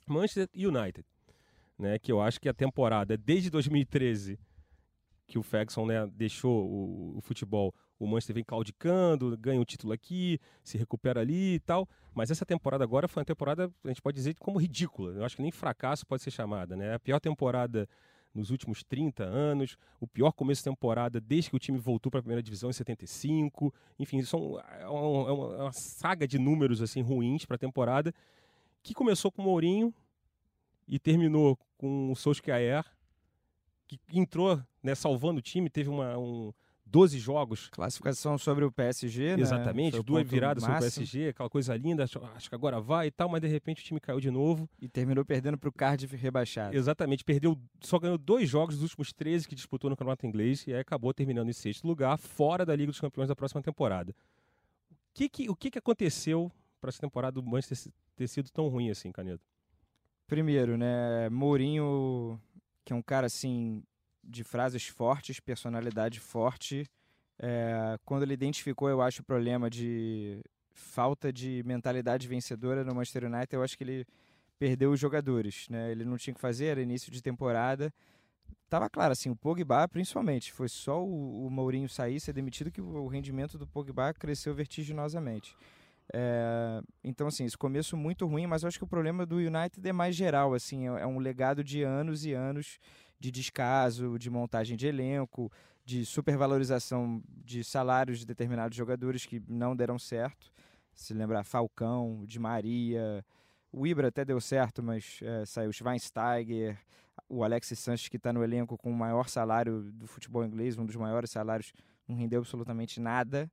Manchester 0.07 0.49
United, 0.55 1.05
né? 1.79 1.99
Que 1.99 2.11
eu 2.11 2.21
acho 2.21 2.41
que 2.41 2.49
a 2.49 2.55
temporada 2.55 3.17
desde 3.17 3.51
2013 3.51 4.39
que 5.29 5.39
o 5.39 5.43
Ferguson 5.43 5.85
né, 5.85 6.07
deixou 6.07 6.67
o, 6.67 7.19
o 7.19 7.21
futebol, 7.21 7.75
o 7.99 8.07
Manchester 8.07 8.35
vem 8.35 8.43
caudicando, 8.45 9.37
ganha 9.37 9.61
um 9.61 9.65
título 9.65 9.93
aqui, 9.93 10.41
se 10.65 10.79
recupera 10.79 11.21
ali 11.21 11.57
e 11.57 11.61
tal. 11.61 11.87
Mas 12.15 12.31
essa 12.31 12.47
temporada 12.47 12.83
agora 12.83 13.07
foi 13.07 13.21
uma 13.21 13.27
temporada, 13.27 13.71
a 13.85 13.89
gente 13.89 14.01
pode 14.01 14.17
dizer, 14.17 14.35
como 14.37 14.59
ridícula. 14.59 15.13
Eu 15.13 15.25
acho 15.25 15.37
que 15.37 15.43
nem 15.43 15.51
fracasso 15.51 16.07
pode 16.07 16.23
ser 16.23 16.31
chamada, 16.31 16.75
né? 16.75 16.95
A 16.95 16.99
pior 16.99 17.21
temporada 17.21 17.87
nos 18.35 18.51
últimos 18.51 18.83
30 18.83 19.23
anos, 19.25 19.77
o 20.01 20.07
pior 20.07 20.33
começo 20.33 20.61
de 20.61 20.71
temporada 20.71 21.21
desde 21.21 21.51
que 21.51 21.57
o 21.57 21.59
time 21.59 21.79
voltou 21.79 22.11
para 22.11 22.21
a 22.21 22.23
primeira 22.23 22.43
divisão 22.43 22.71
em 22.71 22.73
75. 22.73 23.73
Enfim, 23.99 24.23
são, 24.23 24.59
é, 24.61 24.89
uma, 24.89 25.29
é 25.29 25.59
é 25.59 25.63
uma 25.63 25.73
saga 25.73 26.27
de 26.27 26.39
números 26.39 26.81
assim 26.81 27.03
ruins 27.03 27.45
para 27.45 27.57
a 27.57 27.59
temporada 27.59 28.15
que 28.83 28.95
começou 28.95 29.31
com 29.31 29.43
o 29.43 29.45
Mourinho 29.45 29.93
e 30.89 30.99
terminou 30.99 31.59
com 31.77 32.11
o 32.11 32.17
Solskjaer, 32.17 32.85
que 33.87 33.99
entrou 34.13 34.61
né, 34.83 34.95
salvando 34.95 35.39
o 35.39 35.43
time, 35.43 35.69
teve 35.69 35.89
uma, 35.89 36.19
um, 36.19 36.53
12 36.91 37.19
jogos 37.19 37.69
Classificação 37.69 38.39
sobre 38.39 38.65
o 38.65 38.73
PSG, 38.73 39.37
né? 39.37 39.43
Exatamente, 39.43 39.99
o 39.99 40.03
duas 40.03 40.27
viradas 40.27 40.63
sobre 40.63 40.77
o. 40.77 40.81
PSG, 40.81 41.29
aquela 41.29 41.51
coisa 41.51 41.77
linda, 41.77 42.05
acho, 42.05 42.49
que 42.49 42.55
agora 42.55 42.81
vai 42.81 43.09
e 43.09 43.11
tal, 43.11 43.29
mas 43.29 43.41
de 43.41 43.49
repente 43.49 43.83
o 43.83 43.85
time 43.85 44.01
caiu 44.01 44.21
de 44.21 44.31
novo. 44.31 44.69
E 44.81 44.89
terminou 44.89 45.25
perdendo 45.25 45.59
pro 45.59 45.71
Cardiff 45.71 46.15
rebaixado. 46.17 46.75
Exatamente, 46.75 47.25
perdeu, 47.25 47.59
só 47.81 47.99
ganhou 47.99 48.17
dois 48.17 48.49
jogos 48.49 48.77
dos 48.77 48.85
últimos 48.85 49.13
13 49.13 49.47
que 49.47 49.55
disputou 49.55 49.91
no 49.91 49.97
Campeonato 49.97 50.27
Inglês 50.27 50.67
e 50.67 50.73
aí 50.73 50.81
acabou 50.81 51.13
terminando 51.13 51.49
em 51.49 51.53
sexto 51.53 51.87
lugar, 51.87 52.17
fora 52.19 52.65
da 52.65 52.75
Liga 52.75 52.91
dos 52.91 53.01
Campeões 53.01 53.29
da 53.29 53.37
próxima 53.37 53.63
temporada. 53.63 54.13
O 54.91 54.95
que, 55.15 55.29
que, 55.29 55.51
o 55.51 55.57
que, 55.57 55.71
que 55.71 55.79
aconteceu 55.79 56.51
para 56.81 56.89
essa 56.89 57.01
temporada 57.01 57.41
do 57.41 57.47
Manchester 57.47 57.93
ter 58.17 58.29
sido 58.29 58.51
tão 58.51 58.69
ruim 58.69 58.91
assim, 58.91 59.13
Canedo? 59.13 59.41
Primeiro, 60.29 60.77
né? 60.77 61.31
Mourinho, 61.31 62.39
que 62.85 62.93
é 62.93 62.97
um 62.97 63.01
cara 63.01 63.27
assim 63.27 63.83
de 64.23 64.45
frases 64.45 64.87
fortes, 64.87 65.41
personalidade 65.41 66.21
forte. 66.21 66.85
É, 67.39 67.99
quando 68.05 68.25
ele 68.25 68.35
identificou, 68.35 68.91
eu 68.91 69.01
acho, 69.01 69.23
o 69.23 69.25
problema 69.25 69.71
de 69.71 70.43
falta 70.75 71.33
de 71.33 71.63
mentalidade 71.65 72.29
vencedora 72.29 72.85
no 72.85 72.95
Manchester 72.95 73.25
United, 73.25 73.55
eu 73.55 73.63
acho 73.63 73.79
que 73.79 73.83
ele 73.83 74.07
perdeu 74.59 74.93
os 74.93 75.01
jogadores, 75.01 75.67
né? 75.71 75.91
Ele 75.91 76.05
não 76.05 76.19
tinha 76.19 76.35
que 76.35 76.41
fazer, 76.41 76.67
era 76.67 76.83
início 76.83 77.11
de 77.11 77.23
temporada. 77.23 77.91
Tava 78.69 78.91
claro, 78.91 79.13
assim, 79.13 79.31
o 79.31 79.37
Pogba, 79.37 79.89
principalmente, 79.89 80.53
foi 80.53 80.69
só 80.69 81.03
o, 81.03 81.47
o 81.47 81.51
Mourinho 81.51 81.89
sair, 81.89 82.21
ser 82.21 82.35
demitido, 82.35 82.71
que 82.71 82.83
o 82.83 83.07
rendimento 83.07 83.57
do 83.57 83.67
Pogba 83.67 84.13
cresceu 84.13 84.55
vertiginosamente. 84.55 85.57
É, 86.13 86.81
então, 87.05 87.27
assim, 87.27 87.45
esse 87.45 87.57
começo 87.57 87.97
muito 87.97 88.27
ruim, 88.27 88.47
mas 88.47 88.63
eu 88.63 88.69
acho 88.69 88.79
que 88.79 88.85
o 88.85 88.89
problema 88.89 89.27
do 89.27 89.37
United 89.37 89.87
é 89.87 89.93
mais 89.93 90.17
geral, 90.17 90.55
assim, 90.55 90.89
é 90.89 91.03
é 91.03 91.07
um 91.07 91.19
legado 91.19 91.63
de 91.63 91.83
anos 91.83 92.25
e 92.25 92.33
anos 92.33 92.79
de 93.21 93.31
descaso, 93.31 94.19
de 94.19 94.31
montagem 94.31 94.77
de 94.77 94.87
elenco, 94.87 95.51
de 95.85 96.05
supervalorização 96.05 97.23
de 97.27 97.65
salários 97.65 98.21
de 98.21 98.27
determinados 98.27 98.77
jogadores 98.77 99.27
que 99.27 99.43
não 99.49 99.75
deram 99.75 99.99
certo. 99.99 100.53
Se 100.95 101.15
lembrar, 101.15 101.45
Falcão, 101.45 102.25
Di 102.27 102.39
Maria, 102.39 103.25
o 103.73 103.87
Ibra 103.87 104.09
até 104.09 104.25
deu 104.25 104.41
certo, 104.41 104.83
mas 104.83 105.21
é, 105.23 105.45
saiu 105.45 105.73
Schweinsteiger, 105.73 106.79
o 107.29 107.45
Alexis 107.45 107.79
Sanches, 107.79 108.09
que 108.09 108.17
está 108.17 108.33
no 108.33 108.43
elenco 108.43 108.77
com 108.77 108.91
o 108.91 108.95
maior 108.95 109.29
salário 109.29 109.83
do 109.93 110.07
futebol 110.07 110.45
inglês, 110.45 110.79
um 110.79 110.87
dos 110.87 110.97
maiores 110.97 111.31
salários, 111.31 111.73
não 112.07 112.17
rendeu 112.17 112.41
absolutamente 112.41 113.01
nada. 113.01 113.51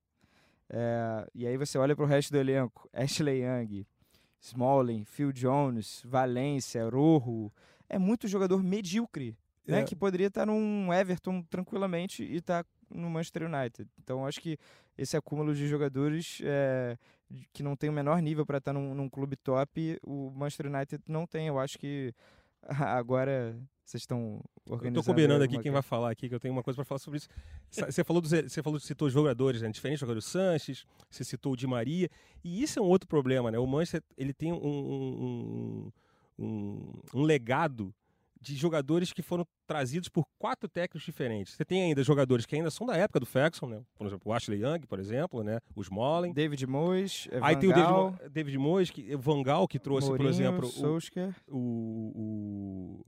É, 0.70 1.28
e 1.34 1.46
aí 1.46 1.58
você 1.58 1.78
olha 1.78 1.96
para 1.96 2.06
o 2.06 2.08
resto 2.08 2.32
do 2.32 2.38
elenco: 2.38 2.90
Ashley 2.94 3.44
Young, 3.44 3.86
Smalling, 4.42 5.06
Phil 5.06 5.32
Jones, 5.32 6.02
Valência, 6.06 6.88
Rojo. 6.90 7.52
É 7.88 8.00
muito 8.00 8.28
jogador 8.28 8.64
medíocre, 8.64 9.38
né? 9.68 9.82
É. 9.82 9.84
Que 9.84 9.96
poderia 9.96 10.28
estar 10.28 10.46
num 10.46 10.94
Everton 10.94 11.42
tranquilamente 11.44 12.24
e 12.24 12.42
tá 12.42 12.66
no 12.90 13.10
Manchester 13.10 13.44
United. 13.44 13.90
Então 14.00 14.26
acho 14.26 14.42
que 14.42 14.58
esse 14.98 15.18
acúmulo 15.18 15.54
de 15.54 15.68
jogadores 15.68 16.40
é, 16.44 16.98
que 17.52 17.64
não 17.64 17.76
tem 17.76 17.90
o 17.90 17.94
menor 17.94 18.22
nível 18.22 18.46
para 18.46 18.60
estar 18.60 18.74
num, 18.74 18.94
num, 18.94 19.10
clube 19.10 19.36
top, 19.36 20.00
o 20.04 20.32
Manchester 20.32 20.68
United 20.68 21.04
não 21.08 21.26
tem. 21.26 21.48
Eu 21.48 21.60
acho 21.60 21.78
que 21.78 22.14
agora 22.64 23.56
vocês 23.86 24.02
estão 24.02 24.42
organizando. 24.66 25.00
Estou 25.00 25.14
combinando 25.14 25.44
aqui 25.44 25.60
quem 25.60 25.72
vai 25.72 25.82
falar 25.82 26.10
aqui, 26.10 26.28
que 26.28 26.34
eu 26.34 26.40
tenho 26.40 26.54
uma 26.54 26.64
coisa 26.64 26.76
para 26.76 26.86
falar 26.86 27.00
sobre 27.00 27.18
isso. 27.18 27.30
Você 27.70 28.04
falou 28.04 28.22
dos, 28.22 28.32
você 28.32 28.64
falou 28.64 28.80
citou 28.80 29.10
jogadores, 29.10 29.62
né? 29.62 29.70
Diferentes 29.70 30.00
jogadores, 30.00 30.26
Sanches, 30.26 30.86
você 31.10 31.24
citou 31.24 31.54
o 31.54 31.56
Di 31.56 31.68
Maria, 31.68 32.10
e 32.44 32.64
isso 32.64 32.80
é 32.80 32.82
um 32.82 32.86
outro 32.86 33.08
problema, 33.08 33.52
né? 33.52 33.60
O 33.60 33.68
Manchester 33.68 34.02
ele 34.18 34.34
tem 34.34 34.52
um, 34.52 34.58
um, 34.58 35.92
um, 36.40 37.02
um 37.14 37.22
legado 37.22 37.94
de 38.42 38.56
jogadores 38.56 39.12
que 39.12 39.24
foram 39.24 39.46
trazidos 39.66 40.08
por 40.08 40.26
quatro 40.38 40.70
técnicos 40.70 41.04
diferentes. 41.04 41.54
Você 41.54 41.66
tem 41.66 41.82
ainda 41.82 42.04
jogadores 42.04 42.46
que 42.46 42.56
ainda 42.56 42.70
são 42.70 42.86
da 42.86 42.96
época 42.96 43.20
do 43.20 43.26
Ferguson, 43.26 43.68
né? 43.68 43.82
Por 43.96 44.06
exemplo, 44.06 44.32
o 44.32 44.34
Ashley 44.34 44.62
Young, 44.62 44.86
por 44.88 45.00
exemplo, 45.00 45.44
né? 45.44 45.60
Os 45.76 45.88
Smalling. 45.88 46.32
David 46.32 46.68
Moyes, 46.68 47.28
Van 47.32 47.40
Aí 47.42 47.56
tem 47.56 47.70
o 47.70 47.74
David, 47.74 48.30
David 48.30 48.58
Moyes, 48.58 48.92
que, 48.92 49.16
o 49.16 49.20
Van 49.20 49.42
Gaal, 49.42 49.68
que 49.68 49.80
trouxe, 49.80 50.08
Mourinho, 50.08 50.28
por 50.28 50.34
exemplo, 50.34 50.70
o, 51.48 51.58
o, 51.58 53.02
o, 53.02 53.06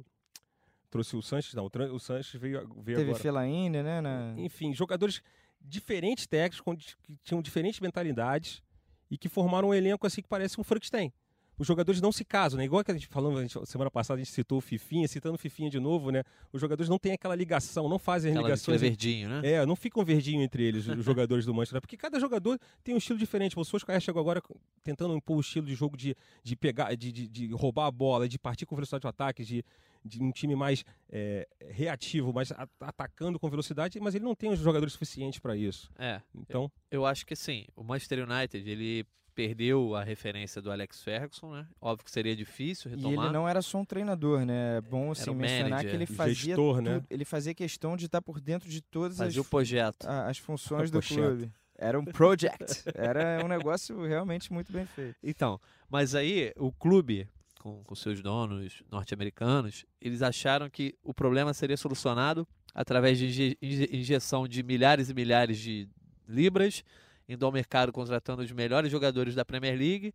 trouxe 0.89 1.15
o 1.15 1.21
Sanches, 1.21 1.53
não, 1.53 1.65
o 1.65 1.99
Sanches 1.99 2.39
veio, 2.39 2.67
veio 2.81 2.97
Teve 2.97 3.09
agora. 3.09 3.15
Fellaini, 3.15 3.83
né? 3.83 4.01
Na... 4.01 4.33
Enfim, 4.37 4.73
jogadores 4.73 5.21
diferentes 5.61 6.25
técnicos, 6.25 6.95
que 7.03 7.17
tinham 7.23 7.41
diferentes 7.41 7.79
mentalidades 7.79 8.61
e 9.09 9.17
que 9.17 9.29
formaram 9.29 9.69
um 9.69 9.73
elenco 9.73 10.05
assim 10.05 10.21
que 10.21 10.27
parece 10.27 10.59
um 10.59 10.63
Frankenstein 10.63 11.11
os 11.57 11.65
jogadores 11.65 11.99
não 11.99 12.11
se 12.11 12.23
casam, 12.23 12.57
né? 12.57 12.65
Igual 12.65 12.83
que 12.83 12.91
a 12.91 12.93
gente 12.93 13.07
falou 13.07 13.33
semana 13.65 13.89
passada, 13.89 14.19
a 14.19 14.23
gente 14.23 14.31
citou 14.31 14.59
o 14.59 14.61
Fifinha, 14.61 15.07
citando 15.07 15.35
o 15.35 15.37
Fifinha 15.37 15.69
de 15.69 15.79
novo, 15.79 16.11
né? 16.11 16.23
Os 16.53 16.61
jogadores 16.61 16.87
não 16.87 16.99
têm 16.99 17.13
aquela 17.13 17.35
ligação, 17.35 17.89
não 17.89 17.97
fazem 17.97 18.31
aquela 18.31 18.47
ligações. 18.47 18.79
verdinho, 18.79 19.29
né? 19.29 19.41
É, 19.43 19.65
não 19.65 19.75
ficam 19.75 20.05
verdinho 20.05 20.41
entre 20.43 20.63
eles, 20.63 20.87
os 20.87 21.03
jogadores 21.05 21.45
do 21.45 21.53
Manchester, 21.53 21.81
porque 21.81 21.97
cada 21.97 22.19
jogador 22.19 22.59
tem 22.83 22.93
um 22.93 22.97
estilo 22.97 23.17
diferente. 23.17 23.57
O 23.57 23.63
Solskjaer 23.63 23.99
chegou 23.99 24.21
agora 24.21 24.41
tentando 24.83 25.15
impor 25.15 25.37
o 25.37 25.41
estilo 25.41 25.65
de 25.65 25.73
jogo 25.73 25.97
de, 25.97 26.15
de 26.43 26.55
pegar, 26.55 26.95
de, 26.95 27.11
de, 27.11 27.27
de 27.27 27.51
roubar 27.53 27.87
a 27.87 27.91
bola, 27.91 28.29
de 28.29 28.37
partir 28.37 28.65
com 28.65 28.75
velocidade 28.75 29.01
de 29.01 29.07
ataque, 29.07 29.43
de, 29.43 29.65
de 30.05 30.21
um 30.21 30.31
time 30.31 30.55
mais 30.55 30.85
é, 31.09 31.47
reativo, 31.69 32.31
mais 32.31 32.51
atacando 32.79 33.39
com 33.39 33.49
velocidade, 33.49 33.99
mas 33.99 34.13
ele 34.13 34.25
não 34.25 34.35
tem 34.35 34.51
os 34.51 34.59
jogadores 34.59 34.93
suficientes 34.93 35.39
para 35.39 35.55
isso. 35.57 35.89
É. 35.97 36.21
Então, 36.35 36.71
eu, 36.91 37.01
eu 37.01 37.05
acho 37.05 37.25
que 37.25 37.35
sim. 37.35 37.65
O 37.75 37.83
Manchester 37.83 38.27
United 38.29 38.69
ele 38.69 39.05
perdeu 39.37 39.93
a 39.93 40.03
referência 40.03 40.59
do 40.59 40.71
Alex 40.71 41.03
Ferguson, 41.03 41.51
né? 41.51 41.67
Óbvio 41.79 42.03
que 42.03 42.09
seria 42.09 42.35
difícil 42.35 42.89
retomar. 42.89 43.25
E 43.25 43.27
ele 43.27 43.33
não 43.33 43.47
era 43.47 43.61
só 43.61 43.77
um 43.77 43.85
treinador, 43.85 44.43
né? 44.43 44.77
É 44.77 44.81
bom 44.81 45.11
assim, 45.11 45.29
mencionar 45.35 45.69
manager, 45.69 45.91
que 45.91 45.95
ele 45.95 46.05
fazia 46.07 46.33
gestor, 46.33 46.81
né? 46.81 47.03
ele 47.07 47.23
fazia 47.23 47.53
questão 47.53 47.95
de 47.95 48.07
estar 48.07 48.19
por 48.19 48.41
dentro 48.41 48.67
de 48.67 48.81
todas 48.81 49.19
fazia 49.19 49.39
as, 49.39 49.45
o 49.45 49.47
projeto. 49.47 50.07
as 50.07 50.39
funções 50.39 50.89
do 50.89 50.99
clube. 51.03 51.51
Era 51.77 51.99
um 51.99 52.03
project. 52.03 52.65
Era 52.95 53.45
um 53.45 53.47
negócio 53.47 54.03
realmente 54.07 54.51
muito 54.51 54.73
bem 54.73 54.87
feito. 54.87 55.15
Então, 55.23 55.61
mas 55.87 56.15
aí 56.15 56.51
o 56.57 56.71
clube, 56.71 57.29
com, 57.59 57.83
com 57.83 57.93
seus 57.93 58.19
donos 58.23 58.81
norte-americanos, 58.91 59.85
eles 60.01 60.23
acharam 60.23 60.67
que 60.67 60.95
o 61.03 61.13
problema 61.13 61.53
seria 61.53 61.77
solucionado 61.77 62.47
através 62.73 63.19
de 63.19 63.55
injeção 63.61 64.47
de 64.47 64.63
milhares 64.63 65.11
e 65.11 65.13
milhares 65.13 65.59
de 65.59 65.87
libras 66.27 66.83
indo 67.27 67.45
ao 67.45 67.51
mercado 67.51 67.91
contratando 67.91 68.41
os 68.41 68.51
melhores 68.51 68.91
jogadores 68.91 69.35
da 69.35 69.43
Premier 69.43 69.77
League 69.77 70.13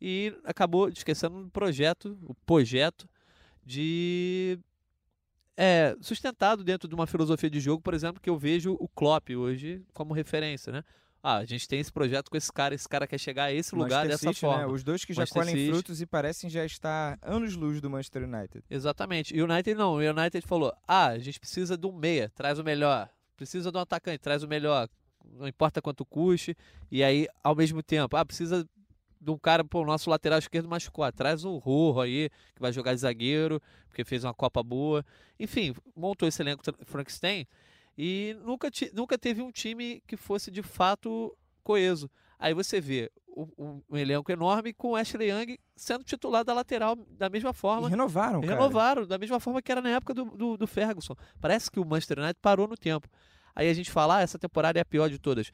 e 0.00 0.34
acabou 0.44 0.88
esquecendo 0.88 1.36
um 1.36 1.48
projeto, 1.48 2.18
o 2.22 2.34
projeto 2.34 3.08
de 3.64 4.58
é, 5.56 5.96
sustentado 6.00 6.64
dentro 6.64 6.88
de 6.88 6.94
uma 6.94 7.06
filosofia 7.06 7.48
de 7.48 7.60
jogo, 7.60 7.82
por 7.82 7.94
exemplo, 7.94 8.20
que 8.20 8.28
eu 8.28 8.36
vejo 8.36 8.76
o 8.80 8.88
Klopp 8.88 9.30
hoje 9.30 9.82
como 9.92 10.12
referência, 10.12 10.72
né? 10.72 10.84
Ah, 11.26 11.38
a 11.38 11.44
gente 11.46 11.66
tem 11.66 11.80
esse 11.80 11.90
projeto 11.90 12.30
com 12.30 12.36
esse 12.36 12.52
cara, 12.52 12.74
esse 12.74 12.86
cara 12.86 13.06
quer 13.06 13.16
chegar 13.16 13.44
a 13.44 13.52
esse 13.52 13.74
lugar 13.74 14.04
Manchester 14.04 14.10
dessa 14.10 14.34
City, 14.34 14.44
né? 14.44 14.52
forma. 14.52 14.66
Né? 14.66 14.74
Os 14.74 14.84
dois 14.84 15.06
que 15.06 15.14
já 15.14 15.22
Manchester 15.22 15.42
colhem 15.42 15.56
City. 15.56 15.72
frutos 15.72 16.00
e 16.02 16.06
parecem 16.06 16.50
já 16.50 16.66
estar 16.66 17.18
anos-luz 17.22 17.80
do 17.80 17.88
Manchester 17.88 18.24
United. 18.24 18.62
Exatamente. 18.68 19.34
E 19.34 19.40
o 19.40 19.50
United 19.50 19.74
não. 19.74 19.94
O 19.94 20.00
United 20.00 20.46
falou: 20.46 20.70
ah, 20.86 21.06
a 21.06 21.18
gente 21.18 21.40
precisa 21.40 21.78
de 21.78 21.86
um 21.86 21.92
meia, 21.92 22.30
traz 22.34 22.58
o 22.58 22.64
melhor. 22.64 23.08
Precisa 23.38 23.72
de 23.72 23.78
um 23.78 23.80
atacante, 23.80 24.18
traz 24.18 24.42
o 24.42 24.48
melhor 24.48 24.86
não 25.32 25.48
importa 25.48 25.82
quanto 25.82 26.04
custe. 26.04 26.56
E 26.90 27.02
aí, 27.02 27.26
ao 27.42 27.54
mesmo 27.54 27.82
tempo, 27.82 28.16
ah, 28.16 28.24
precisa 28.24 28.68
de 29.20 29.30
um 29.30 29.38
cara, 29.38 29.64
pô, 29.64 29.80
o 29.80 29.86
nosso 29.86 30.10
lateral 30.10 30.38
esquerdo 30.38 30.68
machucou. 30.68 31.10
Traz 31.10 31.44
o 31.44 31.56
Rorro 31.56 32.00
aí, 32.00 32.30
que 32.54 32.60
vai 32.60 32.72
jogar 32.72 32.94
de 32.94 33.00
zagueiro, 33.00 33.60
porque 33.88 34.04
fez 34.04 34.22
uma 34.22 34.34
Copa 34.34 34.62
boa. 34.62 35.04
Enfim, 35.40 35.74
montou 35.96 36.28
esse 36.28 36.42
elenco 36.42 36.62
Frankenstein 36.84 37.46
e 37.96 38.36
nunca, 38.44 38.68
nunca 38.92 39.16
teve 39.16 39.40
um 39.40 39.50
time 39.50 40.02
que 40.06 40.16
fosse 40.16 40.50
de 40.50 40.62
fato 40.62 41.36
coeso. 41.62 42.10
Aí 42.38 42.52
você 42.52 42.80
vê 42.80 43.10
um, 43.36 43.80
um 43.88 43.96
elenco 43.96 44.30
enorme 44.30 44.72
com 44.72 44.90
o 44.90 44.96
Ashley 44.96 45.30
Young 45.30 45.58
sendo 45.74 46.04
titular 46.04 46.44
da 46.44 46.52
lateral 46.52 46.96
da 46.96 47.28
mesma 47.28 47.52
forma. 47.52 47.88
E 47.88 47.90
renovaram, 47.90 48.40
Renovaram, 48.40 49.06
da 49.06 49.18
mesma 49.18 49.40
forma 49.40 49.62
que 49.62 49.72
era 49.72 49.80
na 49.80 49.90
época 49.90 50.12
do, 50.12 50.24
do, 50.24 50.56
do 50.56 50.66
Ferguson. 50.66 51.16
Parece 51.40 51.70
que 51.70 51.80
o 51.80 51.84
Manchester 51.84 52.18
United 52.18 52.38
parou 52.40 52.68
no 52.68 52.76
tempo. 52.76 53.08
Aí 53.54 53.68
a 53.68 53.74
gente 53.74 53.90
fala, 53.90 54.18
ah, 54.18 54.22
essa 54.22 54.38
temporada 54.38 54.78
é 54.78 54.82
a 54.82 54.84
pior 54.84 55.08
de 55.08 55.18
todas. 55.18 55.52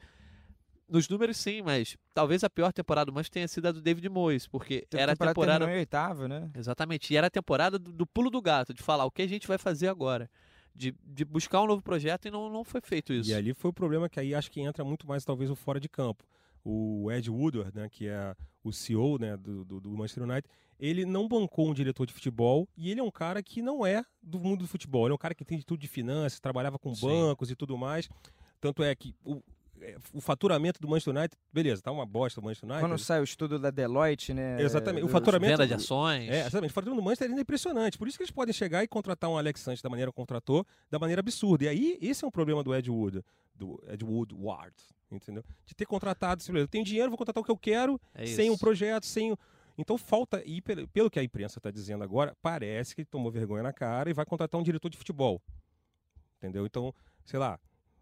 Nos 0.89 1.07
números, 1.07 1.37
sim, 1.37 1.61
mas 1.61 1.95
talvez 2.13 2.43
a 2.43 2.49
pior 2.49 2.73
temporada 2.73 3.05
do 3.05 3.13
Manchester 3.13 3.33
tenha 3.33 3.47
sido 3.47 3.65
a 3.67 3.71
do 3.71 3.81
David 3.81 4.09
Moyes, 4.09 4.45
porque 4.45 4.85
Tem 4.89 4.99
era 4.99 5.13
a 5.13 5.15
temporada. 5.15 5.65
Em 5.71 5.77
oitavo, 5.77 6.27
né? 6.27 6.51
Exatamente. 6.53 7.13
E 7.13 7.17
era 7.17 7.27
a 7.27 7.29
temporada 7.29 7.79
do, 7.79 7.93
do, 7.93 8.05
pulo 8.05 8.29
do 8.29 8.41
gato, 8.41 8.73
de 8.73 8.83
falar 8.83 9.05
o 9.05 9.11
que 9.11 9.21
a 9.21 9.27
gente 9.27 9.47
vai 9.47 9.57
fazer 9.57 9.87
agora. 9.87 10.29
De, 10.73 10.95
de 11.03 11.25
buscar 11.25 11.61
um 11.61 11.67
novo 11.67 11.81
projeto 11.81 12.27
e 12.27 12.31
não, 12.31 12.49
não 12.49 12.63
foi 12.63 12.81
feito 12.81 13.13
isso. 13.13 13.29
E 13.29 13.33
ali 13.33 13.53
foi 13.53 13.71
o 13.71 13.73
problema 13.73 14.09
que 14.09 14.19
aí 14.19 14.33
acho 14.33 14.49
que 14.49 14.61
entra 14.61 14.83
muito 14.83 15.07
mais, 15.07 15.23
talvez, 15.23 15.49
o 15.49 15.55
fora 15.55 15.79
de 15.79 15.87
campo. 15.87 16.25
O 16.63 17.11
Ed 17.11 17.29
Woodward, 17.29 17.71
né, 17.73 17.89
que 17.89 18.07
é 18.07 18.35
o 18.63 18.71
CEO 18.71 19.17
né, 19.17 19.35
do, 19.37 19.65
do, 19.65 19.79
do 19.79 19.89
Manchester 19.91 20.23
United, 20.23 20.47
ele 20.79 21.05
não 21.05 21.27
bancou 21.27 21.69
um 21.69 21.73
diretor 21.73 22.05
de 22.05 22.13
futebol 22.13 22.67
e 22.75 22.89
ele 22.89 22.99
é 22.99 23.03
um 23.03 23.11
cara 23.11 23.43
que 23.43 23.61
não 23.61 23.85
é 23.85 24.03
do 24.21 24.39
mundo 24.39 24.61
do 24.61 24.67
futebol. 24.67 25.05
Ele 25.05 25.11
é 25.11 25.15
um 25.15 25.17
cara 25.17 25.35
que 25.35 25.45
tem 25.45 25.57
de 25.57 25.65
tudo 25.65 25.79
de 25.79 25.87
finanças, 25.87 26.39
trabalhava 26.39 26.79
com 26.79 26.93
Sim. 26.95 27.07
bancos 27.07 27.51
e 27.51 27.55
tudo 27.55 27.77
mais. 27.77 28.09
Tanto 28.59 28.83
é 28.83 28.93
que 28.95 29.15
o, 29.23 29.41
é, 29.81 29.95
o 30.13 30.21
faturamento 30.21 30.79
do 30.79 30.87
Manchester 30.87 31.15
United, 31.15 31.37
beleza, 31.51 31.81
tá 31.81 31.91
uma 31.91 32.05
bosta 32.05 32.39
o 32.39 32.43
Manchester 32.43 32.69
United. 32.69 32.87
Quando 32.87 32.99
sai 32.99 33.19
o 33.21 33.23
estudo 33.23 33.59
da 33.59 33.69
Deloitte, 33.69 34.33
né? 34.33 34.61
Exatamente. 34.61 35.03
O 35.03 35.07
faturamento. 35.07 35.51
Venda 35.51 35.67
de 35.67 35.73
ações. 35.73 36.29
É, 36.29 36.41
exatamente. 36.41 36.71
O 36.71 36.73
faturamento 36.73 37.01
do 37.01 37.05
Manchester 37.05 37.31
é 37.31 37.39
impressionante. 37.39 37.97
Por 37.97 38.07
isso 38.07 38.17
que 38.17 38.23
eles 38.23 38.31
podem 38.31 38.53
chegar 38.53 38.83
e 38.83 38.87
contratar 38.87 39.29
um 39.29 39.37
Alex 39.37 39.61
Sanches 39.61 39.81
da 39.81 39.89
maneira 39.89 40.11
que 40.11 40.15
contratou, 40.15 40.65
da 40.89 40.99
maneira 40.99 41.19
absurda. 41.19 41.65
E 41.65 41.67
aí, 41.67 41.97
esse 42.01 42.23
é 42.23 42.27
um 42.27 42.31
problema 42.31 42.63
do 42.63 42.73
Ed 42.73 42.89
Wood, 42.89 43.23
do 43.55 43.83
Ed 43.87 44.03
Woodward, 44.03 44.75
entendeu? 45.11 45.43
De 45.65 45.75
ter 45.75 45.85
contratado, 45.85 46.43
eu 46.57 46.67
tenho 46.67 46.83
dinheiro, 46.83 47.09
vou 47.09 47.17
contratar 47.17 47.41
o 47.41 47.45
que 47.45 47.51
eu 47.51 47.57
quero, 47.57 47.99
é 48.13 48.25
sem 48.25 48.49
um 48.49 48.57
projeto, 48.57 49.05
sem 49.05 49.35
então 49.77 49.97
falta, 49.97 50.43
e 50.45 50.61
pelo 50.61 51.09
que 51.09 51.19
a 51.19 51.23
imprensa 51.23 51.59
está 51.59 51.71
dizendo 51.71 52.03
agora, 52.03 52.35
parece 52.41 52.95
que 52.95 53.05
tomou 53.05 53.31
vergonha 53.31 53.63
na 53.63 53.73
cara 53.73 54.09
e 54.09 54.13
vai 54.13 54.25
contratar 54.25 54.59
um 54.59 54.63
diretor 54.63 54.89
de 54.89 54.97
futebol. 54.97 55.41
Entendeu? 56.37 56.65
Então, 56.65 56.93
sei 57.25 57.39
lá, 57.39 57.59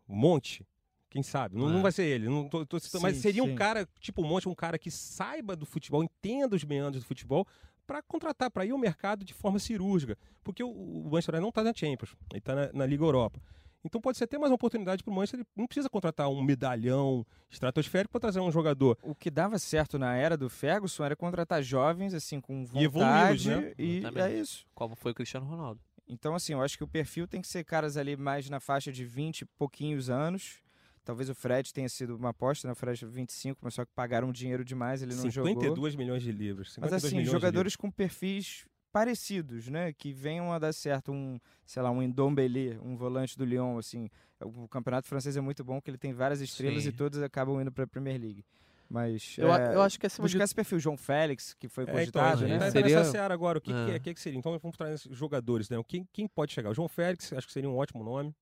um 0.07 0.15
monte. 0.15 0.65
Quem 1.09 1.23
sabe? 1.23 1.55
Não, 1.55 1.69
não 1.69 1.79
é. 1.79 1.83
vai 1.83 1.91
ser 1.91 2.03
ele. 2.03 2.27
Não 2.27 2.47
tô, 2.47 2.65
tô 2.65 2.79
sim, 2.79 2.99
mas 3.01 3.17
seria 3.17 3.43
sim. 3.43 3.49
um 3.49 3.55
cara, 3.55 3.87
tipo 3.99 4.21
um 4.21 4.27
monte, 4.27 4.47
um 4.47 4.55
cara 4.55 4.77
que 4.77 4.91
saiba 4.91 5.55
do 5.55 5.65
futebol, 5.65 6.03
entenda 6.03 6.55
os 6.55 6.63
meandros 6.63 7.03
do 7.03 7.07
futebol, 7.07 7.47
para 7.87 8.01
contratar, 8.03 8.51
para 8.51 8.65
ir 8.65 8.71
ao 8.71 8.77
mercado 8.77 9.25
de 9.25 9.33
forma 9.33 9.57
cirúrgica. 9.57 10.17
Porque 10.43 10.63
o, 10.63 10.69
o 10.69 11.03
Manchester 11.05 11.35
United 11.35 11.41
não 11.41 11.49
está 11.49 11.63
na 11.63 11.73
Champions, 11.73 12.15
ele 12.31 12.39
está 12.39 12.55
na, 12.55 12.73
na 12.73 12.85
Liga 12.85 13.03
Europa. 13.03 13.41
Então 13.83 14.01
pode 14.01 14.17
ser 14.17 14.25
até 14.25 14.37
mais 14.37 14.51
uma 14.51 14.55
oportunidade 14.55 15.03
para 15.03 15.11
o 15.11 15.15
Manchester. 15.15 15.39
Ele 15.39 15.47
não 15.55 15.65
precisa 15.65 15.89
contratar 15.89 16.29
um 16.29 16.41
medalhão 16.43 17.25
estratosférico 17.49 18.11
para 18.11 18.21
trazer 18.21 18.39
um 18.39 18.51
jogador. 18.51 18.97
O 19.01 19.15
que 19.15 19.29
dava 19.29 19.57
certo 19.57 19.97
na 19.97 20.15
era 20.15 20.35
do 20.35 20.49
Ferguson 20.49 21.03
era 21.03 21.15
contratar 21.15 21.63
jovens, 21.63 22.13
assim, 22.13 22.41
com 22.41 22.65
vontade. 22.65 23.49
Né? 23.49 23.73
E, 23.77 24.01
e 24.01 24.19
é 24.19 24.33
isso. 24.33 24.65
Como 24.73 24.95
foi 24.95 25.11
o 25.11 25.15
Cristiano 25.15 25.45
Ronaldo. 25.45 25.79
Então, 26.07 26.33
assim, 26.33 26.53
eu 26.53 26.61
acho 26.61 26.77
que 26.77 26.83
o 26.83 26.87
perfil 26.87 27.27
tem 27.27 27.41
que 27.41 27.47
ser 27.47 27.63
caras 27.63 27.95
ali 27.95 28.17
mais 28.17 28.49
na 28.49 28.59
faixa 28.59 28.91
de 28.91 29.05
20 29.05 29.41
e 29.41 29.45
pouquinhos 29.45 30.09
anos. 30.09 30.59
Talvez 31.05 31.29
o 31.29 31.35
Fred 31.35 31.73
tenha 31.73 31.87
sido 31.87 32.17
uma 32.17 32.29
aposta, 32.29 32.67
né? 32.67 32.71
O 32.71 32.75
Fred 32.75 33.05
25, 33.05 33.59
mas 33.63 33.73
só 33.73 33.85
que 33.85 33.91
pagaram 33.95 34.31
dinheiro 34.31 34.63
demais, 34.65 35.01
ele 35.01 35.15
não 35.15 35.23
52 35.23 35.33
jogou. 35.33 35.61
52 35.61 35.95
milhões 35.95 36.21
de 36.21 36.31
livros. 36.31 36.75
Mas 36.79 36.93
assim, 36.93 37.23
jogadores 37.23 37.75
com 37.75 37.89
perfis 37.89 38.65
parecidos, 38.91 39.67
né? 39.67 39.93
Que 39.93 40.12
venham 40.13 40.52
a 40.52 40.60
dar 40.60 40.73
certo 40.73 41.12
um, 41.12 41.40
sei 41.65 41.81
lá, 41.81 41.92
um 41.92 42.02
Ndombele, 42.02 42.77
um 42.83 42.96
volante 42.96 43.37
do 43.37 43.46
Lyon, 43.46 43.77
assim. 43.77 44.10
O 44.42 44.67
campeonato 44.67 45.08
francês 45.08 45.35
é 45.35 45.42
muito 45.42 45.63
bom, 45.63 45.81
que 45.81 45.90
ele 45.90 45.98
tem 45.98 46.13
várias 46.13 46.42
estrelas 46.42 46.83
Sim. 46.83 46.90
e 46.90 46.92
todas 46.92 47.21
acabam 47.21 47.60
indo 47.62 47.71
para 47.71 47.83
a 47.83 47.87
Premier 47.87 48.19
League. 48.19 48.46
Mas 48.90 49.35
eu, 49.37 49.54
é, 49.54 49.75
eu 49.75 49.81
acho 49.83 50.00
que 50.00 50.08
acima 50.08 50.25
buscar 50.25 50.40
de... 50.40 50.44
esse 50.46 50.56
perfil 50.56 50.79
João 50.79 50.98
Félix, 50.98 51.54
que 51.54 51.67
foi 51.67 51.85
cogitado, 51.85 52.44
é, 52.44 52.48
então, 52.48 52.60
né? 52.60 52.65
Tá 52.65 52.71
seria... 52.71 52.98
Nessa 52.98 53.12
seara 53.12 53.33
agora, 53.33 53.60
o 53.60 53.62
que, 53.62 53.71
ah. 53.71 54.00
que, 54.00 54.13
que, 54.15 54.19
seria? 54.19 54.40
Então 54.40 54.58
vamos 54.58 54.75
trazer 54.75 55.13
jogadores, 55.13 55.69
né? 55.69 55.77
Quem, 55.87 56.08
quem 56.12 56.27
pode 56.27 56.54
chegar? 56.54 56.71
O 56.71 56.73
João 56.73 56.87
Félix, 56.87 57.31
acho 57.31 57.46
que 57.46 57.54
seria 57.54 57.69
um 57.69 57.77
ótimo 57.77 58.04
nome. 58.04 58.33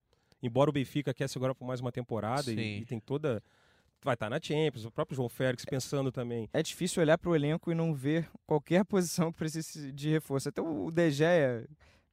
Embora 0.41 0.69
o 0.69 0.73
Benfica 0.73 1.13
quer 1.13 1.27
agora 1.35 1.53
por 1.53 1.65
mais 1.65 1.81
uma 1.81 1.91
temporada 1.91 2.49
e, 2.49 2.79
e, 2.81 2.85
tem 2.85 2.99
toda 2.99 3.43
vai 4.07 4.15
estar 4.15 4.25
tá 4.25 4.29
na 4.31 4.39
Champions, 4.41 4.85
o 4.85 4.91
próprio 4.91 5.15
João 5.15 5.29
Félix 5.29 5.63
pensando 5.65 6.11
também. 6.11 6.49
É 6.53 6.63
difícil 6.63 7.01
olhar 7.01 7.17
para 7.17 7.29
o 7.29 7.35
elenco 7.35 7.71
e 7.71 7.75
não 7.75 7.93
ver 7.93 8.29
qualquer 8.45 8.83
posição 8.85 9.31
que 9.31 9.37
precise 9.37 9.91
de 9.91 10.09
reforço. 10.09 10.49
Até 10.49 10.61
o 10.61 10.89
De 10.91 11.11
Gea 11.11 11.67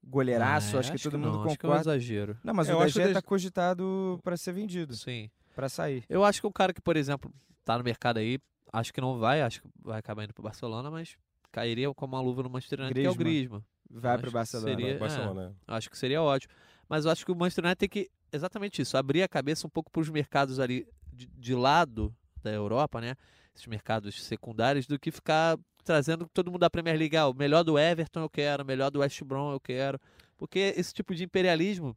goleiraço, 0.07 0.77
Ah, 0.77 0.81
acho 0.81 0.93
que 0.93 1.03
todo 1.03 1.17
não, 1.19 1.33
mundo 1.33 1.49
acho 1.49 1.59
que 1.59 1.65
é 1.67 1.69
um 1.69 1.73
concorda. 1.73 1.81
exagero. 1.97 2.37
Não, 2.45 2.53
mas 2.55 2.69
Eu 2.69 2.77
o 2.77 2.81
acho 2.81 2.95
DG 2.99 3.09
que 3.09 3.15
tá 3.15 3.23
cogitado 3.23 4.21
para 4.23 4.37
ser 4.37 4.53
vendido, 4.53 4.95
Sim. 4.95 5.31
para 5.55 5.69
sair. 5.69 6.05
Eu 6.09 6.25
acho 6.25 6.41
que 6.41 6.47
um 6.47 6.53
cara 6.53 6.73
que, 6.75 6.81
por 6.81 6.97
exemplo, 6.97 7.33
tá 7.65 7.79
no 7.79 7.85
mercado 7.85 8.19
aí, 8.19 8.39
acho 8.73 8.93
que 8.93 9.01
não 9.01 9.19
vai, 9.19 9.41
acho 9.41 9.63
que 9.63 9.69
vai 9.83 9.99
acabar 9.99 10.25
indo 10.25 10.35
pro 10.35 10.43
Barcelona, 10.43 10.91
mas 10.91 11.17
cairia 11.51 11.93
como 11.95 12.17
uma 12.17 12.23
luva 12.23 12.43
no 12.43 12.51
Manchester 12.51 12.81
United, 12.81 13.01
que 13.01 13.07
é 13.07 13.11
o 13.11 13.15
Griezmann. 13.15 13.61
Griezmann. 13.61 13.65
Vai 13.91 14.19
pro 14.19 14.27
que 14.29 14.35
Barcelona. 14.35 14.69
seria- 14.71 14.91
é. 14.95 14.99
Barcelona. 14.99 15.57
Acho 15.69 15.89
que 15.91 15.97
seria 15.97 16.21
ótimo. 16.23 16.53
Mas 16.89 17.05
eu 17.05 17.11
acho 17.11 17.25
que 17.25 17.33
o 17.33 17.37
Manchester 17.37 17.65
United 17.65 17.79
tem 17.79 17.89
que, 17.89 18.11
exatamente 18.33 18.83
isso, 18.83 18.97
abrir 18.97 19.23
a 19.23 19.29
cabeça 19.29 19.67
um 19.67 19.71
pouco 19.71 19.91
para 19.91 20.03
os 20.03 20.11
mercados 20.11 20.59
ali 20.59 20.87
de, 21.15 21.27
de 21.27 21.55
lado 21.55 22.15
da 22.43 22.51
Europa, 22.51 23.01
né? 23.01 23.15
Esses 23.55 23.67
mercados 23.67 24.23
secundários, 24.25 24.87
do 24.87 24.99
que 24.99 25.11
ficar 25.11 25.57
trazendo 25.85 26.29
todo 26.33 26.51
mundo 26.51 26.61
da 26.61 26.71
Premier 26.71 26.99
League. 26.99 27.17
Ah, 27.17 27.29
o 27.29 27.35
melhor 27.35 27.63
do 27.63 27.79
Everton 27.79 28.21
eu 28.21 28.31
quero, 28.31 28.63
o 28.63 28.67
melhor 28.67 28.91
do 28.91 29.01
West 29.01 29.23
Brom 29.23 29.53
eu 29.53 29.61
quero. 29.61 29.99
Porque 30.37 30.75
esse 30.77 30.93
tipo 30.93 31.15
de 31.15 31.25
imperialismo 31.25 31.97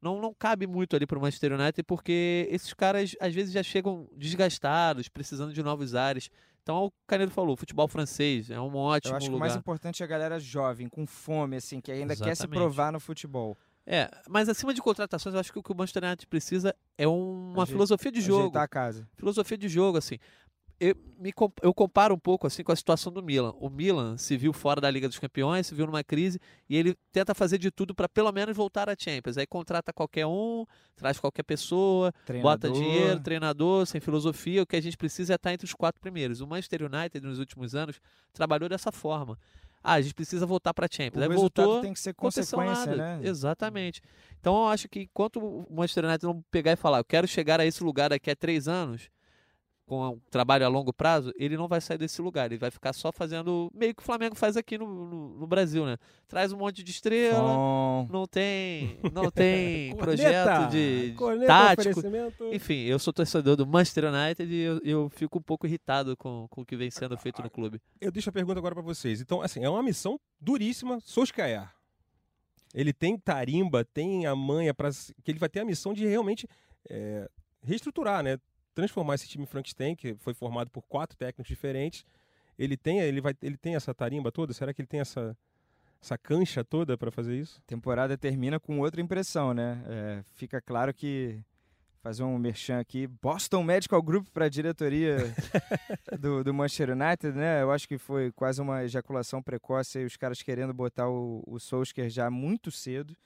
não, 0.00 0.20
não 0.20 0.34
cabe 0.34 0.66
muito 0.66 0.96
ali 0.96 1.06
para 1.06 1.18
o 1.18 1.20
Manchester 1.20 1.52
United, 1.52 1.82
porque 1.84 2.48
esses 2.50 2.72
caras 2.74 3.16
às 3.20 3.34
vezes 3.34 3.52
já 3.52 3.62
chegam 3.62 4.08
desgastados, 4.16 5.08
precisando 5.08 5.52
de 5.52 5.62
novos 5.62 5.94
ares. 5.94 6.30
Então, 6.62 6.84
o 6.84 6.92
Canedo 7.06 7.32
falou, 7.32 7.56
futebol 7.56 7.88
francês 7.88 8.48
é 8.50 8.60
um 8.60 8.76
ótimo 8.76 9.14
Eu 9.14 9.16
acho 9.16 9.26
que 9.26 9.30
o 9.30 9.34
lugar. 9.34 9.48
mais 9.48 9.56
importante 9.56 10.02
é 10.02 10.04
a 10.04 10.08
galera 10.08 10.38
jovem, 10.38 10.88
com 10.88 11.04
fome, 11.06 11.56
assim, 11.56 11.80
que 11.80 11.90
ainda 11.90 12.14
quer 12.14 12.36
se 12.36 12.42
Exatamente. 12.42 12.56
provar 12.56 12.92
no 12.92 13.00
futebol. 13.00 13.56
É, 13.86 14.08
mas 14.28 14.48
acima 14.48 14.72
de 14.72 14.80
contratações, 14.80 15.34
eu 15.34 15.40
acho 15.40 15.52
que 15.52 15.58
o 15.58 15.62
que 15.62 15.72
o 15.72 15.74
Manchester 15.74 16.04
United 16.04 16.26
precisa 16.28 16.74
é 16.96 17.06
uma 17.06 17.66
filosofia 17.66 18.12
de 18.12 18.20
jogo. 18.20 18.56
A 18.56 18.68
casa. 18.68 19.08
Filosofia 19.16 19.58
de 19.58 19.68
jogo, 19.68 19.98
assim. 19.98 20.18
Eu, 20.78 20.96
me, 21.16 21.32
eu 21.62 21.72
comparo 21.72 22.12
um 22.12 22.18
pouco 22.18 22.44
assim 22.44 22.64
com 22.64 22.72
a 22.72 22.76
situação 22.76 23.12
do 23.12 23.22
Milan. 23.22 23.54
O 23.60 23.70
Milan 23.70 24.16
se 24.16 24.36
viu 24.36 24.52
fora 24.52 24.80
da 24.80 24.90
Liga 24.90 25.08
dos 25.08 25.16
Campeões, 25.16 25.68
se 25.68 25.74
viu 25.76 25.86
numa 25.86 26.02
crise 26.02 26.40
e 26.68 26.76
ele 26.76 26.96
tenta 27.12 27.36
fazer 27.36 27.56
de 27.56 27.70
tudo 27.70 27.94
para 27.94 28.08
pelo 28.08 28.32
menos 28.32 28.56
voltar 28.56 28.88
à 28.88 28.96
Champions. 28.98 29.38
Aí 29.38 29.46
contrata 29.46 29.92
qualquer 29.92 30.26
um, 30.26 30.66
traz 30.96 31.20
qualquer 31.20 31.44
pessoa, 31.44 32.12
bota 32.42 32.66
Treinador. 32.66 32.72
dinheiro, 32.72 33.20
treinador, 33.20 33.86
sem 33.86 34.00
filosofia. 34.00 34.62
O 34.64 34.66
que 34.66 34.74
a 34.74 34.80
gente 34.80 34.96
precisa 34.96 35.34
é 35.34 35.36
estar 35.36 35.52
entre 35.52 35.66
os 35.66 35.72
quatro 35.72 36.00
primeiros. 36.00 36.40
O 36.40 36.48
Manchester 36.48 36.82
United 36.82 37.24
nos 37.24 37.38
últimos 37.38 37.76
anos 37.76 38.00
trabalhou 38.32 38.68
dessa 38.68 38.90
forma. 38.90 39.38
Ah, 39.82 39.94
a 39.94 40.00
gente 40.00 40.14
precisa 40.14 40.46
voltar 40.46 40.72
para 40.72 40.86
a 40.86 40.88
Champions. 40.90 41.20
O 41.20 41.24
Aí 41.24 41.28
resultado 41.28 41.66
voltou, 41.66 41.82
tem 41.82 41.92
que 41.92 42.00
ser 42.00 42.14
consequência, 42.14 42.94
né? 42.94 43.20
Exatamente. 43.22 44.00
Então 44.40 44.54
eu 44.56 44.68
acho 44.68 44.88
que 44.88 45.00
enquanto 45.02 45.38
o 45.40 45.66
Manchester 45.70 46.04
United 46.04 46.24
não 46.24 46.42
pegar 46.50 46.72
e 46.72 46.76
falar, 46.76 46.98
eu 46.98 47.04
quero 47.04 47.26
chegar 47.26 47.60
a 47.60 47.66
esse 47.66 47.82
lugar 47.82 48.10
daqui 48.10 48.30
a 48.30 48.36
três 48.36 48.68
anos, 48.68 49.10
com 49.86 50.08
um 50.08 50.20
trabalho 50.30 50.64
a 50.64 50.68
longo 50.68 50.92
prazo, 50.92 51.32
ele 51.36 51.56
não 51.56 51.68
vai 51.68 51.80
sair 51.80 51.98
desse 51.98 52.22
lugar. 52.22 52.46
Ele 52.46 52.58
vai 52.58 52.70
ficar 52.70 52.92
só 52.92 53.12
fazendo 53.12 53.70
meio 53.74 53.94
que 53.94 54.02
o 54.02 54.04
Flamengo 54.04 54.34
faz 54.34 54.56
aqui 54.56 54.78
no, 54.78 54.86
no, 54.86 55.28
no 55.40 55.46
Brasil, 55.46 55.84
né? 55.84 55.96
Traz 56.28 56.52
um 56.52 56.56
monte 56.56 56.82
de 56.82 56.90
estrela, 56.90 57.40
Bom, 57.40 58.08
não 58.10 58.26
tem, 58.26 58.98
não 59.12 59.30
tem 59.30 59.94
projeto 59.96 60.70
de 60.70 61.14
Corneta, 61.16 61.46
tático. 61.46 62.00
Enfim, 62.52 62.84
eu 62.84 62.98
sou 62.98 63.12
torcedor 63.12 63.56
do 63.56 63.66
Manchester 63.66 64.04
United 64.04 64.52
e 64.52 64.60
eu, 64.60 64.80
eu 64.84 65.10
fico 65.10 65.38
um 65.38 65.42
pouco 65.42 65.66
irritado 65.66 66.16
com, 66.16 66.46
com 66.48 66.62
o 66.62 66.64
que 66.64 66.76
vem 66.76 66.90
sendo 66.90 67.16
feito 67.18 67.42
no 67.42 67.50
clube. 67.50 67.80
Eu 68.00 68.10
deixo 68.10 68.30
a 68.30 68.32
pergunta 68.32 68.58
agora 68.58 68.74
pra 68.74 68.82
vocês. 68.82 69.20
Então, 69.20 69.42
assim, 69.42 69.62
é 69.64 69.68
uma 69.68 69.82
missão 69.82 70.18
duríssima, 70.40 71.00
Solskjaer. 71.00 71.68
Ele 72.74 72.92
tem 72.92 73.18
tarimba, 73.18 73.84
tem 73.84 74.26
a 74.26 74.34
manha 74.34 74.72
para 74.72 74.90
que 75.22 75.30
ele 75.30 75.38
vai 75.38 75.48
ter 75.48 75.60
a 75.60 75.64
missão 75.64 75.92
de 75.92 76.06
realmente 76.06 76.48
é, 76.88 77.28
reestruturar, 77.62 78.22
né? 78.22 78.38
Transformar 78.74 79.14
esse 79.14 79.28
time 79.28 79.46
Frankenstein, 79.46 79.94
que 79.94 80.14
foi 80.14 80.34
formado 80.34 80.70
por 80.70 80.82
quatro 80.82 81.16
técnicos 81.16 81.48
diferentes. 81.48 82.04
Ele 82.58 82.76
tem, 82.76 83.00
ele 83.00 83.20
vai, 83.20 83.34
ele 83.42 83.56
tem 83.56 83.74
essa 83.74 83.94
tarimba 83.94 84.30
toda? 84.30 84.52
Será 84.52 84.72
que 84.72 84.80
ele 84.80 84.88
tem 84.88 85.00
essa 85.00 85.36
essa 86.02 86.18
cancha 86.18 86.64
toda 86.64 86.98
para 86.98 87.12
fazer 87.12 87.36
isso? 87.36 87.62
temporada 87.64 88.18
termina 88.18 88.58
com 88.58 88.80
outra 88.80 89.00
impressão, 89.00 89.54
né? 89.54 89.80
É, 89.86 90.24
fica 90.34 90.60
claro 90.60 90.92
que 90.92 91.40
fazer 92.02 92.24
um 92.24 92.36
merchan 92.36 92.80
aqui, 92.80 93.06
Boston 93.06 93.62
Medical 93.62 94.02
Group 94.02 94.26
para 94.34 94.46
a 94.46 94.48
diretoria 94.48 95.18
do, 96.18 96.42
do 96.42 96.52
Manchester 96.52 96.90
United, 96.90 97.38
né? 97.38 97.62
Eu 97.62 97.70
acho 97.70 97.86
que 97.86 97.96
foi 97.96 98.32
quase 98.32 98.60
uma 98.60 98.82
ejaculação 98.82 99.40
precoce, 99.40 99.98
aí 99.98 100.04
os 100.04 100.16
caras 100.16 100.42
querendo 100.42 100.74
botar 100.74 101.08
o, 101.08 101.44
o 101.46 101.60
Solskjaer 101.60 102.10
já 102.10 102.28
muito 102.28 102.72
cedo. 102.72 103.16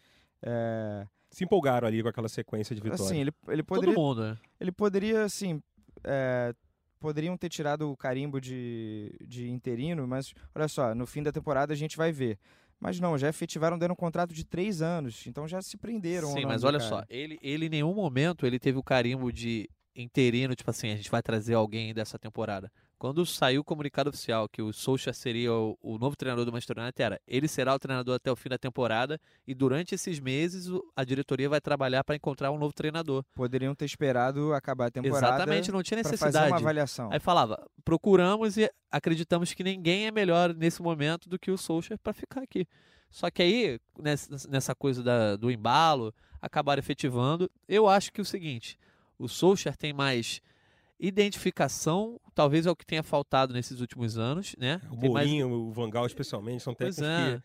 É, 0.43 1.07
Se 1.37 1.45
empolgaram 1.45 1.87
ali 1.87 2.03
com 2.03 2.09
aquela 2.09 2.30
sequência 2.30 2.74
de 2.74 2.80
vitórias. 2.80 3.07
assim, 3.07 3.20
ele, 3.20 3.30
ele 3.49 3.62
poderia 3.62 3.95
Todo 3.95 4.03
mundo, 4.03 4.22
né? 4.22 4.39
ele 4.59 4.72
poderia, 4.72 5.22
assim, 5.22 5.62
é, 6.03 6.55
poderiam 6.99 7.37
ter 7.37 7.51
tirado 7.51 7.91
o 7.91 7.95
carimbo 7.95 8.41
de, 8.41 9.14
de 9.20 9.47
interino, 9.51 10.09
mas 10.09 10.32
olha 10.55 10.66
só, 10.66 10.95
no 10.95 11.07
fim 11.07 11.22
da 11.22 11.30
temporada 11.30 11.74
a 11.74 11.76
gente 11.76 11.95
vai 11.95 12.11
ver. 12.11 12.39
Mas 12.80 12.99
não, 12.99 13.18
já 13.18 13.28
efetivaram 13.28 13.76
dando 13.76 13.93
um 13.93 13.97
contrato 13.97 14.32
de 14.32 14.47
três 14.47 14.80
anos, 14.80 15.26
então 15.26 15.47
já 15.47 15.61
se 15.61 15.76
prenderam. 15.76 16.28
Sim, 16.28 16.47
mas 16.47 16.64
olha 16.64 16.78
cara. 16.78 16.89
só, 16.89 17.05
ele, 17.07 17.39
ele 17.43 17.66
em 17.66 17.68
nenhum 17.68 17.93
momento 17.93 18.47
ele 18.47 18.59
teve 18.59 18.78
o 18.78 18.82
carimbo 18.82 19.30
de 19.30 19.68
interino, 19.95 20.57
tipo 20.57 20.70
assim, 20.70 20.91
a 20.91 20.97
gente 20.97 21.11
vai 21.11 21.22
trazer 21.22 21.53
alguém 21.53 21.93
dessa 21.93 22.18
temporada. 22.18 22.72
Quando 22.99 23.27
saiu 23.27 23.61
o 23.61 23.65
comunicado 23.65 24.09
oficial 24.09 24.49
que 24.49 24.63
o 24.63 24.73
Solskjaer 24.73 25.15
seria 25.15 25.53
o, 25.53 25.77
o 25.83 25.99
novo 25.99 26.17
treinador 26.17 26.47
do 26.47 26.51
Manchester 26.53 26.79
United, 26.79 27.03
era, 27.03 27.21
ele 27.27 27.47
será 27.47 27.75
o 27.75 27.79
treinador 27.79 28.15
até 28.17 28.33
o 28.33 28.37
fim 28.37 28.49
da 28.49 28.57
temporada 28.57 29.21
e 29.47 29.55
durante 29.55 29.95
esses 29.95 30.19
meses 30.19 30.67
a 30.97 31.05
diretoria 31.05 31.47
vai 31.49 31.61
trabalhar 31.61 32.03
para 32.05 32.17
encontrar 32.17 32.51
um 32.51 32.59
novo 32.59 32.73
treinador. 32.73 33.23
Poderiam 33.35 33.75
ter 33.75 33.85
esperado 33.85 34.55
acabar 34.55 34.87
a 34.87 34.91
temporada 34.91 35.27
Exatamente, 35.37 35.71
não 35.71 35.83
tinha 35.83 36.01
para 36.01 36.11
fazer 36.11 36.25
necessidade. 36.25 36.53
uma 36.53 36.57
avaliação. 36.59 37.11
Aí 37.13 37.21
falava, 37.21 37.69
procuramos 37.85 38.57
e 38.57 38.71
acreditamos 38.91 39.53
que 39.53 39.63
ninguém 39.63 40.07
é 40.07 40.11
melhor 40.11 40.55
nesse 40.55 40.81
momento 40.81 41.29
do 41.29 41.39
que 41.39 41.51
o 41.51 41.59
Solskjaer 41.59 41.99
para 41.99 42.15
ficar 42.15 42.43
aqui. 42.43 42.67
Só 43.11 43.31
que 43.31 43.43
aí, 43.43 43.79
nessa, 43.99 44.49
nessa 44.49 44.75
coisa 44.75 45.03
da- 45.03 45.37
do 45.37 45.51
embalo, 45.51 46.15
acabaram 46.41 46.81
efetivando. 46.81 47.51
Eu 47.69 47.87
acho 47.89 48.11
que 48.13 48.21
é 48.21 48.23
o 48.23 48.25
seguinte, 48.25 48.79
o 49.19 49.29
Solskjaer 49.29 49.77
tem 49.77 49.93
mais 49.93 50.41
identificação, 50.99 52.19
talvez 52.35 52.67
é 52.67 52.71
o 52.71 52.77
que 52.77 52.87
tenha 52.87 53.03
faltado 53.03 53.53
nesses 53.53 53.81
últimos 53.81 54.19
anos, 54.19 54.55
né? 54.59 54.81
O 54.91 54.97
Tem 54.97 55.11
mais- 55.11 55.27
Mourinho, 55.27 55.51
o 55.51 55.73
Vangal 55.73 56.07
especialmente, 56.07 56.63
são 56.63 56.75
técnicos 56.75 57.03
é. 57.03 57.37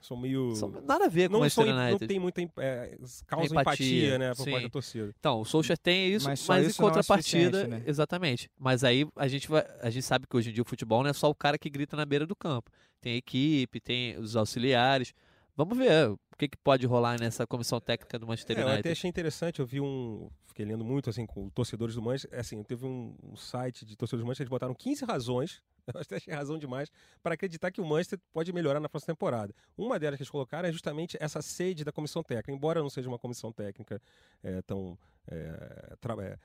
que 0.00 0.06
são 0.06 0.16
meio... 0.16 0.54
São- 0.54 0.70
nada 0.86 1.06
a 1.06 1.08
ver 1.08 1.28
com 1.28 1.36
o 1.36 1.40
não, 1.40 1.48
são, 1.50 1.64
Manchester 1.64 1.74
não 1.74 1.88
United. 1.90 2.06
tem 2.06 2.18
muita 2.20 2.42
é, 2.58 2.96
causa 3.26 3.46
Empatia, 3.52 3.60
empatia, 3.60 4.18
né, 4.18 4.34
por 4.34 4.50
parte 4.50 4.62
da 4.64 4.70
torcida. 4.70 5.14
Então, 5.18 5.40
o 5.40 5.44
Solskjaer 5.44 5.78
tem 5.78 6.12
isso, 6.12 6.28
Mas 6.28 6.46
mas, 6.46 6.64
em 6.64 6.68
isso 6.68 6.80
não 6.82 6.88
é 6.88 6.92
contrapartida, 6.92 7.58
suficiente, 7.60 7.68
né? 7.68 7.82
exatamente. 7.86 8.50
Mas 8.58 8.84
aí 8.84 9.06
a 9.16 9.26
gente 9.28 9.48
vai, 9.48 9.66
a 9.80 9.90
gente 9.90 10.04
sabe 10.04 10.26
que 10.26 10.36
hoje 10.36 10.50
em 10.50 10.52
dia 10.52 10.62
o 10.62 10.66
futebol 10.66 11.02
não 11.02 11.10
é 11.10 11.12
só 11.14 11.28
o 11.28 11.34
cara 11.34 11.58
que 11.58 11.68
grita 11.70 11.96
na 11.96 12.04
beira 12.06 12.26
do 12.26 12.36
campo. 12.36 12.70
Tem 13.00 13.14
a 13.14 13.16
equipe, 13.16 13.80
tem 13.80 14.18
os 14.18 14.36
auxiliares. 14.36 15.12
Vamos 15.56 15.76
ver 15.76 16.14
que, 16.38 16.48
que 16.48 16.56
pode 16.56 16.86
rolar 16.86 17.18
nessa 17.20 17.46
comissão 17.46 17.80
técnica 17.80 18.18
do 18.18 18.26
Manchester 18.26 18.56
É, 18.58 18.60
eu 18.60 18.64
até 18.64 18.74
United. 18.74 18.92
achei 18.92 19.10
interessante, 19.10 19.60
eu 19.60 19.66
vi 19.66 19.80
um. 19.80 20.30
Fiquei 20.46 20.64
lendo 20.64 20.84
muito 20.84 21.10
assim 21.10 21.26
com 21.26 21.48
torcedores 21.50 21.94
do 21.94 22.02
Manchester. 22.02 22.38
Assim, 22.38 22.62
teve 22.62 22.86
um, 22.86 23.14
um 23.22 23.36
site 23.36 23.84
de 23.84 23.96
torcedores 23.96 24.24
do 24.24 24.26
Manchester, 24.26 24.44
eles 24.44 24.50
botaram 24.50 24.74
15 24.74 25.04
razões, 25.04 25.62
eu 25.92 26.00
até 26.00 26.16
achei 26.16 26.32
razão 26.32 26.58
demais, 26.58 26.90
para 27.22 27.34
acreditar 27.34 27.70
que 27.70 27.80
o 27.80 27.84
Manchester 27.84 28.18
pode 28.32 28.52
melhorar 28.52 28.80
na 28.80 28.88
próxima 28.88 29.14
temporada. 29.14 29.54
Uma 29.76 29.98
delas 29.98 30.16
que 30.16 30.22
eles 30.22 30.30
colocaram 30.30 30.68
é 30.68 30.72
justamente 30.72 31.16
essa 31.20 31.42
sede 31.42 31.84
da 31.84 31.92
comissão 31.92 32.22
técnica. 32.22 32.52
Embora 32.52 32.80
não 32.80 32.90
seja 32.90 33.08
uma 33.08 33.18
comissão 33.18 33.52
técnica 33.52 34.00
é, 34.42 34.62
tão 34.62 34.98
é, 35.30 35.96
é, 36.20 36.38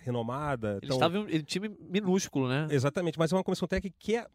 renomada. 0.00 0.78
Eles 0.82 0.88
tão... 0.88 0.96
estavam 0.96 1.28
em 1.28 1.38
um 1.38 1.42
time 1.42 1.68
minúsculo, 1.80 2.48
né? 2.48 2.66
Exatamente, 2.70 3.18
mas 3.18 3.32
é 3.32 3.36
uma 3.36 3.44
comissão 3.44 3.66
técnica 3.68 3.96
que, 3.98 4.16
é, 4.16 4.26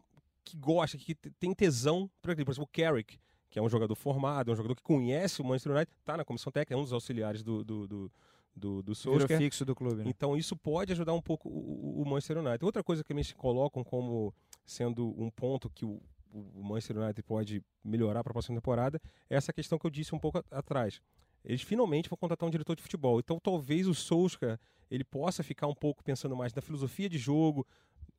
que 0.44 0.56
gosta, 0.56 0.96
que 0.98 1.14
te- 1.14 1.30
tem 1.38 1.54
tesão 1.54 2.10
para 2.20 2.32
aquilo. 2.32 2.46
Por 2.46 2.52
exemplo, 2.52 2.68
o 2.72 2.76
Carrick, 2.76 3.18
que 3.50 3.58
é 3.58 3.62
um 3.62 3.68
jogador 3.68 3.94
formado, 3.94 4.50
é 4.50 4.52
um 4.52 4.56
jogador 4.56 4.74
que 4.76 4.82
conhece 4.82 5.42
o 5.42 5.44
Manchester 5.44 5.72
United, 5.72 5.92
está 6.00 6.16
na 6.16 6.24
comissão 6.24 6.50
técnica, 6.52 6.74
é 6.74 6.76
um 6.76 6.82
dos 6.82 6.92
auxiliares 6.92 7.42
do, 7.42 7.64
do, 7.64 7.86
do, 7.88 8.12
do, 8.54 8.82
do 8.82 8.94
Solskjaer. 8.94 9.38
fixo 9.40 9.64
do 9.64 9.74
clube. 9.74 9.96
Né? 9.96 10.04
Então 10.06 10.36
isso 10.36 10.56
pode 10.56 10.92
ajudar 10.92 11.12
um 11.12 11.20
pouco 11.20 11.48
o, 11.48 11.98
o- 11.98 12.02
o 12.02 12.08
Manchester 12.08 12.38
United. 12.38 12.64
Outra 12.64 12.82
coisa 12.84 13.02
que 13.04 13.12
eles 13.12 13.32
colocam 13.32 13.82
como 13.84 14.32
sendo 14.64 15.14
um 15.20 15.28
ponto 15.30 15.68
que 15.68 15.84
o, 15.84 16.00
o 16.32 16.62
Manchester 16.62 16.96
United 16.98 17.22
pode 17.24 17.62
melhorar 17.84 18.22
para 18.22 18.30
a 18.30 18.34
próxima 18.34 18.56
temporada 18.56 19.00
é 19.28 19.34
essa 19.36 19.52
questão 19.52 19.78
que 19.78 19.86
eu 19.86 19.90
disse 19.90 20.14
um 20.14 20.18
pouco 20.18 20.38
a- 20.38 20.44
atrás. 20.52 21.00
Eles 21.44 21.62
finalmente 21.62 22.08
vão 22.08 22.16
contratar 22.18 22.46
um 22.46 22.50
diretor 22.50 22.76
de 22.76 22.82
futebol. 22.82 23.18
Então 23.18 23.40
talvez 23.42 23.88
o 23.88 23.94
Solskjaer 23.94 24.60
ele 24.90 25.02
possa 25.04 25.42
ficar 25.42 25.66
um 25.66 25.74
pouco 25.74 26.04
pensando 26.04 26.36
mais 26.36 26.52
na 26.54 26.60
filosofia 26.62 27.08
de 27.08 27.16
jogo, 27.18 27.66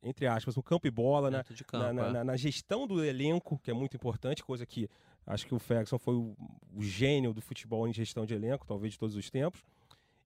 entre 0.02 0.26
aspas, 0.26 0.56
no 0.56 0.62
campo 0.62 0.86
e 0.86 0.90
bola, 0.90 1.30
né? 1.30 1.44
De 1.50 1.64
campo, 1.64 1.84
na, 1.84 1.92
na- 1.92 2.08
é. 2.08 2.12
na- 2.12 2.24
na 2.24 2.36
gestão 2.36 2.86
do 2.86 3.04
elenco, 3.04 3.58
que 3.58 3.70
é 3.70 3.74
muito 3.74 3.96
importante, 3.96 4.42
coisa 4.42 4.66
que 4.66 4.88
acho 5.26 5.46
que 5.46 5.54
o 5.54 5.58
Ferguson 5.58 5.98
foi 5.98 6.14
o, 6.14 6.34
o 6.74 6.82
gênio 6.82 7.32
do 7.32 7.40
futebol 7.40 7.86
em 7.86 7.92
gestão 7.92 8.26
de 8.26 8.34
elenco, 8.34 8.66
talvez 8.66 8.92
de 8.94 8.98
todos 8.98 9.14
os 9.16 9.30
tempos. 9.30 9.62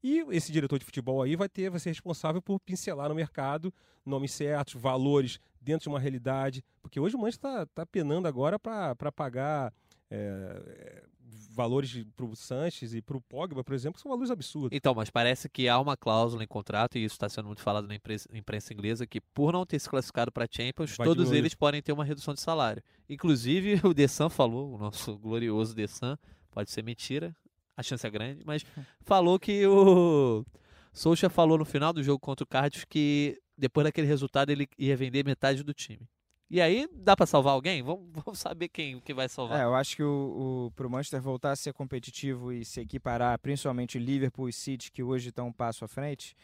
E 0.03 0.25
esse 0.31 0.53
diretor 0.53 0.79
de 0.79 0.85
futebol 0.85 1.21
aí 1.23 1.35
vai 1.37 1.49
ter, 1.49 1.69
vai 1.69 1.81
ser 1.81 1.91
responsável 1.91 2.41
por 2.41 2.61
pincelar 2.61 3.09
no 3.09 3.15
mercado 3.15 3.73
nomes 4.05 4.31
certos, 4.33 4.81
valores 4.81 5.41
dentro 5.61 5.85
de 5.85 5.89
uma 5.89 5.99
realidade, 5.99 6.63
porque 6.81 7.01
hoje 7.01 7.17
o 7.17 7.19
Manchester 7.19 7.51
está 7.51 7.67
tá 7.67 7.85
penando 7.87 8.29
agora 8.29 8.57
para 8.59 9.11
pagar 9.11 9.73
é, 10.09 10.63
é, 10.67 11.03
valores 11.51 12.05
para 12.17 12.27
o 12.27 12.35
Sanches 12.37 12.95
e 12.95 13.03
para 13.03 13.17
o 13.17 13.21
Pogba, 13.21 13.63
por 13.65 13.75
exemplo, 13.75 14.01
são 14.01 14.11
valores 14.11 14.31
absurdos. 14.31 14.71
Então, 14.73 14.95
mas 14.95 15.11
parece 15.11 15.49
que 15.49 15.69
há 15.69 15.79
uma 15.79 15.97
cláusula 15.97 16.43
em 16.45 16.47
contrato, 16.47 16.97
e 16.99 17.05
isso 17.05 17.15
está 17.15 17.29
sendo 17.29 17.47
muito 17.47 17.63
falado 17.63 17.87
na 17.87 17.95
imprensa, 17.95 18.29
imprensa 18.33 18.73
inglesa, 18.73 19.07
que 19.07 19.21
por 19.21 19.53
não 19.53 19.65
ter 19.67 19.79
se 19.79 19.89
classificado 19.89 20.31
para 20.33 20.47
Champions, 20.51 20.97
Vai 20.97 21.07
todos 21.07 21.25
diminuir. 21.25 21.39
eles 21.39 21.55
podem 21.55 21.83
ter 21.83 21.93
uma 21.93 22.05
redução 22.05 22.35
de 22.35 22.41
salário. 22.41 22.83
Inclusive, 23.09 23.81
o 23.87 23.95
Dessan 23.95 24.29
falou, 24.29 24.75
o 24.75 24.79
nosso 24.79 25.17
glorioso 25.19 25.75
Dessan, 25.75 26.19
pode 26.51 26.71
ser 26.71 26.83
mentira, 26.83 27.35
a 27.77 27.83
chance 27.83 28.07
é 28.07 28.11
grande, 28.11 28.43
mas 28.45 28.65
falou 29.03 29.39
que 29.39 29.67
o 29.67 30.45
Soucha 30.93 31.29
falou 31.29 31.59
no 31.59 31.65
final 31.65 31.93
do 31.93 32.03
jogo 32.03 32.19
contra 32.19 32.43
o 32.43 32.47
Cardiff 32.47 32.87
que 32.87 33.39
depois 33.57 33.85
daquele 33.85 34.07
resultado 34.07 34.51
ele 34.51 34.67
ia 34.79 34.97
vender 34.97 35.25
metade 35.25 35.63
do 35.63 35.75
time. 35.75 36.09
E 36.49 36.61
aí, 36.61 36.89
dá 36.93 37.17
para 37.17 37.27
salvar 37.27 37.55
alguém? 37.55 37.83
Vamos, 37.83 38.09
vamos, 38.25 38.39
saber 38.39 38.69
quem 38.69 39.01
que 39.01 39.13
vai 39.13 39.29
salvar. 39.29 39.61
É, 39.61 39.65
eu 39.65 39.75
acho 39.75 39.97
que 39.97 40.03
o, 40.03 40.73
o, 40.79 40.89
Manchester 40.89 41.21
voltar 41.21 41.51
a 41.51 41.57
ser 41.57 41.73
competitivo 41.73 42.53
e 42.53 42.65
se 42.65 42.81
equiparar, 42.81 43.39
principalmente 43.41 43.99
Liverpool 43.99 44.49
e 44.49 44.53
City, 44.53 44.93
que 44.93 45.03
hoje 45.03 45.31
estão 45.31 45.49
um 45.49 45.53
passo 45.53 45.85
à 45.85 45.89
frente, 45.89 46.37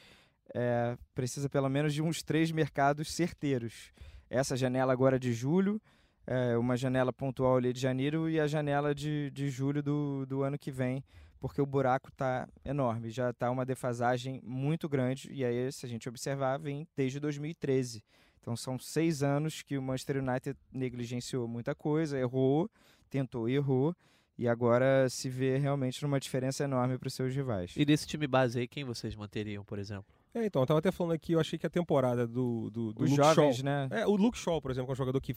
é, 0.55 0.96
precisa 1.14 1.48
pelo 1.48 1.68
menos 1.68 1.94
de 1.94 2.03
uns 2.03 2.22
três 2.22 2.50
mercados 2.50 3.12
certeiros. 3.12 3.92
Essa 4.28 4.57
janela 4.57 4.92
agora 4.92 5.20
de 5.20 5.32
julho, 5.32 5.80
é, 6.26 6.57
uma 6.57 6.76
janela 6.76 7.12
pontual 7.12 7.57
ali 7.57 7.72
de 7.72 7.80
janeiro 7.80 8.28
e 8.28 8.40
a 8.40 8.46
janela 8.46 8.94
de, 8.94 9.30
de 9.30 9.50
julho 9.50 9.82
do, 9.82 10.26
do 10.26 10.42
ano 10.42 10.59
que 10.59 10.72
vem, 10.72 11.05
porque 11.38 11.61
o 11.61 11.66
buraco 11.66 12.09
está 12.09 12.48
enorme, 12.64 13.11
já 13.11 13.30
está 13.30 13.50
uma 13.50 13.64
defasagem 13.64 14.40
muito 14.42 14.88
grande, 14.88 15.28
e 15.32 15.44
aí, 15.44 15.70
se 15.70 15.86
a 15.86 15.88
gente 15.88 16.09
observar, 16.09 16.59
vem 16.59 16.88
desde 16.96 17.20
2013. 17.20 18.03
Então 18.43 18.57
são 18.57 18.76
seis 18.78 19.22
anos 19.22 19.62
que 19.62 19.78
o 19.78 19.82
Manchester 19.82 20.16
United 20.18 20.59
negligenciou 20.72 21.47
muita 21.47 21.74
coisa, 21.76 22.18
errou, 22.18 22.68
tentou 23.09 23.49
e 23.49 23.55
errou, 23.55 23.95
e 24.36 24.49
agora 24.49 25.09
se 25.09 25.28
vê 25.28 25.57
realmente 25.59 26.03
numa 26.03 26.18
diferença 26.18 26.64
enorme 26.64 26.99
para 26.99 27.07
os 27.07 27.14
seus 27.14 27.32
rivais. 27.34 27.72
E 27.76 27.84
desse 27.84 28.07
time 28.07 28.26
base 28.26 28.59
aí, 28.59 28.66
quem 28.66 28.82
vocês 28.84 29.14
manteriam, 29.14 29.64
por 29.64 29.78
exemplo? 29.78 30.07
É, 30.34 30.45
então, 30.45 30.62
eu 30.62 30.66
tava 30.66 30.78
até 30.80 30.90
falando 30.90 31.12
aqui, 31.12 31.34
eu 31.34 31.40
achei 31.40 31.59
que 31.59 31.66
a 31.66 31.70
temporada 31.70 32.26
do, 32.26 32.68
do, 32.70 32.93
do 32.93 33.05
Os 33.05 33.11
Luke 33.11 33.22
jovens, 33.22 33.57
Shaw, 33.57 33.64
né? 33.64 33.88
É, 33.93 34.07
o 34.07 34.16
Luke 34.16 34.36
Shaw, 34.36 34.61
por 34.61 34.70
exemplo, 34.70 34.86
que 34.86 34.93
é 34.93 34.95
um 34.95 34.97
jogador 34.97 35.20
que 35.20 35.36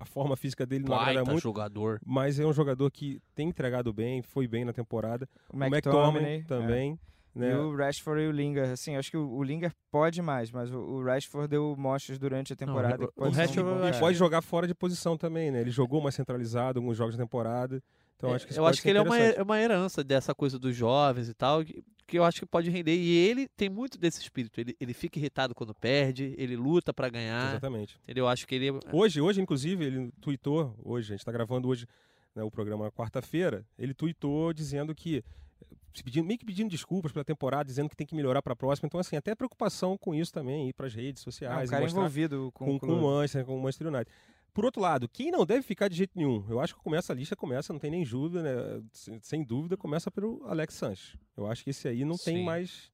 a 0.00 0.04
forma 0.04 0.36
física 0.36 0.64
dele 0.64 0.84
não 0.88 0.94
agrada 0.94 1.24
muito, 1.24 1.40
jogador. 1.42 2.00
mas 2.06 2.38
é 2.38 2.46
um 2.46 2.52
jogador 2.52 2.90
que 2.90 3.20
tem 3.34 3.48
entregado 3.48 3.92
bem, 3.92 4.22
foi 4.22 4.46
bem 4.46 4.64
na 4.64 4.72
temporada. 4.72 5.28
O 5.52 5.56
O 5.56 5.64
McTominay 5.64 6.36
McTominay 6.36 6.44
também. 6.44 6.92
E 6.92 7.08
Né? 7.38 7.56
o 7.56 7.74
Rashford 7.76 8.22
e 8.22 8.26
o 8.28 8.30
Lingard, 8.32 8.72
assim, 8.72 8.96
acho 8.96 9.10
que 9.10 9.16
o, 9.16 9.28
o 9.30 9.42
Lingard 9.42 9.74
pode 9.90 10.20
mais, 10.20 10.50
mas 10.50 10.70
o, 10.72 10.78
o 10.78 11.04
Rashford 11.04 11.48
deu 11.48 11.74
mostras 11.78 12.18
durante 12.18 12.52
a 12.52 12.56
temporada. 12.56 13.04
o- 13.04 13.08
que 13.08 13.14
pode 13.14 13.28
o 13.30 13.32
um 13.32 13.36
Rashford 13.36 13.70
cara. 13.78 13.88
acho- 13.90 14.00
Pode 14.00 14.16
jogar 14.18 14.42
fora 14.42 14.66
de 14.66 14.74
posição 14.74 15.16
também, 15.16 15.50
né? 15.50 15.60
Ele 15.60 15.70
jogou 15.70 16.00
mais 16.00 16.14
centralizado 16.14 16.78
alguns 16.78 16.96
jogos 16.96 17.16
da 17.16 17.22
temporada. 17.22 17.82
Então 18.16 18.34
acho 18.34 18.46
que 18.46 18.50
isso 18.52 18.60
eu 18.60 18.66
acho 18.66 18.82
que 18.82 18.88
ele 18.88 18.98
é 18.98 19.02
uma, 19.02 19.16
é 19.16 19.42
uma 19.42 19.60
herança 19.60 20.02
dessa 20.02 20.34
coisa 20.34 20.58
dos 20.58 20.74
jovens 20.74 21.28
e 21.28 21.34
tal, 21.34 21.64
que, 21.64 21.84
que 22.04 22.18
eu 22.18 22.24
acho 22.24 22.40
que 22.40 22.46
pode 22.46 22.68
render. 22.68 22.96
E 22.96 23.16
ele 23.16 23.46
tem 23.56 23.68
muito 23.68 23.96
desse 23.96 24.20
espírito. 24.20 24.60
Ele, 24.60 24.74
ele 24.80 24.92
fica 24.92 25.20
irritado 25.20 25.54
quando 25.54 25.72
perde, 25.72 26.34
ele 26.36 26.56
luta 26.56 26.92
pra 26.92 27.08
ganhar. 27.08 27.50
Exatamente. 27.50 27.96
Entendeu? 28.02 28.24
Eu 28.24 28.28
acho 28.28 28.44
que 28.44 28.56
ele. 28.56 28.76
Hoje, 28.92 29.20
hoje, 29.20 29.40
inclusive, 29.40 29.84
ele 29.84 30.10
tweetou, 30.20 30.74
hoje, 30.82 31.06
a 31.06 31.14
gente 31.14 31.20
está 31.20 31.30
gravando 31.30 31.68
hoje 31.68 31.86
né, 32.34 32.42
o 32.42 32.50
programa 32.50 32.86
na 32.86 32.90
quarta-feira, 32.90 33.64
ele 33.78 33.94
tweetou 33.94 34.52
dizendo 34.52 34.92
que, 34.96 35.22
pedindo, 36.02 36.26
meio 36.26 36.38
que 36.38 36.44
pedindo 36.44 36.70
desculpas 36.70 37.12
pela 37.12 37.24
temporada, 37.24 37.64
dizendo 37.64 37.88
que 37.88 37.96
tem 37.96 38.06
que 38.06 38.14
melhorar 38.14 38.42
para 38.42 38.52
a 38.52 38.56
próxima. 38.56 38.86
Então, 38.86 38.98
assim, 39.00 39.16
até 39.16 39.34
preocupação 39.34 39.96
com 39.98 40.14
isso 40.14 40.32
também, 40.32 40.68
ir 40.68 40.72
para 40.72 40.86
as 40.86 40.94
redes 40.94 41.22
É 41.22 41.24
sociais, 41.24 41.68
um 41.68 41.72
cara 41.72 41.84
envolvido 41.84 42.50
com, 42.54 42.66
com, 42.66 42.76
o 42.76 42.80
com 42.80 42.92
o 42.94 43.02
Manchester, 43.02 43.44
com 43.44 43.56
o 43.56 43.62
Manchester 43.62 43.86
United. 43.88 44.10
Por 44.54 44.64
outro 44.64 44.80
lado, 44.82 45.08
quem 45.08 45.30
não 45.30 45.46
deve 45.46 45.62
ficar 45.62 45.88
de 45.88 45.96
jeito 45.96 46.12
nenhum, 46.16 46.44
eu 46.48 46.58
acho 46.58 46.74
que 46.74 46.80
começa 46.82 47.12
a 47.12 47.16
lista, 47.16 47.36
começa, 47.36 47.72
não 47.72 47.78
tem 47.78 47.90
nem 47.90 48.02
dúvida, 48.02 48.42
né? 48.42 48.82
sem, 48.92 49.20
sem 49.22 49.44
dúvida, 49.44 49.76
começa 49.76 50.10
pelo 50.10 50.42
Alex 50.46 50.74
Sanches. 50.74 51.16
Eu 51.36 51.46
acho 51.46 51.62
que 51.62 51.70
esse 51.70 51.86
aí 51.86 52.04
não 52.04 52.16
tem 52.16 52.38
Sim. 52.38 52.44
mais... 52.44 52.90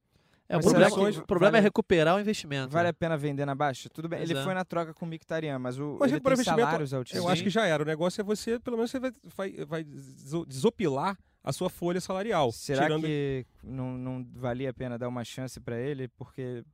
É, 0.47 0.59
o 0.59 0.61
problema, 0.61 0.91
será 0.91 1.11
que 1.13 1.19
o 1.21 1.27
problema 1.27 1.57
é 1.57 1.61
vale- 1.61 1.65
recuperar 1.65 2.17
o 2.17 2.21
investimento. 2.21 2.69
Vale 2.71 2.85
né? 2.85 2.91
a 2.91 2.93
pena 2.93 3.17
vender 3.17 3.47
na 3.47 3.55
baixa? 3.55 3.89
Tudo 3.89 4.11
bem, 4.11 4.19
ele 4.21 4.35
Pois 4.35 4.41
é. 4.41 4.45
foi 4.45 4.53
na 4.53 4.63
troca 4.63 4.93
com 4.93 5.07
o 5.07 5.09
Mkhitaryan, 5.09 5.59
mas 5.59 5.79
o 5.79 5.97
Mas 5.99 6.13
ele 6.13 6.21
tem 6.21 6.33
investimento, 6.35 6.61
salários 6.61 6.93
Eu 6.93 6.99
altíssimos. 6.99 7.31
acho 7.31 7.43
que 7.43 7.49
já 7.49 7.65
era. 7.65 7.83
O 7.83 7.87
negócio 7.87 8.21
é 8.21 8.25
você, 8.25 8.61
pelo 8.61 8.77
menos, 8.77 8.91
você 8.91 9.01
vai, 9.01 9.11
vai, 9.35 9.53
vai 9.65 9.85
deso- 9.85 10.45
desopilar 10.45 11.19
a 11.45 11.53
sua 11.53 11.69
folha 11.69 12.01
salarial. 12.01 12.51
Será 12.51 12.85
tirando... 12.85 13.03
que 13.03 13.47
não, 13.63 13.99
não 13.99 14.27
valia 14.35 14.71
a 14.71 14.75
pena 14.75 14.99
dar 14.99 15.09
uma 15.09 15.23
chance 15.23 15.61
para 15.61 15.79
ele? 15.79 16.09
Porque 16.09 16.65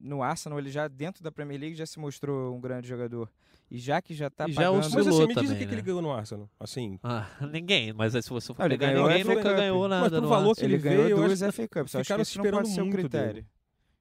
no 0.00 0.22
Arsenal, 0.22 0.58
ele 0.58 0.70
já, 0.70 0.88
dentro 0.88 1.22
da 1.22 1.30
Premier 1.30 1.60
League, 1.60 1.76
já 1.76 1.84
se 1.86 1.98
mostrou 1.98 2.54
um 2.56 2.60
grande 2.60 2.88
jogador. 2.88 3.30
E 3.70 3.78
já 3.78 4.00
que 4.00 4.14
já 4.14 4.28
tá 4.30 4.46
E 4.48 4.52
já 4.52 4.62
pagando... 4.62 4.76
Mas 4.76 5.06
assim, 5.06 5.26
me 5.26 5.34
diz 5.34 5.50
o 5.50 5.52
que, 5.54 5.58
que 5.60 5.66
né? 5.66 5.72
ele 5.72 5.82
ganhou 5.82 6.02
no 6.02 6.12
Arsenal. 6.12 6.48
Assim, 6.58 6.98
Ah, 7.02 7.28
ninguém, 7.50 7.92
mas 7.92 8.14
aí 8.14 8.22
se 8.22 8.30
você 8.30 8.52
for 8.52 8.62
Ah, 8.62 8.66
ele 8.66 8.78
pegar, 8.78 8.92
ganhou 8.92 9.08
ninguém 9.08 9.24
nunca 9.24 9.42
Cup. 9.42 9.56
ganhou 9.56 9.88
nada. 9.88 10.02
Mas 10.02 10.10
pro 10.12 10.20
no 10.20 10.28
valor 10.28 10.54
que 10.54 10.64
ele 10.64 10.74
ele 10.74 10.82
ganhou 10.82 11.04
veio, 11.04 11.16
duas 11.16 11.42
acho 11.42 11.52
FA 11.52 11.68
Cups. 11.68 11.94
Eu 11.94 12.00
acho 12.00 12.14
que 12.14 12.22
isso 12.22 12.38
não 12.38 12.44
esperando 12.44 12.62
pode 12.62 12.74
ser 12.74 12.80
um 12.80 12.84
muito 12.84 12.98
critério. 12.98 13.34
dele. 13.34 13.46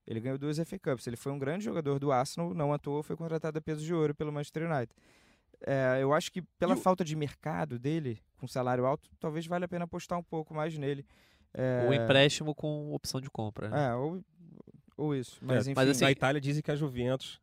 Ele 0.05 0.19
ganhou 0.19 0.37
duas 0.37 0.57
FA 0.59 0.79
Cups. 0.79 1.07
Ele 1.07 1.15
foi 1.15 1.31
um 1.31 1.39
grande 1.39 1.63
jogador 1.63 1.97
do 1.99 2.11
Arsenal, 2.11 2.53
não 2.53 2.73
à 2.73 2.77
toa 2.77 3.01
foi 3.03 3.15
contratado 3.15 3.57
a 3.57 3.61
peso 3.61 3.83
de 3.83 3.93
ouro 3.93 4.13
pelo 4.13 4.31
Manchester 4.31 4.69
United. 4.69 4.93
É, 5.65 5.99
eu 6.01 6.13
acho 6.13 6.31
que 6.31 6.41
pela 6.59 6.73
E 6.73 6.77
o- 6.77 6.79
falta 6.81 7.03
de 7.03 7.15
mercado 7.15 7.79
dele, 7.79 8.19
com 8.37 8.47
salário 8.47 8.85
alto, 8.85 9.09
talvez 9.19 9.45
valha 9.47 9.65
a 9.65 9.67
pena 9.67 9.85
apostar 9.85 10.17
um 10.19 10.23
pouco 10.23 10.53
mais 10.53 10.77
nele. 10.77 11.05
É, 11.53 11.85
O 11.89 11.93
empréstimo 11.93 12.53
com 12.53 12.93
opção 12.93 13.21
de 13.21 13.29
compra. 13.29 13.69
né? 13.69 13.87
É, 13.89 13.95
ou, 13.95 14.21
ou 14.97 15.15
isso. 15.15 15.37
Mas, 15.41 15.67
É, 15.67 15.71
enfim, 15.71 15.73
mas 15.79 15.89
assim, 15.89 16.03
na 16.03 16.11
Itália 16.11 16.41
dizem 16.41 16.61
que 16.63 16.71
a 16.71 16.75
Juventus 16.75 17.39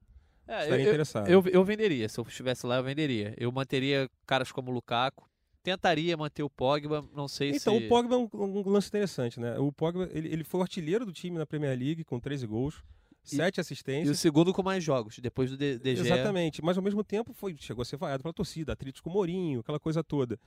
É, 0.49 0.63
estaria 0.65 0.75
eu, 0.77 0.79
eu, 0.81 0.89
interessada. 0.89 1.31
eu, 1.31 1.43
eu 1.47 1.65
venderia. 1.65 2.09
Se 2.09 2.19
eu 2.19 2.25
estivesse 2.27 2.67
lá, 2.67 2.77
eu 2.79 2.85
venderia. 2.85 3.35
Eu 3.39 3.51
manteria 3.53 4.09
caras 4.27 4.51
como 4.53 4.71
o 4.71 4.75
Lukaku. 4.75 5.29
Tentaria 5.63 6.17
manter 6.17 6.43
o 6.43 6.49
Pogba, 6.51 7.05
não 7.15 7.29
sei 7.29 7.51
Então, 7.51 7.79
se... 7.79 7.85
o 7.85 7.89
Pogba 7.89 8.15
é 8.15 8.19
um, 8.19 8.29
um 8.33 8.69
lance 8.71 8.89
interessante, 8.89 9.39
né? 9.39 9.59
O 9.59 9.71
Pogba, 9.71 10.09
ele, 10.11 10.29
ele 10.33 10.43
foi 10.43 10.59
o 10.61 10.63
artilheiro 10.63 11.05
do 11.05 11.13
time 11.13 11.37
na 11.39 11.45
Premier 11.45 11.79
League 11.79 12.03
com 12.03 12.19
13 12.19 12.47
gols, 12.47 12.83
E- 13.25 13.37
7 13.37 13.57
E 13.57 13.61
o 13.61 13.63
assistências. 13.63 14.19
segundo 14.19 14.53
com 14.53 14.63
mais 14.63 14.83
jogos, 14.83 15.19
depois 15.19 15.51
do 15.51 15.57
DG. 15.57 16.01
Exatamente, 16.01 16.63
mas 16.65 16.77
ao 16.77 16.83
mesmo 16.83 17.05
tempo 17.05 17.33
foi, 17.33 17.55
chegou 17.59 17.83
a 17.83 17.85
ser 17.85 17.97
vaiado 17.97 18.23
pela 18.23 18.33
torcida, 18.33 18.73
atritos 18.73 19.01
com 19.01 19.11
o 19.11 19.13
Mourinho, 19.13 19.61
aquela 19.61 19.79
coisa 19.81 20.03
toda. 20.03 20.39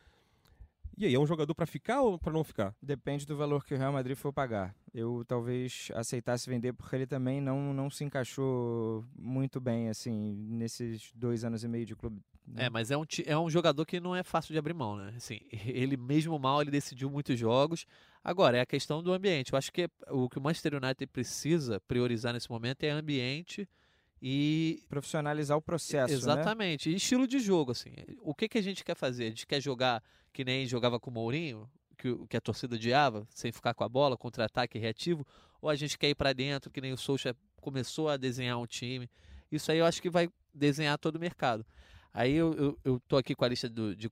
E 0.96 1.06
aí, 1.08 1.16
é 1.16 1.20
um 1.20 1.26
jogador 1.26 1.56
pra 1.56 1.66
ficar 1.66 2.02
ou 2.04 2.20
pra 2.20 2.32
não 2.32 2.44
ficar? 2.44 2.76
depende 2.80 3.26
do 3.26 3.36
valor 3.36 3.66
que 3.66 3.74
o 3.74 3.78
Real 3.78 3.92
Madrid 3.92 4.16
for 4.16 4.32
pagar. 4.32 4.76
Eu 4.94 5.24
talvez 5.28 5.90
aceitasse 5.96 6.48
vender 6.48 6.72
porque 6.74 6.96
ele 6.96 7.08
também 7.08 7.42
não, 7.42 7.74
não 7.74 7.90
se 7.90 8.04
encaixou 8.04 9.04
muito 9.18 9.60
bem, 9.60 9.90
assim, 9.90 10.36
nesses 10.50 11.12
dois 11.16 11.44
anos 11.44 11.64
e 11.64 11.68
meio 11.68 11.84
de 11.86 11.96
clube. 11.96 12.22
Né? 12.48 12.66
É, 12.66 12.70
mas 12.70 12.92
é 12.92 12.98
um, 12.98 13.04
é 13.26 13.38
um 13.38 13.50
jogador 13.50 13.86
que 13.86 14.00
não 14.00 14.16
é 14.16 14.24
fácil 14.24 14.52
de 14.54 14.60
abrir 14.60 14.74
mão, 14.74 14.96
né? 14.98 15.14
Assim, 15.16 15.40
ele 15.66 15.98
mesmo 15.98 16.38
mal, 16.40 16.62
ele 16.62 16.72
decidiu 16.72 17.10
muitos 17.10 17.38
jogos. 17.40 17.86
Agora, 18.24 18.58
é 18.58 18.62
a 18.62 18.66
questão 18.66 19.02
do 19.04 19.12
ambiente. 19.14 19.52
Eu 19.54 19.58
acho 19.58 19.72
que 19.72 19.90
o 20.10 20.30
que 20.30 20.38
o 20.38 20.42
Manchester 20.42 20.76
United 20.76 21.08
precisa 21.08 21.80
priorizar 21.82 22.34
nesse 22.34 22.50
momento 22.50 22.84
é 22.84 22.90
ambiente 22.90 23.68
e 24.22 24.82
Profissionalizar 24.88 25.58
o 25.58 25.62
processo, 25.62 26.14
né? 26.14 26.14
Exatamente. 26.14 26.90
E 26.90 26.96
estilo 26.96 27.28
de 27.28 27.40
jogo, 27.40 27.72
assim. 27.72 27.92
O 28.22 28.34
que, 28.34 28.48
que 28.48 28.58
a 28.58 28.62
gente 28.62 28.84
quer 28.84 28.96
fazer? 28.96 29.26
A 29.26 29.30
gente 29.30 29.46
quer 29.46 29.62
jogar 29.62 30.02
que 30.32 30.46
nem 30.46 30.66
jogava 30.66 30.98
com 31.00 31.10
o 31.10 31.14
Mourinho, 31.14 31.70
que, 31.98 32.08
o- 32.10 32.26
que 32.28 32.38
a 32.38 32.42
torcida 32.42 32.76
odiava, 32.76 33.28
sem 33.30 33.52
ficar 33.52 33.74
com 33.74 33.84
a 33.84 33.90
bola, 33.90 34.16
contra-ataque 34.18 34.80
reativo, 34.80 35.26
ou 35.62 35.70
a 35.70 35.76
gente 35.76 35.98
quer 35.98 36.10
ir 36.10 36.16
para 36.16 36.32
dentro, 36.34 36.72
que 36.72 36.80
nem 36.80 36.94
o 36.94 36.98
Soucha 36.98 37.36
começou 37.60 38.08
a 38.10 38.16
desenhar 38.18 38.58
um 38.58 38.66
time. 38.66 39.10
Isso 39.52 39.72
aí 39.72 39.78
eu 39.80 39.86
acho 39.86 40.02
que 40.02 40.10
vai 40.10 40.30
desenhar 40.54 40.98
todo 40.98 41.18
o 41.18 41.20
mercado. 41.20 41.66
Aí 42.14 42.34
eu, 42.34 42.54
eu, 42.54 42.80
eu 42.84 43.00
tô 43.08 43.18
aqui 43.18 43.34
com 43.36 43.44
a 43.44 43.48
lista 43.48 43.68
do- 43.68 43.96
de, 43.96 44.10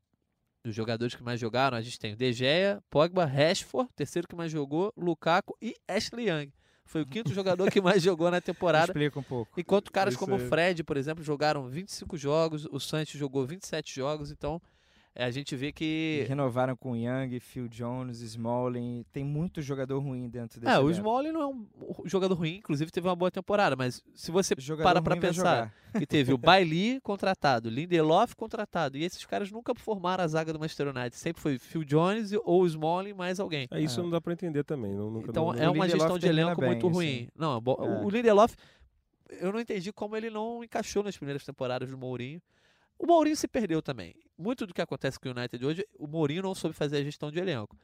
dos 0.65 0.73
jogadores 0.75 1.13
que 1.15 1.23
mais 1.23 1.39
jogaram. 1.39 1.77
A 1.77 1.81
gente 1.81 1.99
tem 1.99 2.13
o 2.13 2.15
De 2.15 2.33
Gea, 2.33 2.81
Pogba, 2.89 3.25
Rashford, 3.25 3.89
terceiro 3.95 4.27
que 4.27 4.35
mais 4.35 4.51
jogou, 4.51 4.91
Lukaku 4.97 5.55
e 5.61 5.75
Ashley 5.87 6.29
Young. 6.29 6.51
Foi 6.85 7.01
o 7.03 7.05
quinto 7.05 7.33
jogador 7.33 7.71
que 7.71 7.79
mais 7.79 8.01
jogou 8.03 8.29
na 8.29 8.41
temporada. 8.41 8.87
Explica 8.91 9.19
um 9.19 9.23
pouco. 9.23 9.59
Enquanto 9.59 9.91
caras 9.91 10.13
Isso 10.13 10.19
como 10.19 10.35
o 10.35 10.39
aí. 10.39 10.47
Fred, 10.49 10.83
por 10.83 10.97
exemplo, 10.97 11.23
jogaram 11.23 11.69
25 11.69 12.17
jogos, 12.17 12.65
o 12.65 12.79
Santos 12.79 13.13
jogou 13.13 13.45
27 13.45 13.95
jogos, 13.95 14.29
então 14.31 14.55
é, 14.55 14.59
a 15.13 15.29
gente 15.29 15.55
vê 15.55 15.67
E 15.67 15.71
que. 15.73 16.25
Renovaram 16.27 16.75
com 16.75 16.95
Young, 16.95 17.39
Phil 17.39 17.67
Jones, 17.67 18.21
Smalling. 18.21 19.05
Tem 19.11 19.23
muito 19.25 19.61
jogador 19.61 19.99
ruim 19.99 20.29
dentro 20.29 20.59
desse 20.61 20.71
É, 20.73 20.79
o. 20.79 20.89
Smalling 20.89 21.31
não 21.33 21.41
é 21.41 21.47
um 21.47 21.67
jogador 22.05 22.33
ruim, 22.35 22.55
inclusive 22.55 22.89
teve 22.91 23.07
uma 23.07 23.15
boa 23.15 23.29
temporada, 23.29 23.75
mas 23.75 24.01
se 24.15 24.31
você 24.31 24.55
Jogador 24.57 24.89
para 24.89 25.01
pra 25.01 25.17
pensar 25.17 25.73
que 25.97 26.05
teve 26.05 26.31
o 26.33 26.37
Bailey 26.39 26.99
contratado, 27.01 27.69
Lindelof 27.69 28.35
contratado, 28.35 28.97
e 28.97 29.03
esses 29.03 29.25
caras 29.25 29.51
nunca 29.51 29.73
formaram 29.75 30.23
a 30.23 30.27
zaga 30.27 30.53
do 30.53 30.59
Manchester 30.59 30.87
United, 30.87 31.15
sempre 31.15 31.41
foi 31.41 31.57
Phil 31.59 31.83
Jones 31.83 32.31
ou 32.45 32.61
o 32.61 32.65
Smalling 32.67 33.13
mais 33.13 33.39
alguém. 33.39 33.67
É, 33.69 33.81
isso 33.81 33.99
É. 33.99 34.03
não 34.03 34.09
dá 34.09 34.21
pra 34.21 34.31
entender 34.31 34.63
também. 34.63 34.93
Não, 34.95 35.11
nunca, 35.11 35.29
Então 35.29 35.47
não, 35.47 35.53
é 35.61 35.69
uma 35.69 35.89
gestão 35.89 36.17
de 36.17 36.27
elenco 36.27 36.61
bem, 36.61 36.69
muito 36.69 36.87
assim. 36.87 36.93
ruim. 36.95 37.27
Não, 37.35 37.59
bo- 37.59 37.77
É. 37.81 38.05
o 38.05 38.09
Lindelof, 38.09 38.55
eu 39.41 39.51
não 39.51 39.59
entendi 39.59 39.91
como 39.91 40.15
ele 40.15 40.29
não 40.29 40.63
encaixou 40.63 41.03
nas 41.03 41.17
primeiras 41.17 41.43
temporadas 41.45 41.89
do 41.89 41.97
Mourinho. 41.97 42.41
O 43.01 43.07
Mourinho 43.07 43.35
se 43.35 43.47
perdeu 43.47 43.81
também. 43.81 44.13
Muito 44.37 44.67
do 44.67 44.75
que 44.75 44.81
acontece 44.81 45.19
com 45.19 45.27
o 45.27 45.31
United 45.31 45.65
hoje, 45.65 45.83
o 45.97 46.05
Mourinho 46.05 46.43
não 46.43 46.53
soube 46.53 46.75
fazer 46.75 46.97
a 46.97 47.03
gestão 47.03 47.31
de 47.31 47.39
elenco. 47.39 47.75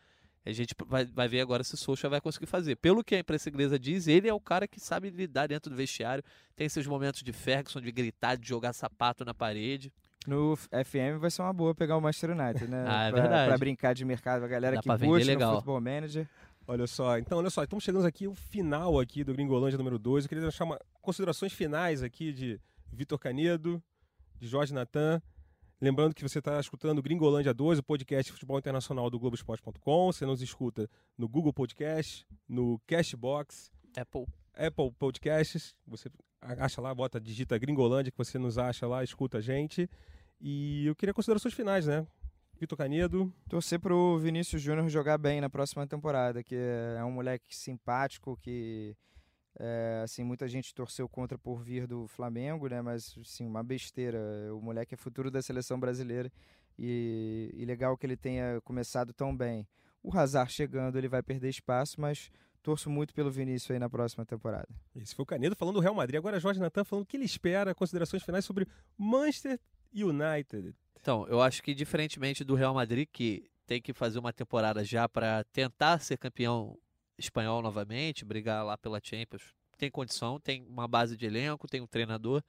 A 0.45 0.51
gente 0.51 0.75
vai, 0.85 1.05
vai 1.05 1.27
ver 1.27 1.41
agora 1.41 1.63
se 1.63 1.73
o 1.73 1.77
Solskjaer 1.77 2.11
vai 2.11 2.21
conseguir 2.21 2.45
fazer. 2.45 2.75
Pelo 2.75 3.03
que 3.03 3.15
a 3.15 3.19
imprensa 3.19 3.49
inglesa 3.49 3.79
diz, 3.79 4.07
ele 4.07 4.29
é 4.29 4.33
o 4.33 4.39
cara 4.39 4.67
que 4.67 4.79
sabe 4.79 5.09
lidar 5.09 5.47
dentro 5.47 5.71
do 5.71 5.75
vestiário. 5.75 6.23
Tem 6.55 6.69
seus 6.69 6.85
momentos 6.85 7.23
de 7.23 7.33
Ferguson, 7.33 7.81
de 7.81 7.91
gritar, 7.91 8.37
de 8.37 8.47
jogar 8.47 8.73
sapato 8.73 9.25
na 9.25 9.33
parede. 9.33 9.91
No 10.27 10.55
FM 10.55 11.19
vai 11.19 11.31
ser 11.31 11.41
uma 11.41 11.51
boa 11.51 11.73
pegar 11.73 11.97
o 11.97 12.01
Manchester 12.01 12.37
United, 12.37 12.67
né? 12.67 12.85
Ah, 12.87 13.07
é 13.07 13.11
pra, 13.11 13.21
verdade. 13.21 13.47
Pra 13.47 13.57
brincar 13.57 13.95
de 13.95 14.05
mercado, 14.05 14.45
a 14.45 14.47
galera 14.47 14.75
Dá 14.75 14.81
que 14.83 14.87
vender 14.87 15.05
curte 15.07 15.25
no 15.25 15.31
legal. 15.31 15.53
Futebol 15.55 15.81
Manager. 15.81 16.29
Olha 16.67 16.85
só, 16.85 17.17
então 17.17 17.39
olha 17.39 17.49
só, 17.49 17.63
estamos 17.63 17.83
chegando 17.83 18.05
aqui 18.05 18.25
ao 18.25 18.35
final 18.35 18.99
aqui 18.99 19.23
do 19.23 19.33
Gringolândia 19.33 19.77
número 19.79 19.97
2. 19.97 20.25
Eu 20.25 20.29
queria 20.29 20.43
deixar 20.43 20.63
uma, 20.63 20.79
considerações 21.01 21.53
finais 21.53 22.03
aqui 22.03 22.31
de 22.31 22.59
Vitor 22.93 23.17
Canedo, 23.17 23.81
de 24.39 24.47
Jorge 24.47 24.73
Natan. 24.73 25.21
Lembrando 25.79 26.15
que 26.15 26.23
você 26.23 26.39
está 26.39 26.59
escutando 26.59 27.01
Gringolândia 27.01 27.53
2, 27.53 27.79
o 27.79 27.83
podcast 27.83 28.25
de 28.25 28.33
futebol 28.33 28.57
internacional 28.57 29.09
do 29.09 29.19
Globoesporte.com. 29.19 30.11
Você 30.11 30.25
nos 30.25 30.41
escuta 30.41 30.89
no 31.17 31.27
Google 31.27 31.53
Podcast, 31.53 32.25
no 32.47 32.79
Cashbox, 32.87 33.71
Apple. 33.95 34.25
Apple 34.55 34.91
Podcasts. 34.97 35.75
Você 35.85 36.09
acha 36.41 36.81
lá, 36.81 36.93
bota, 36.95 37.19
digita 37.19 37.57
Gringolândia, 37.57 38.11
que 38.11 38.17
você 38.17 38.39
nos 38.39 38.57
acha 38.57 38.87
lá, 38.87 39.03
escuta 39.03 39.37
a 39.37 39.41
gente. 39.41 39.89
E 40.41 40.85
eu 40.85 40.95
queria 40.95 41.13
considerações 41.13 41.53
finais, 41.53 41.85
né? 41.85 42.05
Vitor 42.59 42.77
Canedo. 42.77 43.31
Torcer 43.47 43.79
pro 43.79 44.17
Vinícius 44.17 44.61
Júnior 44.61 44.89
jogar 44.89 45.17
bem 45.17 45.39
na 45.39 45.49
próxima 45.49 45.85
temporada, 45.85 46.43
que 46.43 46.55
é 46.55 47.03
um 47.03 47.11
moleque 47.11 47.55
simpático, 47.55 48.35
que 48.41 48.95
é, 49.59 50.01
assim, 50.03 50.23
muita 50.23 50.47
gente 50.47 50.73
torceu 50.73 51.09
contra 51.09 51.37
por 51.37 51.63
vir 51.63 51.87
do 51.87 52.07
Flamengo, 52.07 52.67
né? 52.67 52.81
Mas 52.81 53.15
sim, 53.23 53.45
uma 53.45 53.63
besteira. 53.63 54.19
O 54.53 54.61
moleque 54.61 54.93
é 54.93 54.97
futuro 54.97 55.31
da 55.31 55.41
seleção 55.41 55.79
brasileira 55.79 56.31
e, 56.77 57.51
e 57.53 57.65
legal 57.65 57.97
que 57.97 58.05
ele 58.05 58.15
tenha 58.15 58.61
começado 58.61 59.13
tão 59.13 59.35
bem. 59.35 59.67
O 60.03 60.15
Hazard 60.15 60.51
chegando, 60.51 60.97
ele 60.97 61.07
vai 61.07 61.23
perder 61.23 61.49
espaço, 61.49 61.99
mas 61.99 62.29
torço 62.61 62.89
muito 62.89 63.13
pelo 63.13 63.31
Vinícius 63.31 63.71
aí 63.71 63.79
na 63.79 63.89
próxima 63.89 64.25
temporada. 64.25 64.67
Esse 64.95 65.15
foi 65.15 65.23
o 65.23 65.25
Canedo 65.25 65.55
falando 65.55 65.75
do 65.75 65.81
Real 65.81 65.95
Madrid. 65.95 66.17
Agora 66.17 66.39
Jorge 66.39 66.59
Natan 66.59 66.83
falando 66.83 67.03
o 67.03 67.07
que 67.07 67.17
ele 67.17 67.25
espera, 67.25 67.73
considerações 67.73 68.23
finais 68.23 68.45
sobre 68.45 68.67
Manchester 68.97 69.59
United. 69.93 70.75
Então, 70.99 71.25
eu 71.27 71.41
acho 71.41 71.63
que 71.63 71.73
diferentemente 71.73 72.43
do 72.43 72.55
Real 72.55 72.73
Madrid, 72.73 73.07
que 73.11 73.49
tem 73.65 73.81
que 73.81 73.93
fazer 73.93 74.19
uma 74.19 74.31
temporada 74.31 74.83
já 74.83 75.09
para 75.09 75.43
tentar 75.45 75.99
ser 75.99 76.17
campeão 76.17 76.77
espanhol 77.17 77.61
novamente, 77.61 78.23
brigar 78.25 78.65
lá 78.65 78.77
pela 78.77 78.99
Champions, 79.01 79.53
tem 79.77 79.91
condição, 79.91 80.39
tem 80.39 80.65
uma 80.67 80.87
base 80.87 81.15
de 81.15 81.25
elenco, 81.25 81.67
tem 81.67 81.81
um 81.81 81.87
treinador. 81.87 82.43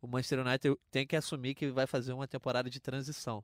O 0.00 0.06
Manchester 0.06 0.40
United 0.40 0.76
tem 0.90 1.06
que 1.06 1.16
assumir 1.16 1.54
que 1.54 1.70
vai 1.70 1.86
fazer 1.86 2.12
uma 2.12 2.26
temporada 2.26 2.68
de 2.68 2.80
transição. 2.80 3.42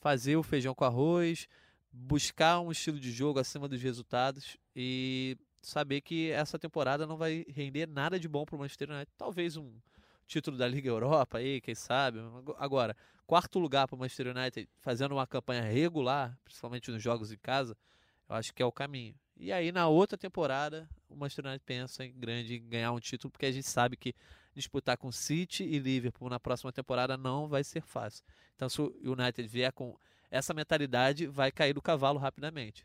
Fazer 0.00 0.36
o 0.36 0.42
feijão 0.42 0.74
com 0.74 0.84
arroz, 0.84 1.48
buscar 1.90 2.60
um 2.60 2.70
estilo 2.70 2.98
de 3.00 3.10
jogo 3.10 3.38
acima 3.38 3.68
dos 3.68 3.80
resultados 3.80 4.56
e 4.74 5.36
saber 5.62 6.00
que 6.00 6.30
essa 6.30 6.58
temporada 6.58 7.06
não 7.06 7.16
vai 7.16 7.44
render 7.48 7.86
nada 7.88 8.18
de 8.18 8.28
bom 8.28 8.44
para 8.44 8.56
o 8.56 8.58
Manchester 8.58 8.90
United. 8.90 9.12
Talvez 9.16 9.56
um 9.56 9.72
título 10.26 10.56
da 10.56 10.68
Liga 10.68 10.88
Europa 10.88 11.38
aí, 11.38 11.60
quem 11.60 11.74
sabe. 11.74 12.18
Agora, 12.58 12.96
quarto 13.26 13.58
lugar 13.58 13.86
para 13.88 13.96
o 13.96 13.98
Manchester 13.98 14.36
United, 14.36 14.68
fazendo 14.78 15.12
uma 15.12 15.26
campanha 15.26 15.62
regular, 15.62 16.38
principalmente 16.44 16.90
nos 16.90 17.02
jogos 17.02 17.32
em 17.32 17.38
casa, 17.38 17.76
eu 18.28 18.36
acho 18.36 18.52
que 18.54 18.62
é 18.62 18.66
o 18.66 18.72
caminho. 18.72 19.14
E 19.38 19.52
aí, 19.52 19.70
na 19.70 19.86
outra 19.86 20.18
temporada, 20.18 20.88
o 21.08 21.14
Manchester 21.14 21.46
United 21.46 21.64
pensa 21.64 22.04
em 22.04 22.12
grande 22.12 22.56
em 22.56 22.68
ganhar 22.68 22.92
um 22.92 22.98
título, 22.98 23.30
porque 23.30 23.46
a 23.46 23.52
gente 23.52 23.68
sabe 23.68 23.96
que 23.96 24.12
disputar 24.54 24.96
com 24.96 25.12
City 25.12 25.62
e 25.62 25.78
Liverpool 25.78 26.28
na 26.28 26.40
próxima 26.40 26.72
temporada 26.72 27.16
não 27.16 27.46
vai 27.46 27.62
ser 27.62 27.80
fácil. 27.80 28.24
Então, 28.56 28.68
se 28.68 28.80
o 28.80 28.92
United 29.04 29.46
vier 29.46 29.72
com 29.72 29.96
essa 30.30 30.52
mentalidade, 30.52 31.26
vai 31.26 31.52
cair 31.52 31.72
do 31.72 31.80
cavalo 31.80 32.18
rapidamente. 32.18 32.84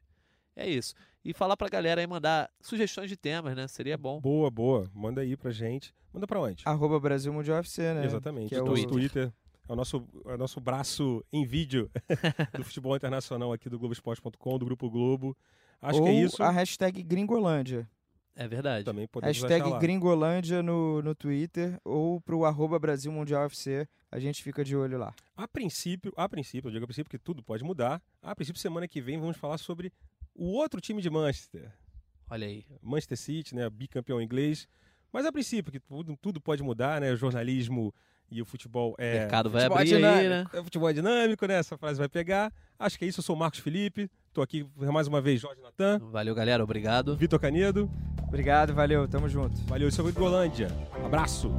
É 0.56 0.70
isso. 0.70 0.94
E 1.26 1.34
falar 1.34 1.58
pra 1.58 1.68
galera 1.68 2.00
aí 2.00 2.06
mandar 2.06 2.52
sugestões 2.62 3.10
de 3.10 3.18
temas, 3.18 3.56
né? 3.56 3.68
Seria 3.68 3.98
bom. 3.98 4.22
Boa, 4.22 4.52
boa. 4.52 4.90
Manda 4.94 5.22
aí 5.22 5.36
pra 5.36 5.50
gente. 5.50 5.94
Manda 6.14 6.28
pra 6.28 6.40
onde? 6.40 6.64
Arroba 6.66 7.00
Brasil 7.00 7.34
Mundial 7.34 7.58
UFC, 7.58 7.82
né? 7.94 8.06
Exatamente. 8.06 8.50
Que 8.50 8.56
é 8.56 8.62
o 8.62 8.66
o 8.66 8.68
Twitter. 8.68 8.90
Twitter. 8.90 9.34
É 9.68 9.74
o 9.74 9.76
nosso, 9.76 10.08
é 10.26 10.34
o 10.36 10.38
nosso 10.38 10.60
braço 10.60 11.26
em 11.32 11.46
vídeo 11.46 11.90
do 12.56 12.64
futebol 12.64 12.96
internacional 12.96 13.52
aqui 13.52 13.70
do 13.70 13.80
Globoesporte.com, 13.80 14.60
do 14.60 14.66
Grupo 14.66 14.90
Globo. 14.90 15.36
Acho 15.84 16.00
Ou 16.00 16.06
que 16.06 16.12
é 16.12 16.14
isso. 16.14 16.42
a 16.42 16.50
hashtag 16.50 17.04
Gringolândia. 17.04 17.90
É 18.36 18.48
verdade. 18.48 18.86
Também 18.86 19.06
podemos 19.08 19.38
Hashtag 19.38 19.70
lá. 19.70 19.78
Gringolândia 19.78 20.64
no, 20.64 21.02
no 21.02 21.14
Twitter 21.14 21.78
ou 21.84 22.20
pro 22.22 22.46
arroba 22.46 22.80
Brasil 22.80 23.12
Mundial 23.12 23.44
UFC. 23.44 23.88
A 24.10 24.18
gente 24.18 24.42
fica 24.42 24.64
de 24.64 24.76
olho 24.76 24.98
lá. 24.98 25.14
A 25.36 25.48
princípio, 25.48 26.12
a 26.16 26.28
princípio, 26.28 26.70
eu 26.70 26.72
digo 26.72 26.86
a 26.86 26.88
princípio 26.88 27.12
que 27.12 27.20
tudo 27.20 27.44
pode 27.44 27.64
mudar. 27.64 28.02
A 28.22 28.34
princípio, 28.34 28.62
semana 28.62 28.88
que 28.88 29.02
vem, 29.02 29.20
vamos 29.20 29.38
falar 29.38 29.58
sobre 29.58 29.92
o 30.34 30.46
outro 30.54 30.80
time 30.80 31.02
de 31.02 31.10
Manchester. 31.10 31.72
Olha 32.30 32.48
aí. 32.48 32.66
Manchester 32.82 33.18
City, 33.18 33.56
né, 33.56 33.70
bicampeão 33.70 34.22
inglês. 34.22 34.68
Mas 35.12 35.26
a 35.26 35.32
princípio, 35.32 35.72
que 35.72 35.80
tudo, 35.80 36.18
tudo 36.20 36.42
pode 36.42 36.64
mudar, 36.64 37.02
né? 37.02 37.12
O 37.12 37.16
jornalismo 37.16 37.94
e 38.30 38.42
o 38.42 38.46
futebol 38.46 38.96
é. 38.98 39.20
mercado 39.20 39.50
vai 39.50 39.64
futebol 39.64 39.78
é 39.78 39.82
abrir 39.82 39.96
aí, 39.96 40.02
né? 40.02 40.22
dinâmico, 40.22 40.60
O 40.60 40.64
futebol 40.64 40.90
é 40.90 40.94
dinâmico, 40.94 41.46
né? 41.46 41.54
Essa 41.56 41.78
frase 41.78 42.00
vai 42.00 42.10
pegar. 42.10 42.52
Acho 42.80 42.98
que 42.98 43.06
é 43.06 43.08
isso. 43.08 43.20
Eu 43.20 43.24
sou 43.24 43.36
o 43.36 43.40
Marcos 43.40 43.60
Felipe. 43.60 44.10
Tô 44.34 44.42
aqui 44.42 44.66
mais 44.76 45.08
uma 45.08 45.22
vez, 45.22 45.40
Jorge 45.40 45.62
Natan, 45.62 46.00
Valeu, 46.12 46.34
galera. 46.34 46.64
Obrigado. 46.64 47.16
Vitor 47.16 47.40
Canedo. 47.40 47.90
Obrigado, 48.28 48.74
valeu, 48.74 49.08
tamo 49.08 49.30
junto. 49.30 49.56
Valeu, 49.68 49.88
isso 49.88 50.02
é 50.02 50.04
o 50.04 50.12
Golândia. 50.12 50.70
Abraço. 51.06 51.52